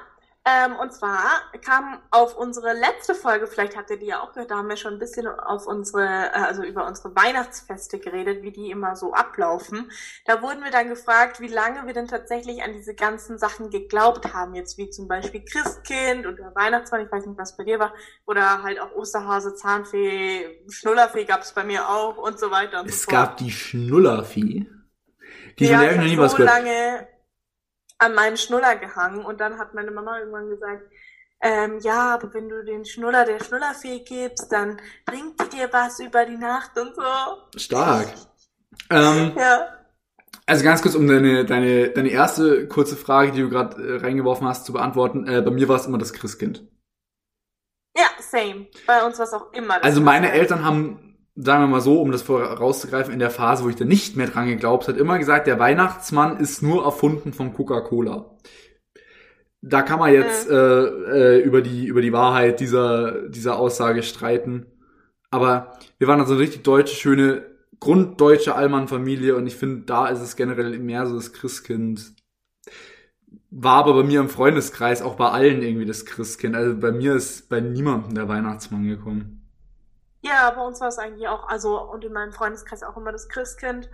Ähm, 0.49 0.77
und 0.77 0.93
zwar 0.93 1.43
kam 1.65 1.99
auf 2.11 2.37
unsere 2.37 2.73
letzte 2.73 3.15
Folge, 3.15 3.47
vielleicht 3.47 3.77
habt 3.77 3.91
ihr 3.91 3.99
die 3.99 4.07
ja 4.07 4.23
auch 4.23 4.33
gehört, 4.33 4.51
da 4.51 4.57
haben 4.57 4.69
wir 4.69 4.77
schon 4.77 4.95
ein 4.95 4.99
bisschen 4.99 5.27
auf 5.27 5.67
unsere, 5.67 6.05
äh, 6.05 6.31
also 6.33 6.63
über 6.63 6.87
unsere 6.87 7.15
Weihnachtsfeste 7.15 7.99
geredet, 7.99 8.43
wie 8.43 8.53
die 8.53 8.71
immer 8.71 8.97
so 8.97 9.13
ablaufen. 9.13 9.91
Da 10.25 10.41
wurden 10.41 10.63
wir 10.63 10.71
dann 10.71 10.89
gefragt, 10.89 11.41
wie 11.41 11.49
lange 11.49 11.87
wir 11.87 11.93
denn 11.93 12.07
tatsächlich 12.07 12.63
an 12.63 12.73
diese 12.73 12.95
ganzen 12.95 13.39
Sachen 13.39 13.71
geglaubt 13.71 14.33
haben, 14.33 14.55
jetzt 14.55 14.79
wie 14.79 14.89
zum 14.89 15.09
Beispiel 15.09 15.45
Christkind 15.45 16.27
oder 16.27 16.55
Weihnachtsmann, 16.55 17.05
ich 17.05 17.13
weiß 17.13 17.27
nicht, 17.27 17.39
was 17.39 17.57
bei 17.57 17.65
dir 17.65 17.79
war, 17.79 17.93
oder 18.25 18.63
halt 18.63 18.81
auch 18.81 18.93
Osterhase, 18.93 19.55
Zahnfee, 19.55 20.63
Schnullerfee 20.71 21.25
gab 21.25 21.43
es 21.43 21.53
bei 21.53 21.65
mir 21.65 21.89
auch 21.89 22.17
und 22.17 22.39
so 22.39 22.51
weiter 22.51 22.81
und 22.81 22.89
es 22.89 23.03
so 23.03 23.11
fort. 23.11 23.23
Es 23.23 23.29
gab 23.29 23.37
die 23.39 23.51
Schnullerfee. 23.51 24.67
Die 25.59 25.67
ja, 25.67 25.83
ich 25.83 25.97
noch 25.97 26.05
nie 26.05 26.17
so 26.17 26.23
was 26.23 26.37
gehört. 26.37 26.55
lange 26.55 27.09
an 27.99 28.15
meinen 28.15 28.37
Schnuller 28.37 28.77
gehangen 28.77 29.25
und 29.25 29.41
dann 29.41 29.59
hat 29.59 29.75
meine 29.75 29.91
Mama 29.91 30.19
irgendwann 30.19 30.49
gesagt, 30.49 30.83
ähm, 31.41 31.79
ja, 31.81 32.15
aber 32.15 32.35
wenn 32.35 32.49
du 32.49 32.65
den 32.65 32.85
Schnuller 32.85 33.25
der 33.25 33.43
Schnullerfee 33.43 34.01
gibst, 34.01 34.51
dann 34.51 34.81
bringt 35.05 35.41
die 35.41 35.57
dir 35.57 35.69
was 35.73 36.01
über 36.01 36.25
die 36.25 36.37
Nacht 36.37 36.77
und 36.77 36.95
so. 36.97 37.59
Stark. 37.59 38.09
ähm, 38.91 39.33
ja. 39.37 39.69
Also 40.47 40.65
ganz 40.65 40.83
kurz, 40.83 40.95
um 40.95 41.07
deine, 41.07 41.45
deine, 41.45 41.91
deine 41.91 42.09
erste 42.09 42.67
kurze 42.69 42.97
Frage, 42.97 43.33
die 43.33 43.43
du 43.43 43.51
gerade 43.51 43.77
äh, 43.83 43.97
reingeworfen 44.01 44.49
hast, 44.49 44.65
zu 44.65 44.73
beantworten. 44.73 45.29
Äh, 45.29 45.43
bei 45.43 45.51
mir 45.51 45.69
war 45.69 45.77
es 45.77 45.87
immer 45.87 45.99
das 45.99 46.13
Christkind. 46.13 46.67
Ja, 47.97 48.07
same. 48.19 48.67
Bei 48.87 49.05
uns 49.05 49.19
war 49.19 49.27
es 49.27 49.33
auch 49.33 49.53
immer 49.53 49.75
das 49.75 49.85
Also 49.85 50.01
meine 50.01 50.33
Eltern 50.33 50.65
haben 50.65 51.08
sagen 51.41 51.63
wir 51.63 51.69
mal 51.69 51.81
so, 51.81 52.01
um 52.01 52.11
das 52.11 52.23
vorauszugreifen, 52.23 53.13
in 53.13 53.21
der 53.21 53.31
Phase, 53.31 53.65
wo 53.65 53.69
ich 53.69 53.77
da 53.77 53.85
nicht 53.85 54.17
mehr 54.17 54.27
dran 54.27 54.49
geglaubt 54.49 54.89
hat, 54.89 54.97
immer 54.97 55.19
gesagt, 55.19 55.47
der 55.47 55.59
Weihnachtsmann 55.59 56.39
ist 56.39 56.63
nur 56.63 56.85
erfunden 56.85 57.33
von 57.33 57.55
Coca-Cola. 57.55 58.37
Da 59.61 59.83
kann 59.83 59.99
man 60.01 60.13
jetzt 60.13 60.49
äh, 60.51 60.55
äh, 60.55 61.43
über 61.43 61.63
die 61.63 61.87
über 61.87 62.01
die 62.01 62.13
Wahrheit 62.13 62.61
dieser 62.61 63.29
dieser 63.29 63.59
Aussage 63.59 64.03
streiten. 64.03 64.67
Aber 65.31 65.79
wir 65.99 66.09
waren 66.09 66.21
also 66.21 66.35
eine 66.35 66.43
richtig 66.43 66.63
deutsche, 66.65 66.95
schöne, 66.95 67.45
grunddeutsche 67.81 68.55
Allmann-Familie 68.55 69.37
und 69.37 69.47
ich 69.47 69.57
finde, 69.57 69.85
da 69.85 70.09
ist 70.09 70.21
es 70.21 70.37
generell 70.37 70.79
mehr 70.79 71.07
so 71.07 71.17
das 71.17 71.33
Christkind. 71.33 72.15
War 73.51 73.77
aber 73.77 73.95
bei 73.95 74.05
mir 74.05 74.21
im 74.21 74.29
Freundeskreis 74.29 75.03
auch 75.03 75.17
bei 75.17 75.29
allen 75.31 75.63
irgendwie 75.63 75.87
das 75.87 76.07
Christkind. 76.07 76.57
Also 76.57 76.77
bei 76.79 76.93
mir 76.93 77.15
ist 77.15 77.49
bei 77.49 77.61
niemandem 77.61 78.15
der 78.15 78.29
Weihnachtsmann 78.29 78.85
gekommen. 78.85 79.48
Ja, 80.29 80.51
bei 80.51 80.61
uns 80.61 80.81
war 80.81 80.89
es 80.89 80.99
eigentlich 80.99 81.27
auch, 81.29 81.49
also 81.49 81.81
und 81.81 82.05
in 82.05 82.13
meinem 82.13 82.33
Freundeskreis 82.33 82.83
auch 82.83 82.97
immer 82.97 83.13
das 83.13 83.29
Christkind. 83.29 83.89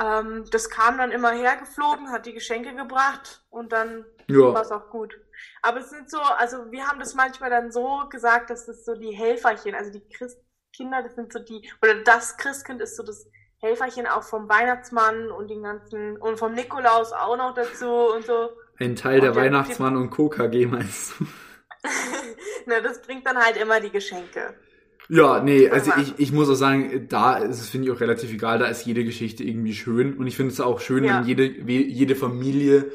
Ähm, 0.00 0.44
das 0.50 0.70
kam 0.70 0.98
dann 0.98 1.10
immer 1.10 1.32
hergeflogen, 1.32 2.10
hat 2.10 2.26
die 2.26 2.34
Geschenke 2.34 2.74
gebracht 2.74 3.44
und 3.50 3.72
dann 3.72 4.04
ja. 4.26 4.54
war 4.54 4.62
es 4.62 4.70
auch 4.70 4.90
gut. 4.90 5.18
Aber 5.62 5.80
es 5.80 5.90
sind 5.90 6.10
so, 6.10 6.18
also 6.20 6.70
wir 6.70 6.86
haben 6.86 6.98
das 6.98 7.14
manchmal 7.14 7.50
dann 7.50 7.70
so 7.72 8.02
gesagt, 8.10 8.50
dass 8.50 8.66
das 8.66 8.84
so 8.84 8.94
die 8.94 9.12
Helferchen, 9.12 9.74
also 9.74 9.90
die 9.90 10.06
Christkinder, 10.08 11.02
das 11.02 11.14
sind 11.14 11.32
so 11.32 11.38
die, 11.38 11.70
oder 11.82 12.02
das 12.04 12.36
Christkind 12.36 12.80
ist 12.80 12.96
so 12.96 13.02
das 13.02 13.26
Helferchen 13.58 14.06
auch 14.06 14.22
vom 14.22 14.48
Weihnachtsmann 14.48 15.30
und 15.30 15.48
den 15.48 15.62
ganzen, 15.62 16.16
und 16.18 16.38
vom 16.38 16.52
Nikolaus 16.54 17.12
auch 17.12 17.36
noch 17.36 17.54
dazu 17.54 17.88
und 17.88 18.24
so. 18.24 18.50
Ein 18.78 18.96
Teil 18.96 19.20
der, 19.20 19.32
der 19.32 19.42
Weihnachtsmann 19.42 19.96
und 19.96 20.10
KKG 20.10 20.66
meinst 20.66 21.18
du? 21.18 21.26
Na, 22.66 22.80
das 22.80 23.00
bringt 23.00 23.26
dann 23.26 23.38
halt 23.38 23.56
immer 23.56 23.80
die 23.80 23.90
Geschenke. 23.90 24.54
Ja, 25.08 25.42
nee, 25.42 25.68
also 25.68 25.92
ich, 26.00 26.14
ich 26.18 26.32
muss 26.32 26.48
auch 26.48 26.54
sagen, 26.54 27.06
da 27.08 27.36
ist 27.36 27.60
es, 27.60 27.68
finde 27.68 27.86
ich, 27.86 27.92
auch 27.92 28.00
relativ 28.00 28.32
egal, 28.32 28.58
da 28.58 28.66
ist 28.66 28.86
jede 28.86 29.04
Geschichte 29.04 29.44
irgendwie 29.44 29.74
schön. 29.74 30.16
Und 30.16 30.26
ich 30.26 30.36
finde 30.36 30.52
es 30.52 30.60
auch 30.60 30.80
schön, 30.80 31.04
ja. 31.04 31.18
wenn 31.18 31.26
jede, 31.26 31.44
jede 31.44 32.16
Familie 32.16 32.90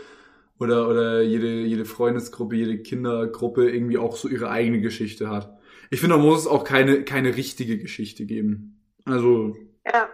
oder, 0.60 0.88
oder 0.88 1.22
jede, 1.22 1.48
jede 1.48 1.86
Freundesgruppe, 1.86 2.56
jede 2.56 2.80
Kindergruppe 2.80 3.70
irgendwie 3.70 3.98
auch 3.98 4.16
so 4.16 4.28
ihre 4.28 4.50
eigene 4.50 4.82
Geschichte 4.82 5.30
hat. 5.30 5.58
Ich 5.90 6.00
finde, 6.00 6.18
da 6.18 6.22
muss 6.22 6.42
es 6.42 6.48
auch 6.48 6.64
keine, 6.64 7.04
keine 7.04 7.36
richtige 7.36 7.78
Geschichte 7.78 8.26
geben. 8.26 8.82
Also. 9.06 9.56
Ja, 9.86 10.10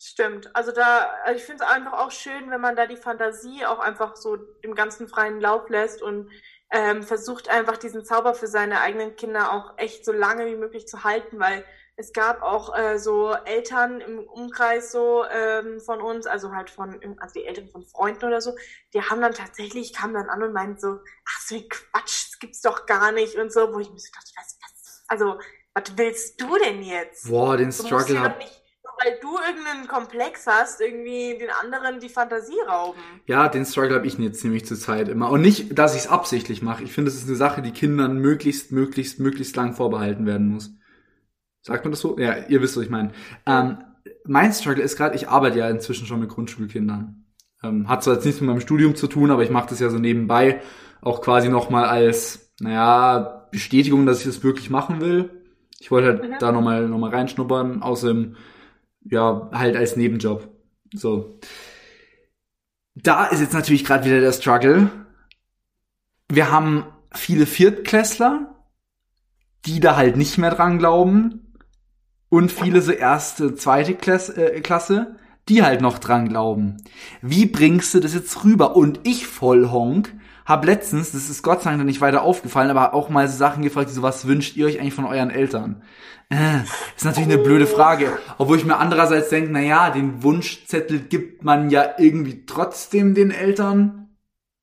stimmt. 0.00 0.54
Also 0.54 0.72
da, 0.72 1.06
also 1.24 1.38
ich 1.38 1.44
finde 1.44 1.64
es 1.64 1.70
einfach 1.70 1.92
auch 1.94 2.10
schön, 2.10 2.50
wenn 2.50 2.60
man 2.60 2.76
da 2.76 2.86
die 2.86 2.96
Fantasie 2.96 3.66
auch 3.66 3.78
einfach 3.78 4.16
so 4.16 4.36
dem 4.36 4.74
ganzen 4.74 5.08
freien 5.08 5.40
Lauf 5.40 5.68
lässt 5.68 6.00
und 6.02 6.30
ähm, 6.70 7.02
versucht 7.02 7.48
einfach 7.48 7.76
diesen 7.76 8.04
Zauber 8.04 8.34
für 8.34 8.46
seine 8.46 8.80
eigenen 8.80 9.16
Kinder 9.16 9.52
auch 9.52 9.74
echt 9.76 10.04
so 10.04 10.12
lange 10.12 10.46
wie 10.46 10.56
möglich 10.56 10.86
zu 10.86 11.04
halten, 11.04 11.38
weil 11.40 11.64
es 11.96 12.12
gab 12.12 12.42
auch 12.42 12.76
äh, 12.76 12.98
so 12.98 13.32
Eltern 13.32 14.00
im 14.00 14.20
Umkreis 14.20 14.90
so 14.90 15.24
ähm, 15.30 15.80
von 15.80 16.00
uns, 16.00 16.26
also 16.26 16.52
halt 16.52 16.70
von, 16.70 16.98
also 17.18 17.34
die 17.34 17.44
Eltern 17.44 17.68
von 17.68 17.84
Freunden 17.84 18.24
oder 18.24 18.40
so, 18.40 18.56
die 18.94 19.02
haben 19.02 19.20
dann 19.20 19.34
tatsächlich, 19.34 19.92
kamen 19.92 20.14
dann 20.14 20.30
an 20.30 20.42
und 20.42 20.52
meinten 20.52 20.78
so, 20.78 20.98
ach 21.26 21.40
so 21.46 21.56
ein 21.56 21.68
Quatsch, 21.68 22.30
das 22.30 22.38
gibt's 22.38 22.62
doch 22.62 22.86
gar 22.86 23.12
nicht 23.12 23.36
und 23.36 23.52
so, 23.52 23.74
wo 23.74 23.80
ich 23.80 23.90
mir 23.90 23.98
so 23.98 24.08
dachte, 24.14 24.30
was, 24.36 24.58
was, 24.62 25.04
also, 25.08 25.38
was 25.74 25.96
willst 25.96 26.40
du 26.40 26.56
denn 26.58 26.82
jetzt? 26.82 27.28
Boah, 27.28 27.56
den 27.56 27.70
Struggle 27.70 28.20
hab, 28.20 28.40
weil 29.02 29.18
du 29.20 29.36
irgendeinen 29.38 29.88
Komplex 29.88 30.46
hast, 30.46 30.80
irgendwie 30.80 31.38
den 31.38 31.48
anderen 31.62 32.00
die 32.00 32.08
Fantasie 32.08 32.60
rauben. 32.68 32.98
Ja, 33.26 33.48
den 33.48 33.64
Struggle 33.64 33.96
habe 33.96 34.06
ich 34.06 34.18
jetzt 34.18 34.44
nämlich 34.44 34.66
zur 34.66 34.78
Zeit 34.78 35.08
immer. 35.08 35.30
Und 35.30 35.40
nicht, 35.40 35.78
dass 35.78 35.94
ich 35.94 36.02
es 36.02 36.08
absichtlich 36.08 36.62
mache. 36.62 36.84
Ich 36.84 36.92
finde, 36.92 37.10
es 37.10 37.16
ist 37.16 37.28
eine 37.28 37.36
Sache, 37.36 37.62
die 37.62 37.72
Kindern 37.72 38.18
möglichst, 38.18 38.72
möglichst, 38.72 39.20
möglichst 39.20 39.56
lang 39.56 39.74
vorbehalten 39.74 40.26
werden 40.26 40.48
muss. 40.48 40.74
Sagt 41.62 41.84
man 41.84 41.92
das 41.92 42.00
so? 42.00 42.18
Ja, 42.18 42.36
ihr 42.48 42.62
wisst, 42.62 42.76
was 42.76 42.84
ich 42.84 42.90
meine. 42.90 43.12
Ähm, 43.46 43.78
mein 44.24 44.52
Struggle 44.52 44.82
ist 44.82 44.96
gerade, 44.96 45.16
ich 45.16 45.28
arbeite 45.28 45.58
ja 45.58 45.68
inzwischen 45.68 46.06
schon 46.06 46.20
mit 46.20 46.30
Grundschulkindern. 46.30 47.24
Ähm, 47.62 47.88
hat 47.88 48.02
zwar 48.02 48.14
jetzt 48.14 48.24
nichts 48.24 48.40
mit 48.40 48.48
meinem 48.48 48.60
Studium 48.60 48.94
zu 48.94 49.06
tun, 49.06 49.30
aber 49.30 49.42
ich 49.42 49.50
mache 49.50 49.68
das 49.68 49.80
ja 49.80 49.90
so 49.90 49.98
nebenbei 49.98 50.60
auch 51.02 51.22
quasi 51.22 51.48
nochmal 51.48 51.84
als, 51.84 52.52
naja, 52.60 53.46
Bestätigung, 53.50 54.06
dass 54.06 54.20
ich 54.20 54.26
das 54.26 54.44
wirklich 54.44 54.70
machen 54.70 55.00
will. 55.00 55.30
Ich 55.78 55.90
wollte 55.90 56.08
halt 56.08 56.22
mhm. 56.22 56.34
da 56.38 56.52
nochmal 56.52 56.88
noch 56.88 56.98
mal 56.98 57.10
reinschnuppern. 57.10 57.82
Außerdem 57.82 58.36
ja, 59.04 59.50
halt 59.52 59.76
als 59.76 59.96
Nebenjob. 59.96 60.48
So. 60.94 61.38
Da 62.94 63.26
ist 63.26 63.40
jetzt 63.40 63.54
natürlich 63.54 63.84
gerade 63.84 64.04
wieder 64.04 64.20
der 64.20 64.32
Struggle. 64.32 64.90
Wir 66.28 66.50
haben 66.50 66.84
viele 67.12 67.46
Viertklässler, 67.46 68.54
die 69.66 69.80
da 69.80 69.96
halt 69.96 70.16
nicht 70.16 70.38
mehr 70.38 70.50
dran 70.50 70.78
glauben. 70.78 71.54
Und 72.28 72.52
viele 72.52 72.80
so 72.80 72.92
erste, 72.92 73.56
zweite 73.56 73.94
Klasse, 73.94 74.54
äh, 74.54 74.60
Klasse, 74.60 75.16
die 75.48 75.64
halt 75.64 75.80
noch 75.80 75.98
dran 75.98 76.28
glauben. 76.28 76.76
Wie 77.22 77.46
bringst 77.46 77.92
du 77.94 78.00
das 78.00 78.14
jetzt 78.14 78.44
rüber? 78.44 78.76
Und 78.76 79.00
ich 79.02 79.26
voll 79.26 79.70
Honk 79.70 80.14
hab 80.50 80.64
letztens, 80.64 81.12
das 81.12 81.30
ist 81.30 81.42
Gott 81.42 81.62
sei 81.62 81.70
Dank 81.70 81.84
nicht 81.84 82.00
weiter 82.00 82.22
aufgefallen, 82.22 82.70
aber 82.70 82.92
auch 82.92 83.08
mal 83.08 83.28
so 83.28 83.36
Sachen 83.36 83.62
gefragt, 83.62 83.88
so, 83.88 84.02
was 84.02 84.26
wünscht 84.26 84.56
ihr 84.56 84.66
euch 84.66 84.80
eigentlich 84.80 84.94
von 84.94 85.06
euren 85.06 85.30
Eltern? 85.30 85.82
Äh, 86.28 86.62
ist 86.96 87.04
natürlich 87.04 87.32
eine 87.32 87.42
blöde 87.42 87.66
Frage. 87.66 88.18
Obwohl 88.36 88.56
ich 88.56 88.64
mir 88.64 88.76
andererseits 88.76 89.30
denke, 89.30 89.50
na 89.52 89.60
ja, 89.60 89.90
den 89.90 90.22
Wunschzettel 90.22 91.00
gibt 91.00 91.44
man 91.44 91.70
ja 91.70 91.94
irgendwie 91.98 92.44
trotzdem 92.46 93.14
den 93.14 93.30
Eltern. 93.30 94.16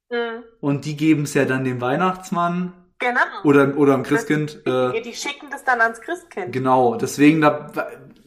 Mhm. 0.09 0.43
Und 0.59 0.85
die 0.85 0.95
geben 0.95 1.23
es 1.23 1.33
ja 1.33 1.45
dann 1.45 1.63
dem 1.63 1.81
Weihnachtsmann. 1.81 2.73
Genau. 2.99 3.21
Oder, 3.43 3.77
oder 3.77 3.93
am 3.93 4.03
Christkind. 4.03 4.61
Äh, 4.65 5.01
die 5.01 5.13
schicken 5.13 5.47
das 5.51 5.63
dann 5.63 5.81
ans 5.81 6.01
Christkind. 6.01 6.51
Genau, 6.51 6.95
deswegen 6.95 7.41
da, 7.41 7.71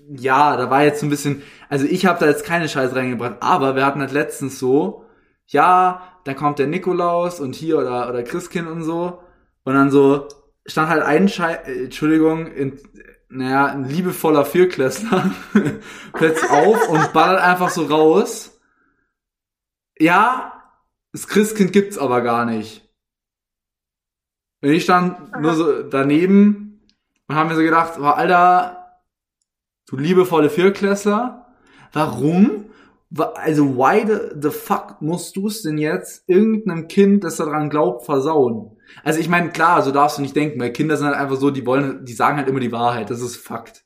ja, 0.09 0.57
da 0.57 0.71
war 0.71 0.85
jetzt 0.85 1.01
so 1.01 1.07
ein 1.07 1.11
bisschen, 1.11 1.43
also 1.69 1.87
ich 1.87 2.07
habe 2.07 2.21
da 2.21 2.27
jetzt 2.27 2.45
keine 2.45 2.69
Scheiße 2.69 2.95
reingebracht, 2.95 3.37
aber 3.41 3.75
wir 3.75 3.85
hatten 3.85 4.01
halt 4.01 4.13
letztens 4.13 4.59
so, 4.59 5.05
ja, 5.47 6.10
dann 6.25 6.37
kommt 6.37 6.59
der 6.59 6.67
Nikolaus 6.67 7.41
und 7.41 7.55
hier 7.55 7.79
oder, 7.79 8.09
oder 8.09 8.23
Christkind 8.23 8.69
und 8.69 8.83
so. 8.83 9.23
Und 9.65 9.75
dann 9.75 9.91
so 9.91 10.29
stand 10.67 10.89
halt 10.89 11.03
ein 11.03 11.29
Schei 11.29 11.55
äh, 11.55 11.85
Entschuldigung, 11.85 12.47
in, 12.47 12.81
naja, 13.29 13.67
ein 13.67 13.85
liebevoller 13.85 14.45
Vierklässler 14.45 15.31
plötzlich 16.13 16.51
auf 16.51 16.89
und 16.89 17.13
ballert 17.13 17.41
einfach 17.41 17.71
so 17.71 17.87
raus. 17.87 18.61
Ja, 19.99 20.61
das 21.13 21.29
Christkind 21.29 21.73
gibt's 21.73 21.99
aber 21.99 22.23
gar 22.23 22.45
nicht. 22.45 22.89
Und 24.63 24.71
ich 24.71 24.83
stand 24.83 25.41
nur 25.41 25.55
so 25.55 25.83
daneben 25.83 26.81
und 27.29 27.35
haben 27.35 27.49
mir 27.49 27.55
so 27.55 27.63
gedacht, 27.63 27.99
oh, 27.99 28.05
Alter, 28.05 29.01
du 29.87 29.97
liebevolle 29.97 30.51
Vierklässler, 30.51 31.47
warum 31.93 32.70
also 33.17 33.77
why 33.77 34.05
the, 34.07 34.41
the 34.41 34.51
fuck 34.51 35.01
musst 35.01 35.37
du 35.37 35.49
es 35.49 35.63
denn 35.63 35.79
jetzt 35.79 36.25
irgendeinem 36.29 36.87
Kind, 36.89 37.25
das 37.25 37.37
daran 37.37 37.71
glaubt, 37.71 38.05
versauen? 38.05 38.77
Also 39.03 39.21
ich 39.21 39.29
meine, 39.29 39.51
klar, 39.51 39.83
so 39.83 39.91
darfst 39.91 40.19
du 40.19 40.23
nicht 40.23 40.37
denken, 40.37 40.61
weil 40.61 40.73
Kinder 40.73 40.97
sind 40.97 41.07
halt 41.07 41.17
einfach 41.17 41.37
so, 41.37 41.51
die 41.51 41.67
wollen, 41.67 42.05
die 42.05 42.13
sagen 42.13 42.37
halt 42.37 42.49
immer 42.49 42.61
die 42.61 42.73
Wahrheit, 42.73 43.11
das 43.11 43.21
ist 43.21 43.37
Fakt. 43.37 43.85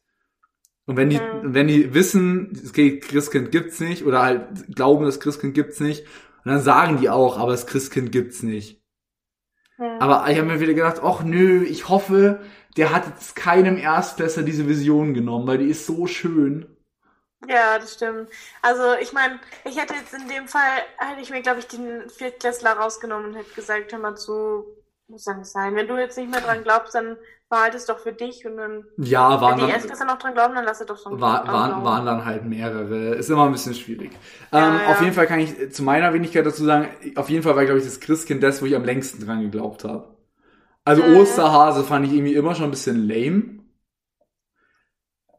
Und 0.86 0.96
wenn 0.96 1.08
die, 1.08 1.16
mhm. 1.16 1.54
wenn 1.54 1.66
die 1.66 1.94
wissen, 1.94 2.52
okay, 2.68 2.98
Christkind 2.98 3.50
gibt's 3.50 3.80
nicht, 3.80 4.04
oder 4.04 4.22
halt 4.22 4.74
glauben, 4.74 5.04
das 5.04 5.20
Christkind 5.20 5.54
gibt's 5.54 5.80
nicht, 5.80 6.04
und 6.44 6.52
dann 6.52 6.60
sagen 6.60 6.98
die 7.00 7.08
auch, 7.08 7.38
aber 7.38 7.52
das 7.52 7.66
Christkind 7.66 8.12
gibt's 8.12 8.42
nicht. 8.42 8.82
Mhm. 9.78 9.84
Aber 10.00 10.30
ich 10.30 10.36
habe 10.36 10.48
mir 10.48 10.60
wieder 10.60 10.74
gedacht, 10.74 11.00
ach 11.02 11.22
nö, 11.24 11.64
ich 11.64 11.88
hoffe, 11.88 12.40
der 12.76 12.94
hat 12.94 13.06
jetzt 13.06 13.36
keinem 13.36 13.78
Erstklässler 13.78 14.42
diese 14.42 14.68
Vision 14.68 15.14
genommen, 15.14 15.46
weil 15.46 15.58
die 15.58 15.68
ist 15.68 15.86
so 15.86 16.06
schön. 16.06 16.66
Ja, 17.48 17.78
das 17.78 17.94
stimmt. 17.94 18.30
Also 18.62 18.94
ich 19.00 19.12
meine, 19.12 19.38
ich 19.64 19.78
hätte 19.78 19.94
jetzt 19.94 20.14
in 20.14 20.28
dem 20.28 20.48
Fall, 20.48 20.82
hätte 20.98 21.20
ich 21.20 21.30
mir, 21.30 21.42
glaube 21.42 21.60
ich, 21.60 21.66
den 21.66 22.08
Viertklässler 22.08 22.72
rausgenommen 22.72 23.26
und 23.30 23.34
hätte 23.34 23.54
gesagt, 23.54 23.92
hör 23.92 23.98
mal 23.98 24.16
zu, 24.16 24.64
muss 25.08 25.26
ja 25.26 25.34
nicht 25.34 25.50
sein. 25.50 25.74
Wenn 25.74 25.88
du 25.88 25.96
jetzt 25.98 26.16
nicht 26.16 26.30
mehr 26.30 26.40
dran 26.40 26.62
glaubst, 26.62 26.94
dann 26.94 27.16
behalt 27.50 27.74
es 27.74 27.84
doch 27.86 27.98
für 27.98 28.12
dich 28.12 28.46
und 28.46 28.56
dann. 28.56 28.84
Ja, 28.96 29.40
waren 29.40 29.60
wenn 29.60 29.66
die 29.66 29.72
Eskisse 29.72 30.06
noch 30.06 30.18
dran 30.18 30.34
glauben, 30.34 30.54
dann 30.54 30.64
lass 30.64 30.80
es 30.80 30.86
doch 30.86 30.96
so 30.96 31.10
war, 31.10 31.46
waren, 31.46 31.70
glauben. 31.70 31.84
waren 31.84 32.06
dann 32.06 32.24
halt 32.24 32.44
mehrere. 32.44 33.14
Ist 33.16 33.28
immer 33.28 33.44
ein 33.46 33.52
bisschen 33.52 33.74
schwierig. 33.74 34.12
Ja, 34.52 34.68
ähm, 34.68 34.80
ja. 34.82 34.90
Auf 34.92 35.00
jeden 35.02 35.12
Fall 35.12 35.26
kann 35.26 35.40
ich 35.40 35.72
zu 35.72 35.82
meiner 35.82 36.14
Wenigkeit 36.14 36.46
dazu 36.46 36.64
sagen, 36.64 36.88
auf 37.16 37.28
jeden 37.28 37.42
Fall 37.42 37.56
war, 37.56 37.64
glaube 37.64 37.78
ich, 37.78 37.84
das 37.84 38.00
Christkind 38.00 38.42
das, 38.42 38.62
wo 38.62 38.66
ich 38.66 38.74
am 38.74 38.84
längsten 38.84 39.24
dran 39.24 39.42
geglaubt 39.42 39.84
habe. 39.84 40.14
Also 40.84 41.02
Mhm. 41.02 41.16
Osterhase 41.16 41.84
fand 41.84 42.06
ich 42.06 42.12
irgendwie 42.12 42.34
immer 42.34 42.54
schon 42.54 42.66
ein 42.66 42.70
bisschen 42.70 43.08
lame. 43.08 43.60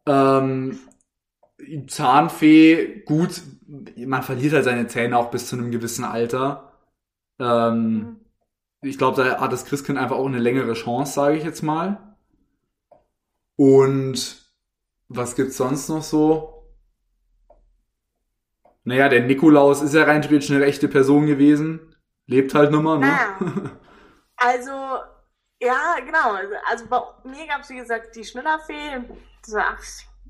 Ähm, 0.07 0.79
Zahnfee, 1.87 3.01
gut, 3.05 3.41
man 3.97 4.23
verliert 4.23 4.53
halt 4.53 4.65
seine 4.65 4.87
Zähne 4.87 5.17
auch 5.17 5.31
bis 5.31 5.47
zu 5.47 5.55
einem 5.57 5.71
gewissen 5.71 6.03
Alter. 6.05 6.73
Ähm, 7.39 7.99
Mhm. 7.99 8.21
ich 8.81 8.97
glaube, 8.97 9.23
da 9.23 9.41
hat 9.41 9.53
das 9.53 9.65
Christkind 9.65 9.99
einfach 9.99 10.17
auch 10.17 10.27
eine 10.27 10.39
längere 10.39 10.73
Chance, 10.73 11.13
sage 11.13 11.37
ich 11.37 11.43
jetzt 11.45 11.63
mal. 11.63 12.17
Und 13.57 14.45
was 15.09 15.35
gibt's 15.35 15.57
sonst 15.57 15.89
noch 15.89 16.03
so? 16.03 16.67
Naja, 18.83 19.09
der 19.09 19.23
Nikolaus 19.23 19.81
ist 19.81 19.93
ja 19.93 20.03
rein 20.03 20.21
theoretisch 20.21 20.51
eine 20.51 20.61
rechte 20.61 20.87
Person 20.87 21.25
gewesen. 21.25 21.95
Lebt 22.27 22.53
halt 22.55 22.71
nimmer, 22.71 22.97
ne? 22.97 23.07
Naja. 23.07 23.37
Also, 24.37 24.71
ja, 25.61 25.95
genau. 26.05 26.33
Also, 26.33 26.53
Also 26.69 26.87
bei 26.87 27.29
mir 27.29 27.47
gab 27.47 27.61
es, 27.61 27.69
wie 27.69 27.77
gesagt, 27.77 28.15
die 28.15 28.23
Schnullerfee. 28.23 29.01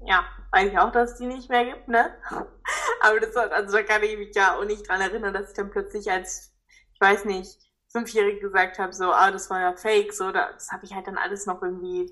Ja, 0.06 0.24
weiß 0.56 0.72
ich 0.72 0.80
auch, 0.80 0.92
dass 0.92 1.14
es 1.14 1.18
die 1.20 1.28
nicht 1.28 1.50
mehr 1.50 1.66
gibt, 1.66 1.90
ne? 1.90 2.16
Aber 3.02 3.20
das 3.22 3.36
war, 3.36 3.52
also 3.52 3.78
da 3.78 3.84
kann 3.84 4.04
ich 4.04 4.18
mich 4.18 4.36
ja 4.36 4.58
auch 4.58 4.66
nicht 4.66 4.88
dran 4.90 5.02
erinnern, 5.02 5.34
dass 5.34 5.50
ich 5.52 5.56
dann 5.58 5.72
plötzlich 5.72 6.12
als, 6.12 6.54
ich 6.94 7.02
weiß 7.02 7.26
nicht, 7.26 7.60
Fünfjährige 7.92 8.42
gesagt 8.42 8.80
habe, 8.80 8.94
so, 8.94 9.12
ah, 9.14 9.32
das 9.32 9.50
war 9.50 9.62
ja 9.62 9.76
fake, 9.76 10.14
so, 10.14 10.32
da- 10.32 10.54
das 10.54 10.72
habe 10.72 10.86
ich 10.86 10.94
halt 10.96 11.08
dann 11.08 11.18
alles 11.18 11.46
noch 11.48 11.62
irgendwie, 11.64 12.12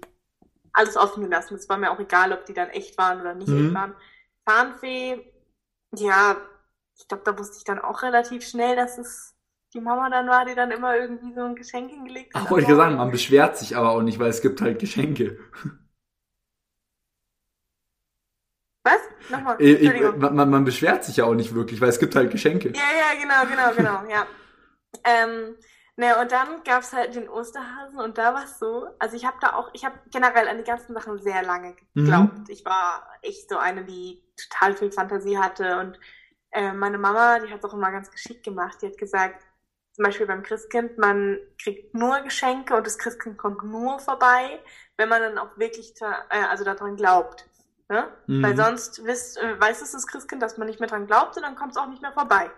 alles 0.73 0.97
offen 0.97 1.23
gelassen. 1.23 1.55
Es 1.55 1.69
war 1.69 1.77
mir 1.77 1.91
auch 1.91 1.99
egal, 1.99 2.33
ob 2.33 2.45
die 2.45 2.53
dann 2.53 2.69
echt 2.69 2.97
waren 2.97 3.21
oder 3.21 3.35
nicht 3.35 3.49
Mhm. 3.49 3.59
echt 3.65 3.75
waren. 3.75 3.95
Zahnfee, 4.47 5.33
ja, 5.95 6.37
ich 6.97 7.07
glaube, 7.07 7.23
da 7.25 7.37
wusste 7.37 7.57
ich 7.57 7.63
dann 7.65 7.79
auch 7.79 8.03
relativ 8.03 8.47
schnell, 8.47 8.75
dass 8.75 8.97
es 8.97 9.35
die 9.73 9.81
Mama 9.81 10.09
dann 10.09 10.27
war, 10.27 10.45
die 10.45 10.55
dann 10.55 10.71
immer 10.71 10.95
irgendwie 10.97 11.33
so 11.33 11.41
ein 11.43 11.55
Geschenk 11.55 11.91
hingelegt 11.91 12.35
hat. 12.35 12.43
Ach, 12.45 12.51
wollte 12.51 12.63
ich 12.63 12.69
ja 12.69 12.75
sagen, 12.75 12.95
man 12.97 13.11
beschwert 13.11 13.57
sich 13.57 13.75
aber 13.75 13.91
auch 13.91 14.01
nicht, 14.01 14.19
weil 14.19 14.29
es 14.29 14.41
gibt 14.41 14.61
halt 14.61 14.79
Geschenke. 14.79 15.37
Was? 18.83 18.99
Nochmal, 19.29 19.59
Äh, 19.61 19.73
ich- 19.73 19.87
Entschuldigung. 19.89 20.35
man, 20.35 20.49
man- 20.49 20.65
beschwert 20.65 21.03
sich 21.05 21.17
ja 21.17 21.25
auch 21.25 21.33
nicht 21.33 21.53
wirklich, 21.55 21.79
weil 21.79 21.89
es 21.89 21.99
gibt 21.99 22.15
halt 22.15 22.31
Geschenke. 22.31 22.69
Ja, 22.69 22.81
ja, 22.81 23.19
genau, 23.21 23.49
genau, 23.49 23.73
genau, 23.75 24.11
ja. 24.11 24.27
Ähm, 25.05 25.55
ne, 25.95 26.17
und 26.19 26.31
dann 26.31 26.63
gab's 26.63 26.91
halt 26.93 27.15
den 27.15 27.29
Osterhasen 27.29 27.99
und 27.99 28.17
da 28.17 28.33
war 28.33 28.43
es 28.43 28.59
so, 28.59 28.87
also 28.99 29.15
ich 29.15 29.25
habe 29.25 29.37
da 29.41 29.53
auch, 29.53 29.69
ich 29.73 29.85
habe 29.85 29.97
generell 30.11 30.47
an 30.47 30.57
die 30.57 30.63
ganzen 30.63 30.93
Sachen 30.93 31.17
sehr 31.19 31.43
lange 31.43 31.75
Mhm. 31.93 32.05
geglaubt. 32.05 32.49
Ich 32.49 32.65
war 32.65 33.07
echt 33.21 33.49
so 33.49 33.57
eine, 33.57 33.83
die 33.85 34.21
total 34.37 34.75
viel 34.75 34.91
Fantasie 34.91 35.37
hatte 35.37 35.79
und 35.79 35.99
äh, 36.51 36.73
meine 36.73 36.97
Mama, 36.97 37.39
die 37.39 37.51
hat 37.51 37.63
auch 37.65 37.73
immer 37.73 37.91
ganz 37.91 38.11
geschickt 38.11 38.43
gemacht. 38.43 38.77
Die 38.81 38.87
hat 38.87 38.97
gesagt, 38.97 39.43
zum 39.93 40.03
Beispiel 40.05 40.25
beim 40.27 40.43
Christkind, 40.43 40.97
man 40.97 41.37
kriegt 41.61 41.93
nur 41.95 42.19
Geschenke 42.21 42.75
und 42.75 42.85
das 42.85 42.97
Christkind 42.97 43.37
kommt 43.37 43.63
nur 43.63 43.99
vorbei, 43.99 44.59
wenn 44.97 45.09
man 45.09 45.21
dann 45.21 45.37
auch 45.37 45.57
wirklich 45.57 45.93
da, 45.95 46.11
äh, 46.29 46.43
also 46.49 46.63
daran 46.63 46.95
glaubt. 46.95 47.47
Ne? 47.93 48.07
Mhm. 48.25 48.43
Weil 48.43 48.57
sonst 48.57 49.05
wisst, 49.05 49.37
äh, 49.37 49.61
weiß 49.61 49.83
es 49.83 49.91
das 49.91 50.07
Christkind, 50.07 50.41
dass 50.41 50.57
man 50.57 50.67
nicht 50.67 50.79
mehr 50.79 50.89
dran 50.89 51.05
glaubt 51.05 51.37
und 51.37 51.43
dann 51.43 51.55
kommt 51.55 51.73
es 51.73 51.77
auch 51.77 51.87
nicht 51.87 52.01
mehr 52.01 52.11
vorbei. 52.11 52.49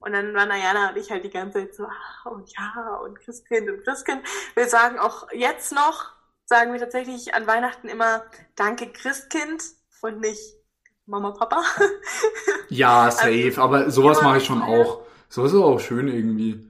Und 0.00 0.12
dann 0.12 0.34
war 0.34 0.46
Diana 0.46 0.90
und 0.90 0.96
ich 0.96 1.12
halt 1.12 1.24
die 1.24 1.30
ganze 1.30 1.60
Zeit 1.60 1.74
so, 1.76 1.84
ah, 1.84 2.28
und 2.30 2.50
ja, 2.58 2.96
und 3.04 3.20
Christkind 3.20 3.70
und 3.70 3.84
Christkind. 3.84 4.22
Wir 4.54 4.66
sagen 4.66 4.98
auch 4.98 5.28
jetzt 5.32 5.72
noch, 5.72 6.10
sagen 6.44 6.72
wir 6.72 6.80
tatsächlich 6.80 7.34
an 7.34 7.46
Weihnachten 7.46 7.88
immer 7.88 8.24
Danke 8.56 8.90
Christkind 8.90 9.62
und 10.02 10.20
nicht 10.20 10.56
Mama, 11.06 11.30
Papa. 11.30 11.62
Ja, 12.68 13.10
safe, 13.12 13.54
aber 13.58 13.90
sowas 13.90 14.22
mache 14.22 14.38
ich 14.38 14.44
schon 14.44 14.62
auch. 14.62 15.02
Sowas 15.28 15.52
ist 15.52 15.58
auch 15.58 15.78
schön 15.78 16.08
irgendwie. 16.08 16.69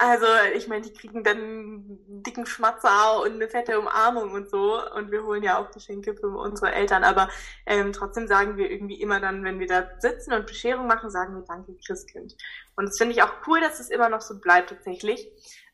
Also, 0.00 0.26
ich 0.54 0.68
meine, 0.68 0.82
die 0.82 0.92
kriegen 0.92 1.24
dann 1.24 1.38
einen 1.38 2.22
dicken 2.22 2.46
Schmatzer 2.46 3.20
und 3.20 3.32
eine 3.32 3.48
fette 3.48 3.80
Umarmung 3.80 4.30
und 4.30 4.48
so. 4.48 4.80
Und 4.94 5.10
wir 5.10 5.24
holen 5.24 5.42
ja 5.42 5.58
auch 5.58 5.72
Geschenke 5.72 6.14
für 6.14 6.28
unsere 6.28 6.70
Eltern. 6.72 7.02
Aber 7.02 7.28
ähm, 7.66 7.92
trotzdem 7.92 8.28
sagen 8.28 8.56
wir 8.56 8.70
irgendwie 8.70 9.00
immer 9.00 9.18
dann, 9.18 9.42
wenn 9.42 9.58
wir 9.58 9.66
da 9.66 9.88
sitzen 9.98 10.32
und 10.34 10.46
Bescherung 10.46 10.86
machen, 10.86 11.10
sagen 11.10 11.34
wir 11.34 11.42
Danke, 11.42 11.74
Christkind. 11.84 12.36
Und 12.76 12.86
das 12.86 12.96
finde 12.96 13.14
ich 13.14 13.22
auch 13.22 13.32
cool, 13.48 13.60
dass 13.60 13.80
es 13.80 13.90
immer 13.90 14.08
noch 14.08 14.20
so 14.20 14.38
bleibt 14.38 14.70
tatsächlich. 14.70 15.28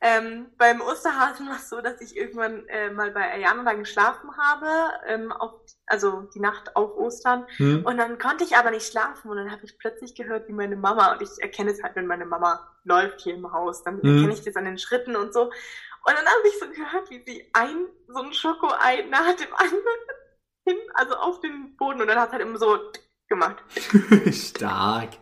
Ähm, 0.07 0.49
beim 0.59 0.83
Osterhasen 0.83 1.49
war 1.49 1.57
es 1.57 1.71
so, 1.71 1.81
dass 1.81 1.99
ich 2.03 2.15
irgendwann 2.15 2.69
äh, 2.69 2.91
mal 2.91 3.11
bei 3.11 3.33
Ayana 3.33 3.63
dann 3.65 3.79
geschlafen 3.79 4.37
habe, 4.37 4.67
ähm, 5.07 5.33
auf, 5.33 5.53
also 5.87 6.29
die 6.35 6.41
Nacht 6.41 6.77
auf 6.77 6.95
Ostern. 6.99 7.47
Hm? 7.57 7.87
Und 7.87 7.97
dann 7.97 8.19
konnte 8.19 8.45
ich 8.45 8.55
aber 8.55 8.71
nicht 8.71 8.87
schlafen 8.87 9.31
und 9.31 9.39
dann 9.39 9.51
habe 9.51 9.65
ich 9.65 9.79
plötzlich 9.79 10.15
gehört, 10.15 10.47
wie 10.47 10.53
meine 10.53 10.77
Mama, 10.77 11.13
und 11.13 11.23
ich 11.23 11.31
erkenne 11.41 11.71
es 11.71 11.83
halt, 11.83 11.97
wenn 11.97 12.07
meine 12.07 12.27
Mama 12.27 12.71
läuft 12.85 13.23
hier 13.23 13.35
im 13.35 13.51
Haus, 13.51 13.83
dann 13.83 13.97
Mhm. 14.03 14.17
erkenne 14.17 14.35
ich 14.35 14.45
das 14.45 14.57
an 14.57 14.67
den 14.67 14.77
Schritten 14.77 15.17
und 15.17 15.33
so. 15.33 15.45
Und 15.45 16.13
dann 16.15 16.27
habe 16.27 16.49
ich 16.49 16.59
so 16.59 16.69
gehört, 16.69 17.09
wie 17.09 17.23
sie 17.25 17.49
ein, 17.55 17.87
so 18.09 18.21
ein 18.21 18.35
Schokoei 18.35 19.07
nach 19.09 19.35
dem 19.37 19.55
anderen 19.57 20.01
hin, 20.67 20.77
also 20.93 21.15
auf 21.15 21.41
den 21.41 21.77
Boden 21.79 22.03
und 22.03 22.09
dann 22.09 22.19
hat 22.21 22.27
es 22.29 22.33
halt 22.35 22.43
immer 22.43 22.59
so 22.59 22.79
gemacht. 23.29 23.57
Stark. 24.33 25.13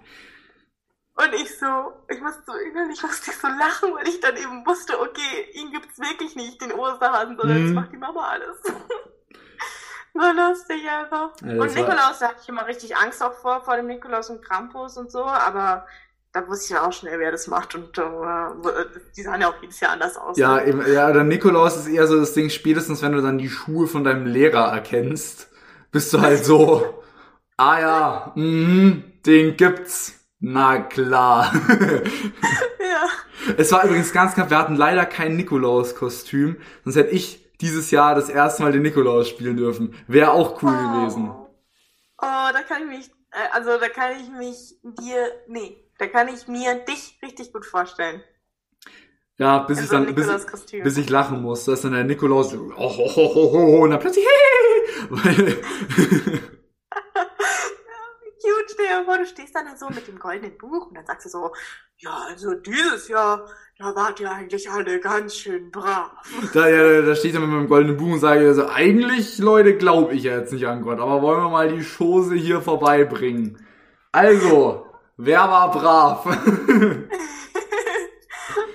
Und 1.14 1.34
ich 1.34 1.58
so, 1.58 1.92
ich 2.08 2.20
musste 2.20 2.42
so 2.46 2.52
innerlich 2.54 3.02
musste 3.02 3.30
ich 3.30 3.36
so 3.36 3.46
lachen, 3.46 3.94
weil 3.94 4.08
ich 4.08 4.20
dann 4.20 4.36
eben 4.36 4.64
wusste, 4.66 4.98
okay, 5.00 5.46
ihn 5.52 5.70
gibt's 5.70 5.98
wirklich 5.98 6.34
nicht, 6.36 6.60
den 6.62 6.72
Osterhasen, 6.72 7.36
sondern 7.36 7.58
Mhm. 7.58 7.64
das 7.66 7.74
macht 7.74 7.92
die 7.92 7.98
Mama 7.98 8.28
alles. 8.28 8.56
so 10.14 10.20
lustig 10.20 10.82
einfach. 10.88 11.30
Ja, 11.42 11.60
und 11.60 11.74
Nikolaus, 11.74 12.18
da 12.20 12.28
hatte 12.28 12.40
ich 12.42 12.48
immer 12.48 12.66
richtig 12.66 12.96
Angst 12.96 13.22
auch 13.22 13.34
vor, 13.34 13.62
vor 13.62 13.76
dem 13.76 13.86
Nikolaus 13.86 14.30
und 14.30 14.42
Krampus 14.44 14.96
und 14.96 15.10
so, 15.10 15.24
aber 15.24 15.86
da 16.32 16.48
wusste 16.48 16.72
ich 16.72 16.80
auch 16.80 16.92
schnell, 16.92 17.18
wer 17.18 17.30
das 17.30 17.46
macht 17.46 17.74
und 17.74 17.96
äh, 17.98 18.84
die 19.14 19.22
sahen 19.22 19.42
ja 19.42 19.48
auch 19.50 19.60
jedes 19.60 19.80
Jahr 19.80 19.92
anders 19.92 20.16
aus. 20.16 20.38
Ja, 20.38 20.62
eben, 20.64 20.82
ja, 20.90 21.12
der 21.12 21.24
Nikolaus 21.24 21.76
ist 21.76 21.88
eher 21.88 22.06
so 22.06 22.18
das 22.18 22.32
Ding, 22.32 22.48
spätestens 22.48 23.02
wenn 23.02 23.12
du 23.12 23.20
dann 23.20 23.36
die 23.36 23.50
Schuhe 23.50 23.86
von 23.86 24.02
deinem 24.02 24.24
Lehrer 24.26 24.72
erkennst, 24.72 25.50
bist 25.90 26.12
du 26.14 26.22
halt 26.22 26.42
so, 26.44 27.02
ah 27.58 27.78
ja, 27.80 28.32
mhm, 28.34 29.04
den 29.26 29.58
gibt's. 29.58 30.18
Na 30.44 30.80
klar. 30.80 31.52
ja. 31.78 33.54
es 33.56 33.70
war 33.70 33.84
übrigens 33.84 34.12
ganz 34.12 34.34
knapp, 34.34 34.50
wir 34.50 34.58
hatten 34.58 34.74
leider 34.74 35.06
kein 35.06 35.36
Nikolaus-Kostüm, 35.36 36.56
sonst 36.82 36.96
hätte 36.96 37.12
ich 37.12 37.48
dieses 37.60 37.92
Jahr 37.92 38.16
das 38.16 38.28
erste 38.28 38.64
Mal 38.64 38.72
den 38.72 38.82
Nikolaus 38.82 39.28
spielen 39.28 39.56
dürfen. 39.56 39.94
Wäre 40.08 40.32
auch 40.32 40.60
cool 40.64 40.72
gewesen. 40.72 41.30
Oh, 41.30 42.50
da 42.52 42.60
kann 42.66 42.82
ich 42.82 42.88
mich, 42.88 43.10
äh, 43.30 43.52
also 43.52 43.78
da 43.78 43.88
kann 43.88 44.16
ich 44.20 44.28
mich 44.30 44.74
dir, 44.82 45.30
nee, 45.46 45.76
da 45.98 46.08
kann 46.08 46.26
ich 46.26 46.48
mir 46.48 46.74
dich 46.74 47.20
richtig 47.22 47.52
gut 47.52 47.64
vorstellen. 47.64 48.20
Ja, 49.38 49.60
bis 49.60 49.78
In 49.78 49.84
ich 49.84 49.90
dann, 49.90 50.12
bis, 50.12 50.28
bis 50.82 50.96
ich 50.96 51.08
lachen 51.08 51.40
muss. 51.40 51.66
Da 51.66 51.74
ist 51.74 51.84
dann 51.84 51.92
der 51.92 52.02
Nikolaus, 52.02 52.52
oh, 52.52 52.72
oh, 52.76 53.12
oh, 53.14 53.32
oh, 53.36 53.50
oh, 53.54 53.82
und 53.84 53.90
dann 53.90 54.00
plötzlich, 54.00 54.26
hey, 54.98 55.06
weil, 55.08 56.52
Cute, 58.42 58.70
stell 58.72 58.86
dir 58.86 59.04
vor, 59.04 59.18
du 59.18 59.26
stehst 59.26 59.54
dann 59.54 59.76
so 59.76 59.88
mit 59.88 60.08
dem 60.08 60.18
goldenen 60.18 60.58
Buch 60.58 60.88
und 60.88 60.96
dann 60.96 61.06
sagst 61.06 61.26
du 61.26 61.30
so, 61.30 61.52
ja, 61.98 62.24
also 62.28 62.54
dieses 62.54 63.06
Jahr, 63.06 63.46
da 63.78 63.94
wart 63.94 64.18
ihr 64.18 64.32
eigentlich 64.32 64.68
alle 64.68 64.98
ganz 64.98 65.36
schön 65.36 65.70
brav. 65.70 66.10
da, 66.52 66.68
ja, 66.68 67.02
da 67.02 67.14
steht 67.14 67.34
er 67.34 67.40
mit 67.40 67.50
meinem 67.50 67.68
goldenen 67.68 67.96
Buch 67.96 68.14
und 68.14 68.18
sage, 68.18 68.48
also, 68.48 68.66
eigentlich, 68.68 69.38
Leute, 69.38 69.76
glaube 69.76 70.14
ich 70.14 70.24
ja 70.24 70.36
jetzt 70.36 70.52
nicht 70.52 70.66
an 70.66 70.82
Gott, 70.82 70.98
aber 70.98 71.22
wollen 71.22 71.40
wir 71.40 71.50
mal 71.50 71.68
die 71.72 71.84
Chose 71.84 72.34
hier 72.34 72.60
vorbeibringen. 72.60 73.64
Also, 74.10 74.86
wer 75.16 75.40
war 75.48 75.70
brav? 75.70 76.24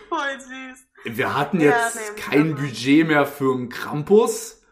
Voll 0.09 0.39
süß. 0.39 0.87
Wir 1.03 1.37
hatten 1.37 1.59
Ja, 1.59 1.71
jetzt 1.71 1.95
nee, 1.95 2.21
kein 2.21 2.55
Budget 2.55 3.05
mehr 3.07 3.25
für 3.25 3.53
einen 3.53 3.67
Krampus, 3.67 4.63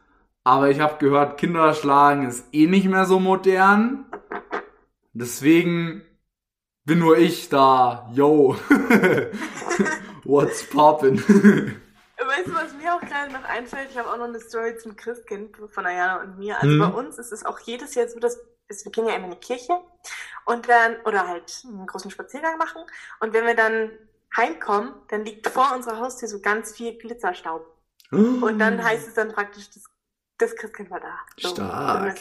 aber 0.46 0.70
ich 0.70 0.80
habe 0.80 0.98
gehört, 1.00 1.38
Kinderschlagen 1.38 2.26
ist 2.28 2.46
eh 2.54 2.68
nicht 2.68 2.88
mehr 2.88 3.06
so 3.06 3.20
modern. 3.20 4.06
Deswegen 5.16 6.04
bin 6.84 7.00
nur 7.00 7.18
ich 7.18 7.50
da. 7.50 8.10
Yo. 8.14 8.56
What's 10.26 10.64
poppin'? 10.64 11.18
Weißt 12.18 12.48
du, 12.48 12.54
was 12.54 12.74
mir 12.74 12.94
auch 12.96 13.02
gerade 13.02 13.32
noch 13.32 13.44
einfällt? 13.44 13.90
Ich 13.92 13.98
habe 13.98 14.10
auch 14.12 14.18
noch 14.18 14.26
eine 14.26 14.40
Story 14.40 14.78
zum 14.78 14.96
Christkind 14.96 15.56
von 15.70 15.86
Ayana 15.86 16.22
und 16.22 16.38
mir. 16.38 16.60
Also 16.60 16.76
Mhm. 16.76 16.80
bei 16.80 16.88
uns 16.88 17.18
ist 17.18 17.32
es 17.32 17.46
auch 17.46 17.60
jedes 17.60 17.96
Jahr 17.96 18.08
so, 18.08 18.20
dass 18.20 18.40
wir 18.68 18.92
gehen 18.92 19.08
ja 19.08 19.16
immer 19.16 19.26
in 19.26 19.32
die 19.32 19.38
Kirche 19.38 19.80
und 20.46 20.68
dann, 20.68 20.98
oder 21.06 21.28
halt 21.28 21.64
einen 21.66 21.86
großen 21.86 22.10
Spaziergang 22.12 22.58
machen. 22.58 22.82
Und 23.20 23.34
wenn 23.34 23.46
wir 23.46 23.56
dann 23.56 23.92
heimkommen, 24.36 24.94
dann 25.10 25.24
liegt 25.24 25.48
vor 25.48 25.74
unserer 25.76 26.00
Haustür 26.00 26.28
so 26.28 26.42
ganz 26.42 26.74
viel 26.76 26.98
Glitzerstaub. 26.98 27.66
Und 28.12 28.60
dann 28.60 28.84
heißt 28.84 29.08
es 29.08 29.14
dann 29.14 29.32
praktisch, 29.32 29.70
das, 29.70 29.84
das 30.40 30.56
Christkind 30.56 30.90
war 30.92 31.00
da. 31.00 31.20
So, 31.38 31.50
Stark. 31.50 32.18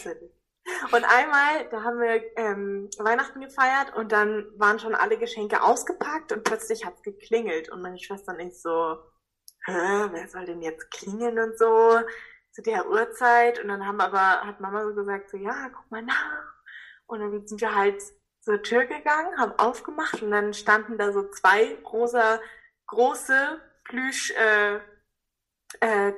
Und 0.93 1.05
einmal, 1.05 1.69
da 1.71 1.83
haben 1.83 2.01
wir 2.01 2.23
ähm, 2.37 2.89
Weihnachten 2.99 3.41
gefeiert 3.41 3.95
und 3.97 4.13
dann 4.13 4.47
waren 4.57 4.79
schon 4.79 4.95
alle 4.95 5.19
Geschenke 5.19 5.63
ausgepackt 5.63 6.33
und 6.33 6.43
plötzlich 6.43 6.85
hat's 6.87 7.03
geklingelt 7.03 7.71
und 7.71 7.83
meine 7.83 7.99
Schwester 7.99 8.33
und 8.33 8.41
ich 8.41 8.61
so, 8.61 8.97
Hä, 9.67 10.09
wer 10.13 10.29
soll 10.29 10.45
denn 10.45 10.61
jetzt 10.61 10.91
klingeln 10.91 11.39
und 11.39 11.59
so 11.59 11.99
zu 12.53 12.63
der 12.63 12.89
Uhrzeit? 12.89 13.59
Und 13.61 13.69
dann 13.69 13.87
haben 13.87 14.01
aber, 14.01 14.47
hat 14.47 14.61
Mama 14.61 14.85
so 14.85 14.95
gesagt, 14.95 15.31
so, 15.31 15.39
ja, 15.39 15.71
guck 15.71 15.91
mal 15.91 16.03
nach. 16.03 16.53
Und 17.07 17.21
dann 17.21 17.47
sind 17.47 17.61
wir 17.61 17.75
halt 17.75 18.03
zur 18.41 18.63
Tür 18.63 18.85
gegangen, 18.85 19.39
haben 19.39 19.59
aufgemacht 19.59 20.23
und 20.23 20.31
dann 20.31 20.53
standen 20.53 20.99
da 20.99 21.13
so 21.13 21.31
zwei 21.31 21.79
rosa, 21.83 22.41
große 22.89 23.59
Plüsch, 23.85 24.33
äh, 24.33 24.77
äh, 25.81 26.13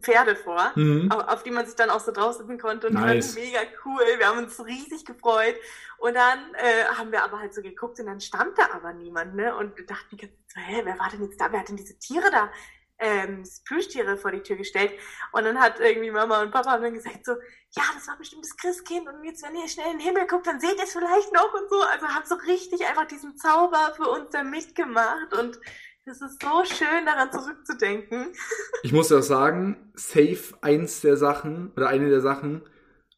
Pferde 0.00 0.36
vor, 0.36 0.72
Mhm. 0.74 1.10
auf, 1.10 1.28
auf 1.28 1.42
die 1.42 1.50
man 1.50 1.66
sich 1.66 1.76
dann 1.76 1.90
auch 1.90 2.00
so 2.00 2.12
draufsetzen 2.12 2.58
konnte 2.58 2.86
und 2.88 2.94
Nice. 2.94 3.34
die 3.34 3.40
waren 3.40 3.44
mega 3.46 3.60
cool. 3.84 4.04
Wir 4.18 4.26
haben 4.26 4.38
uns 4.38 4.64
riesig 4.64 5.04
gefreut. 5.04 5.56
Und 5.98 6.14
dann 6.14 6.54
äh, 6.54 6.84
haben 6.96 7.12
wir 7.12 7.22
aber 7.22 7.38
halt 7.40 7.52
so 7.54 7.60
geguckt 7.62 8.00
und 8.00 8.06
dann 8.06 8.20
stand 8.20 8.56
da 8.58 8.70
aber 8.72 8.92
niemand, 8.92 9.34
ne? 9.34 9.54
Und 9.56 9.76
wir 9.76 9.84
dachten, 9.86 10.16
hä, 10.18 10.80
wer 10.84 10.98
war 10.98 11.10
denn 11.10 11.22
jetzt 11.24 11.40
da? 11.40 11.52
Wer 11.52 11.60
hat 11.60 11.68
denn 11.68 11.76
diese 11.76 11.98
Tiere 11.98 12.30
da, 12.30 12.50
ähm, 12.98 13.42
Plüschtiere 13.66 14.16
vor 14.16 14.30
die 14.32 14.42
Tür 14.42 14.56
gestellt? 14.56 14.92
Und 15.32 15.44
dann 15.44 15.60
hat 15.60 15.78
irgendwie 15.78 16.10
Mama 16.10 16.40
und 16.42 16.50
Papa 16.52 16.70
haben 16.70 16.82
dann 16.82 16.94
gesagt 16.94 17.24
so, 17.26 17.32
ja, 17.32 17.82
das 17.94 18.08
war 18.08 18.16
bestimmt 18.16 18.44
das 18.44 18.56
Christkind 18.56 19.06
und 19.08 19.22
jetzt, 19.24 19.42
wenn 19.44 19.54
ihr 19.54 19.68
schnell 19.68 19.92
in 19.92 19.98
den 19.98 20.06
Himmel 20.06 20.26
guckt, 20.26 20.46
dann 20.46 20.58
seht 20.58 20.76
ihr 20.76 20.84
es 20.84 20.92
vielleicht 20.92 21.32
noch 21.32 21.52
und 21.54 21.68
so. 21.68 21.80
Also 21.82 22.06
haben 22.08 22.24
so 22.26 22.34
richtig 22.34 22.86
einfach 22.86 23.06
diesen 23.06 23.36
Zauber 23.36 23.92
für 23.94 24.08
uns 24.08 24.30
da 24.30 24.42
mitgemacht 24.42 25.32
und 25.38 25.60
das 26.04 26.20
ist 26.20 26.42
so 26.42 26.64
schön, 26.64 27.06
daran 27.06 27.32
zurückzudenken. 27.32 28.34
Ich 28.82 28.92
muss 28.92 29.10
ja 29.10 29.18
auch 29.18 29.22
sagen, 29.22 29.76
safe 29.94 30.54
eins 30.62 31.00
der 31.00 31.16
Sachen 31.16 31.70
oder 31.76 31.88
eine 31.88 32.08
der 32.08 32.20
Sachen, 32.20 32.62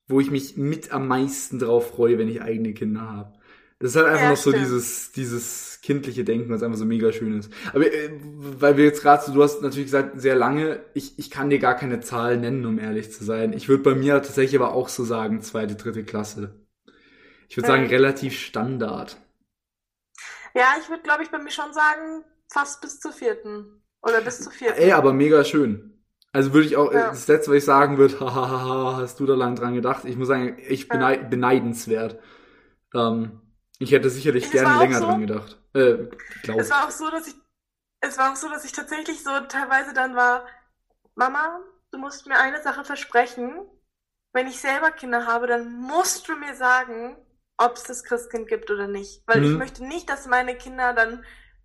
wo 0.08 0.20
ich 0.20 0.30
mich 0.30 0.56
mit 0.56 0.92
am 0.92 1.08
meisten 1.08 1.58
drauf 1.58 1.90
freue, 1.90 2.18
wenn 2.18 2.28
ich 2.28 2.42
eigene 2.42 2.74
Kinder 2.74 3.02
habe. 3.02 3.32
Das 3.78 3.92
ist 3.92 3.96
halt 3.96 4.06
einfach 4.08 4.26
Ja, 4.26 4.28
noch 4.28 4.36
so 4.36 4.52
stimmt. 4.52 4.52
dieses, 4.52 5.12
dieses 5.12 5.80
kindliche 5.82 6.24
Denken, 6.24 6.50
was 6.50 6.62
einfach 6.62 6.78
so 6.78 6.84
mega 6.84 7.12
schön 7.12 7.38
ist. 7.38 7.52
Aber 7.72 7.86
äh, 7.92 8.10
weil 8.22 8.76
wir 8.76 8.84
jetzt 8.84 9.02
gerade 9.02 9.24
so, 9.24 9.32
du 9.32 9.42
hast 9.42 9.62
natürlich 9.62 9.86
gesagt, 9.86 10.20
sehr 10.20 10.36
lange, 10.36 10.80
ich, 10.94 11.18
ich 11.18 11.30
kann 11.30 11.50
dir 11.50 11.58
gar 11.58 11.76
keine 11.76 12.00
Zahl 12.00 12.38
nennen, 12.38 12.66
um 12.66 12.78
ehrlich 12.78 13.12
zu 13.12 13.24
sein. 13.24 13.52
Ich 13.52 13.68
würde 13.68 13.82
bei 13.82 13.94
mir 13.94 14.14
tatsächlich 14.22 14.60
aber 14.60 14.72
auch 14.74 14.88
so 14.88 15.04
sagen, 15.04 15.42
zweite, 15.42 15.74
dritte 15.76 16.04
Klasse. 16.04 16.54
Ich 17.48 17.56
würde 17.56 17.66
sagen, 17.68 17.86
Mhm. 17.86 17.88
relativ 17.88 18.38
Standard. 18.38 19.18
Ja, 20.54 20.74
ich 20.80 20.88
würde, 20.88 21.02
glaube 21.02 21.22
ich, 21.22 21.30
bei 21.30 21.38
mir 21.38 21.50
schon 21.50 21.72
sagen, 21.72 22.24
fast 22.52 22.80
bis 22.80 23.00
zur 23.00 23.12
vierten. 23.12 23.82
Oder 24.02 24.20
bis 24.20 24.40
zur 24.40 24.52
vierten. 24.52 24.78
Ey, 24.80 24.92
aber 24.92 25.12
mega 25.12 25.44
schön. 25.44 25.88
Also 26.32 26.52
würde 26.54 26.66
ich 26.66 26.76
auch, 26.76 26.92
Ja. 26.92 27.08
das 27.10 27.28
letzte, 27.28 27.50
was 27.50 27.58
ich 27.58 27.64
sagen 27.64 27.98
würde, 27.98 28.18
hahaha, 28.20 28.96
hast 28.96 29.20
du 29.20 29.26
da 29.26 29.34
lang 29.34 29.54
dran 29.56 29.74
gedacht? 29.74 30.04
Ich 30.04 30.16
muss 30.16 30.28
sagen, 30.28 30.58
echt 30.58 30.88
Ja. 30.88 30.94
beneid, 30.94 31.30
beneidenswert. 31.30 32.18
Ähm, 32.94 33.40
ich 33.78 33.92
hätte 33.92 34.10
sicherlich 34.10 34.46
Es 34.46 34.50
gerne 34.50 34.78
länger 34.78 34.98
so- 34.98 35.06
dran 35.06 35.20
gedacht. 35.20 35.58
Äh, 35.74 36.08
Es 36.56 36.70
war 36.70 36.86
auch 36.86 36.90
so, 36.90 37.10
dass 37.10 37.26
ich, 37.28 37.34
es 38.00 38.18
war 38.18 38.32
auch 38.32 38.36
so, 38.36 38.48
dass 38.48 38.64
ich 38.64 38.72
tatsächlich 38.72 39.22
so 39.22 39.30
teilweise 39.48 39.92
dann 39.94 40.14
war, 40.16 40.46
Mama, 41.14 41.60
du 41.90 41.98
musst 41.98 42.26
mir 42.26 42.38
eine 42.38 42.62
Sache 42.62 42.84
versprechen. 42.84 43.54
Wenn 44.32 44.46
ich 44.46 44.60
selber 44.60 44.90
Kinder 44.90 45.26
habe, 45.26 45.46
dann 45.46 45.72
musst 45.80 46.26
du 46.28 46.36
mir 46.36 46.54
sagen, 46.54 47.16
ob 47.58 47.76
es 47.76 47.82
das 47.84 48.02
Christkind 48.04 48.48
gibt 48.48 48.70
oder 48.70 48.88
nicht. 48.88 49.22
Weil 49.26 49.44
ich 49.44 49.50
Mhm. 49.50 49.58
möchte 49.58 49.84
nicht, 49.86 50.08
dass 50.08 50.26
meine 50.26 50.56
Kinder 50.56 50.94
dann 50.94 51.24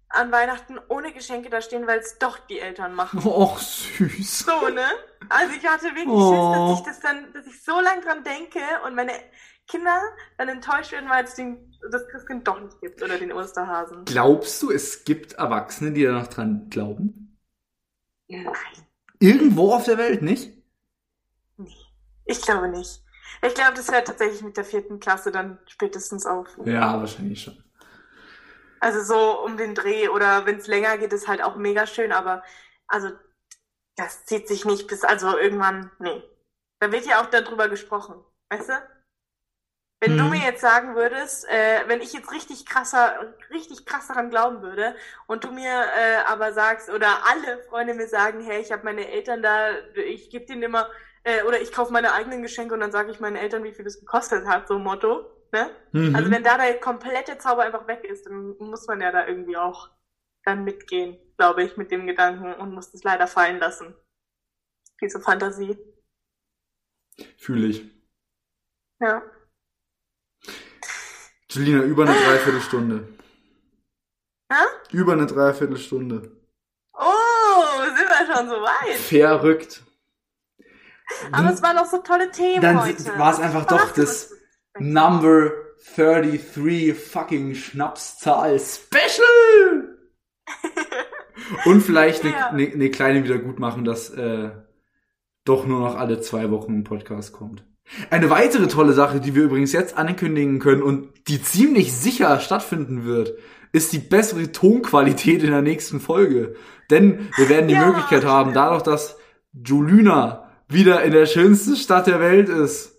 an 0.09 0.31
Weihnachten 0.31 0.79
ohne 0.89 1.11
Geschenke 1.13 1.49
da 1.49 1.61
stehen, 1.61 1.85
weil 1.87 1.99
es 1.99 2.17
doch 2.17 2.37
die 2.47 2.59
Eltern 2.59 2.95
machen. 2.95 3.19
Och, 3.25 3.59
süß. 3.59 4.39
So, 4.39 4.69
ne? 4.69 4.85
Also 5.29 5.53
ich 5.55 5.65
hatte 5.67 5.85
wirklich 5.87 6.07
Oh. 6.07 6.31
Schiss, 6.31 6.53
dass 6.53 6.79
ich 6.79 6.85
das 6.85 6.99
dann, 7.01 7.33
dass 7.33 7.45
ich 7.47 7.63
so 7.63 7.79
lange 7.81 8.01
dran 8.01 8.23
denke 8.23 8.59
und 8.85 8.95
meine 8.95 9.11
Kinder 9.67 9.99
dann 10.37 10.47
enttäuscht 10.47 10.93
werden, 10.93 11.09
weil 11.09 11.25
es 11.25 11.35
den, 11.35 11.75
das 11.91 12.07
Christkind 12.07 12.47
doch 12.47 12.59
nicht 12.61 12.79
gibt 12.79 13.03
oder 13.03 13.17
den 13.17 13.33
Osterhasen. 13.33 14.05
Glaubst 14.05 14.61
du, 14.61 14.71
es 14.71 15.03
gibt 15.03 15.33
Erwachsene, 15.33 15.91
die 15.91 16.03
da 16.03 16.13
noch 16.13 16.27
dran 16.27 16.69
glauben? 16.69 17.37
Nein, 18.29 18.45
Irgendwo 19.19 19.73
auf 19.73 19.83
der 19.85 19.97
Welt, 19.97 20.21
nicht? 20.21 20.53
nee. 21.57 21.73
Ich 22.25 22.41
glaube 22.41 22.69
nicht. 22.69 23.01
Ich 23.45 23.53
glaube, 23.53 23.73
das 23.75 23.91
hört 23.91 24.07
tatsächlich 24.07 24.41
mit 24.41 24.55
der 24.57 24.63
vierten 24.65 24.99
Klasse 24.99 25.31
dann 25.31 25.59
spätestens 25.67 26.25
auf. 26.25 26.47
Ja, 26.65 26.97
wahrscheinlich 26.99 27.41
schon. 27.41 27.61
Also 28.79 29.01
so 29.03 29.43
um 29.43 29.57
den 29.57 29.75
Dreh 29.75 30.09
oder 30.09 30.45
wenn 30.45 30.57
es 30.57 30.67
länger 30.67 30.97
geht, 30.97 31.13
ist 31.13 31.27
halt 31.27 31.41
auch 31.43 31.55
mega 31.55 31.87
schön, 31.87 32.11
aber 32.11 32.43
also 32.87 33.11
das 33.97 34.25
zieht 34.25 34.47
sich 34.47 34.65
nicht 34.65 34.87
bis, 34.87 35.03
also 35.03 35.37
irgendwann, 35.37 35.91
nee. 35.99 36.23
Da 36.79 36.91
wird 36.91 37.05
ja 37.07 37.21
auch 37.21 37.27
darüber 37.27 37.69
gesprochen, 37.69 38.23
weißt 38.49 38.69
du? 38.69 38.73
Wenn 39.99 40.15
du 40.15 40.25
Mhm. 40.25 40.29
mir 40.29 40.43
jetzt 40.43 40.61
sagen 40.61 40.95
würdest, 40.95 41.47
äh, 41.49 41.81
wenn 41.87 42.01
ich 42.01 42.13
jetzt 42.13 42.31
richtig 42.31 42.67
krasser, 42.67 43.33
richtig 43.49 43.85
krass 43.85 44.07
daran 44.07 44.29
glauben 44.29 44.61
würde 44.61 44.95
und 45.25 45.43
du 45.43 45.51
mir 45.51 45.71
äh, 45.71 46.17
aber 46.27 46.53
sagst 46.53 46.89
oder 46.91 47.25
alle 47.25 47.63
Freunde 47.63 47.95
mir 47.95 48.07
sagen, 48.07 48.41
hey, 48.41 48.61
ich 48.61 48.71
habe 48.71 48.83
meine 48.83 49.07
Eltern 49.09 49.41
da, 49.41 49.71
ich 49.95 50.29
gebe 50.29 50.45
denen 50.45 50.61
immer 50.61 50.87
äh, 51.23 51.41
oder 51.43 51.59
ich 51.61 51.71
kaufe 51.71 51.91
meine 51.91 52.13
eigenen 52.13 52.43
Geschenke 52.43 52.75
und 52.75 52.79
dann 52.81 52.91
sage 52.91 53.09
ich 53.11 53.19
meinen 53.19 53.37
Eltern, 53.37 53.63
wie 53.63 53.73
viel 53.73 53.85
das 53.85 53.99
gekostet 53.99 54.45
hat, 54.47 54.67
so 54.67 54.75
ein 54.75 54.83
Motto, 54.83 55.25
ne? 55.51 55.69
Mhm. 55.91 56.15
Also 56.15 56.31
wenn 56.31 56.43
da 56.43 56.57
der 56.57 56.79
komplette 56.79 57.37
Zauber 57.37 57.63
einfach 57.63 57.87
weg 57.87 58.03
ist, 58.03 58.25
dann 58.25 58.55
muss 58.59 58.87
man 58.87 59.01
ja 59.01 59.11
da 59.11 59.27
irgendwie 59.27 59.57
auch 59.57 59.89
dann 60.43 60.63
mitgehen, 60.63 61.17
glaube 61.37 61.63
ich, 61.63 61.77
mit 61.77 61.91
dem 61.91 62.07
Gedanken 62.07 62.53
und 62.53 62.73
muss 62.73 62.91
das 62.91 63.03
leider 63.03 63.27
fallen 63.27 63.59
lassen. 63.59 63.95
Diese 65.01 65.19
Fantasie. 65.19 65.77
Fühle 67.37 67.67
ich. 67.67 67.83
Ja. 68.99 69.21
Julina, 71.49 71.83
über 71.83 72.03
eine 72.03 72.13
Dreiviertelstunde. 72.13 73.07
Hä? 74.51 74.63
Über 74.91 75.13
eine 75.13 75.25
Dreiviertelstunde. 75.25 76.31
Oh, 76.93 77.83
sind 77.83 78.09
wir 78.09 78.35
schon 78.35 78.49
so 78.49 78.55
weit. 78.55 78.97
Verrückt. 78.97 79.83
Aber 81.31 81.51
es 81.51 81.61
waren 81.61 81.75
noch 81.75 81.85
so 81.85 81.99
tolle 81.99 82.31
Themen 82.31 82.61
Dann 82.61 82.81
heute. 82.81 83.17
war 83.17 83.33
es 83.33 83.39
einfach 83.39 83.65
doch 83.65 83.91
das. 83.91 84.36
Number 84.79 85.51
33 85.95 86.93
fucking 86.93 87.55
Schnapszahl 87.55 88.59
Special! 88.59 89.97
Und 91.65 91.81
vielleicht 91.81 92.23
eine 92.23 92.33
Ja. 92.33 92.51
ne, 92.51 92.71
ne 92.75 92.89
kleine 92.89 93.23
Wiedergutmachung, 93.23 93.83
dass 93.83 94.09
äh, 94.09 94.49
doch 95.45 95.65
nur 95.65 95.79
noch 95.79 95.95
alle 95.95 96.19
zwei 96.21 96.49
Wochen 96.51 96.79
ein 96.79 96.83
Podcast 96.83 97.31
kommt. 97.33 97.63
Eine 98.09 98.29
weitere 98.29 98.67
tolle 98.67 98.91
Sache, 98.93 99.21
die 99.21 99.33
wir 99.33 99.43
übrigens 99.43 99.71
jetzt 99.71 99.97
ankündigen 99.97 100.59
können 100.59 100.81
und 100.81 101.09
die 101.29 101.41
ziemlich 101.41 101.93
sicher 101.93 102.39
stattfinden 102.41 103.05
wird, 103.05 103.33
ist 103.71 103.93
die 103.93 103.99
bessere 103.99 104.51
Tonqualität 104.51 105.41
in 105.43 105.51
der 105.51 105.61
nächsten 105.61 105.99
Folge. 106.01 106.55
Denn 106.89 107.29
wir 107.37 107.47
werden 107.49 107.67
die 107.69 107.75
Ja, 107.75 107.85
Möglichkeit 107.85 108.25
haben, 108.25 108.53
dadurch, 108.53 108.83
dass 108.83 109.17
Julina 109.53 110.49
wieder 110.67 111.01
in 111.03 111.11
der 111.13 111.25
schönsten 111.27 111.75
Stadt 111.77 112.07
der 112.07 112.19
Welt 112.19 112.49
ist, 112.49 112.96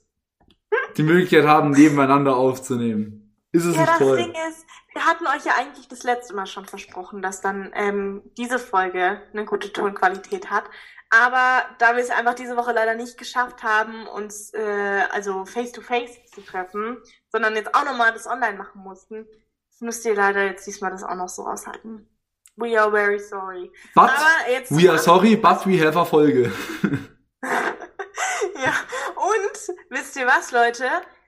die 0.96 1.02
Möglichkeit 1.02 1.46
haben, 1.46 1.70
nebeneinander 1.70 2.36
aufzunehmen. 2.36 3.36
Ist 3.52 3.64
es 3.64 3.74
Ja, 3.74 3.82
nicht 3.82 3.92
das 3.92 3.98
toll? 3.98 4.16
Ding 4.16 4.34
ist, 4.48 4.66
wir 4.92 5.04
hatten 5.04 5.26
euch 5.26 5.44
ja 5.44 5.52
eigentlich 5.58 5.88
das 5.88 6.02
letzte 6.02 6.34
Mal 6.34 6.46
schon 6.46 6.66
versprochen, 6.66 7.22
dass 7.22 7.40
dann 7.40 7.70
ähm, 7.74 8.22
diese 8.36 8.58
Folge 8.58 9.22
eine 9.32 9.44
gute 9.44 9.72
Tonqualität 9.72 10.50
hat. 10.50 10.64
Aber 11.10 11.62
da 11.78 11.96
wir 11.96 12.02
es 12.02 12.10
einfach 12.10 12.34
diese 12.34 12.56
Woche 12.56 12.72
leider 12.72 12.94
nicht 12.94 13.16
geschafft 13.16 13.62
haben, 13.62 14.06
uns 14.06 14.52
äh, 14.52 15.02
also 15.10 15.46
face 15.46 15.72
to 15.72 15.80
face 15.80 16.10
zu 16.34 16.42
treffen, 16.42 16.98
sondern 17.32 17.54
jetzt 17.56 17.74
auch 17.74 17.84
nochmal 17.84 18.12
das 18.12 18.26
online 18.26 18.58
machen 18.58 18.82
mussten, 18.82 19.26
müsst 19.80 20.04
ihr 20.04 20.14
leider 20.14 20.44
jetzt 20.44 20.66
diesmal 20.66 20.90
das 20.90 21.04
auch 21.04 21.14
noch 21.14 21.28
so 21.28 21.46
aushalten. 21.46 22.08
We 22.56 22.78
are 22.78 22.90
very 22.90 23.20
sorry. 23.20 23.70
But 23.94 24.10
Aber 24.10 24.50
jetzt 24.50 24.76
we 24.76 24.90
are 24.90 24.98
sorry, 24.98 25.36
but 25.36 25.64
we 25.64 25.80
have 25.80 25.98
a 25.98 26.04
Folge. 26.04 26.52
ja, 27.42 28.74
und 29.38 29.76
wisst 29.90 30.16
ihr 30.16 30.26
was, 30.26 30.52
Leute? 30.52 30.84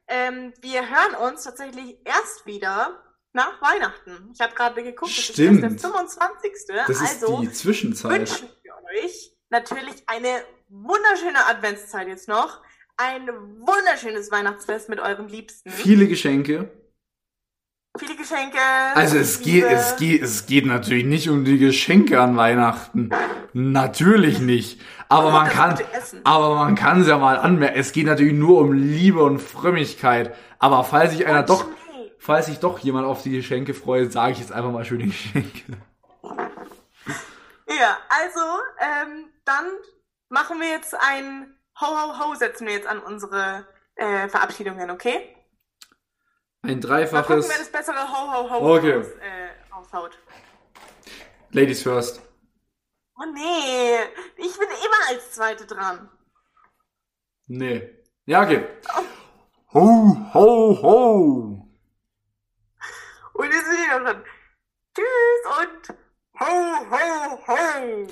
Ähm, 0.09 0.53
wir 0.61 0.83
hören 0.89 1.29
uns 1.29 1.45
tatsächlich 1.45 1.97
erst 2.05 2.47
wieder 2.47 3.03
nach 3.33 3.63
Weihnachten. 3.63 4.31
Ich 4.35 4.41
habe 4.41 4.55
gerade 4.55 4.83
geguckt, 4.83 5.17
das 5.17 5.25
Stimmt. 5.25 5.63
ist 5.65 5.83
der 5.83 5.91
25. 5.91 6.53
Das 6.69 6.89
ist 6.89 7.23
also 7.23 7.41
die 7.41 7.53
Zwischenzeit. 7.53 8.21
wünschen 8.21 8.49
wir 8.63 9.05
euch 9.05 9.33
natürlich 9.51 10.03
eine 10.07 10.43
wunderschöne 10.69 11.47
Adventszeit 11.49 12.09
jetzt 12.09 12.29
noch. 12.29 12.61
Ein 12.97 13.29
wunderschönes 13.61 14.31
Weihnachtsfest 14.31 14.89
mit 14.89 15.01
euren 15.01 15.29
Liebsten. 15.29 15.71
Viele 15.71 16.07
Geschenke. 16.07 16.71
Viele 17.99 18.15
Geschenke. 18.15 18.59
Also 18.95 19.19
es 19.19 19.41
geht, 19.41 19.65
es 19.65 19.97
geht, 19.97 20.23
es 20.23 20.47
geht 20.47 20.67
natürlich 20.67 21.05
nicht 21.05 21.29
um 21.29 21.45
die 21.45 21.59
Geschenke 21.59 22.21
an 22.21 22.37
Weihnachten. 22.37 23.11
Natürlich 23.53 24.39
nicht. 24.39 24.81
Aber 25.11 25.33
man 25.33 25.49
kann, 25.49 25.77
aber 26.23 26.55
man 26.55 26.77
kann 26.77 27.01
es 27.01 27.09
ja 27.09 27.19
mal 27.19 27.37
anmerken. 27.37 27.77
Es 27.77 27.91
geht 27.91 28.07
natürlich 28.07 28.33
nur 28.33 28.61
um 28.61 28.73
Liebe 28.73 29.21
und 29.25 29.41
Frömmigkeit. 29.41 30.37
Aber 30.61 30.85
falls 30.85 31.11
sich 31.13 31.27
einer 31.27 31.43
doch, 31.43 31.67
falls 32.21 32.47
sich 32.47 32.61
doch 32.61 32.79
jemand 32.79 33.09
auf 33.09 33.21
die 33.23 33.33
Geschenke 33.33 33.75
freut, 33.75 34.13
sage 34.13 34.33
ich 34.33 34.39
jetzt 34.39 34.53
einfach 34.53 34.71
mal 34.71 34.85
schöne 34.85 35.07
Geschenke. 35.09 35.63
Ja, 36.23 37.99
also, 38.09 38.41
ähm, 38.79 39.31
dann 39.45 39.65
machen 40.29 40.61
wir 40.61 40.69
jetzt 40.69 40.95
ein 40.95 41.57
Ho 41.81 41.87
Ho 41.87 42.19
Ho, 42.21 42.35
setzen 42.37 42.69
wir 42.69 42.75
jetzt 42.75 42.87
an 42.87 43.01
unsere 43.01 43.67
äh, 43.97 44.29
Verabschiedungen, 44.29 44.93
okay? 44.93 45.35
Ein 46.63 46.69
Mal 46.69 46.75
gucken, 46.75 46.81
dreifaches 46.83 47.49
wer 47.49 47.59
das 47.59 47.73
bessere 47.73 47.99
Ho 47.99 48.33
Ho 48.33 48.51
Ho 48.51 48.77
Okay. 48.77 48.97
raus, 48.99 49.07
äh, 49.21 49.75
raushaut. 49.75 50.19
Ladies 51.51 51.83
first. 51.83 52.23
Oh 53.23 53.27
nee, 53.35 53.99
ich 54.37 54.59
bin 54.59 54.69
immer 54.69 55.09
als 55.11 55.33
Zweite 55.33 55.67
dran. 55.67 56.09
Nee. 57.49 57.87
Ja, 58.25 58.43
okay. 58.43 58.67
Ho, 59.75 60.17
ho, 60.33 60.83
ho. 60.83 61.69
Und 63.35 63.53
jetzt 63.53 63.69
bin 63.69 63.79
ich 63.85 63.93
auch 63.93 64.01
dran. 64.01 64.25
Tschüss 64.95 65.45
und 65.61 65.97
ho, 66.41 66.91
ho, 66.91 67.47
ho. 67.47 68.07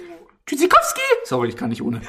Tschüssikowski. 0.44 1.00
Sorry, 1.24 1.48
ich 1.48 1.56
kann 1.56 1.70
nicht 1.70 1.80
ohne. 1.82 2.02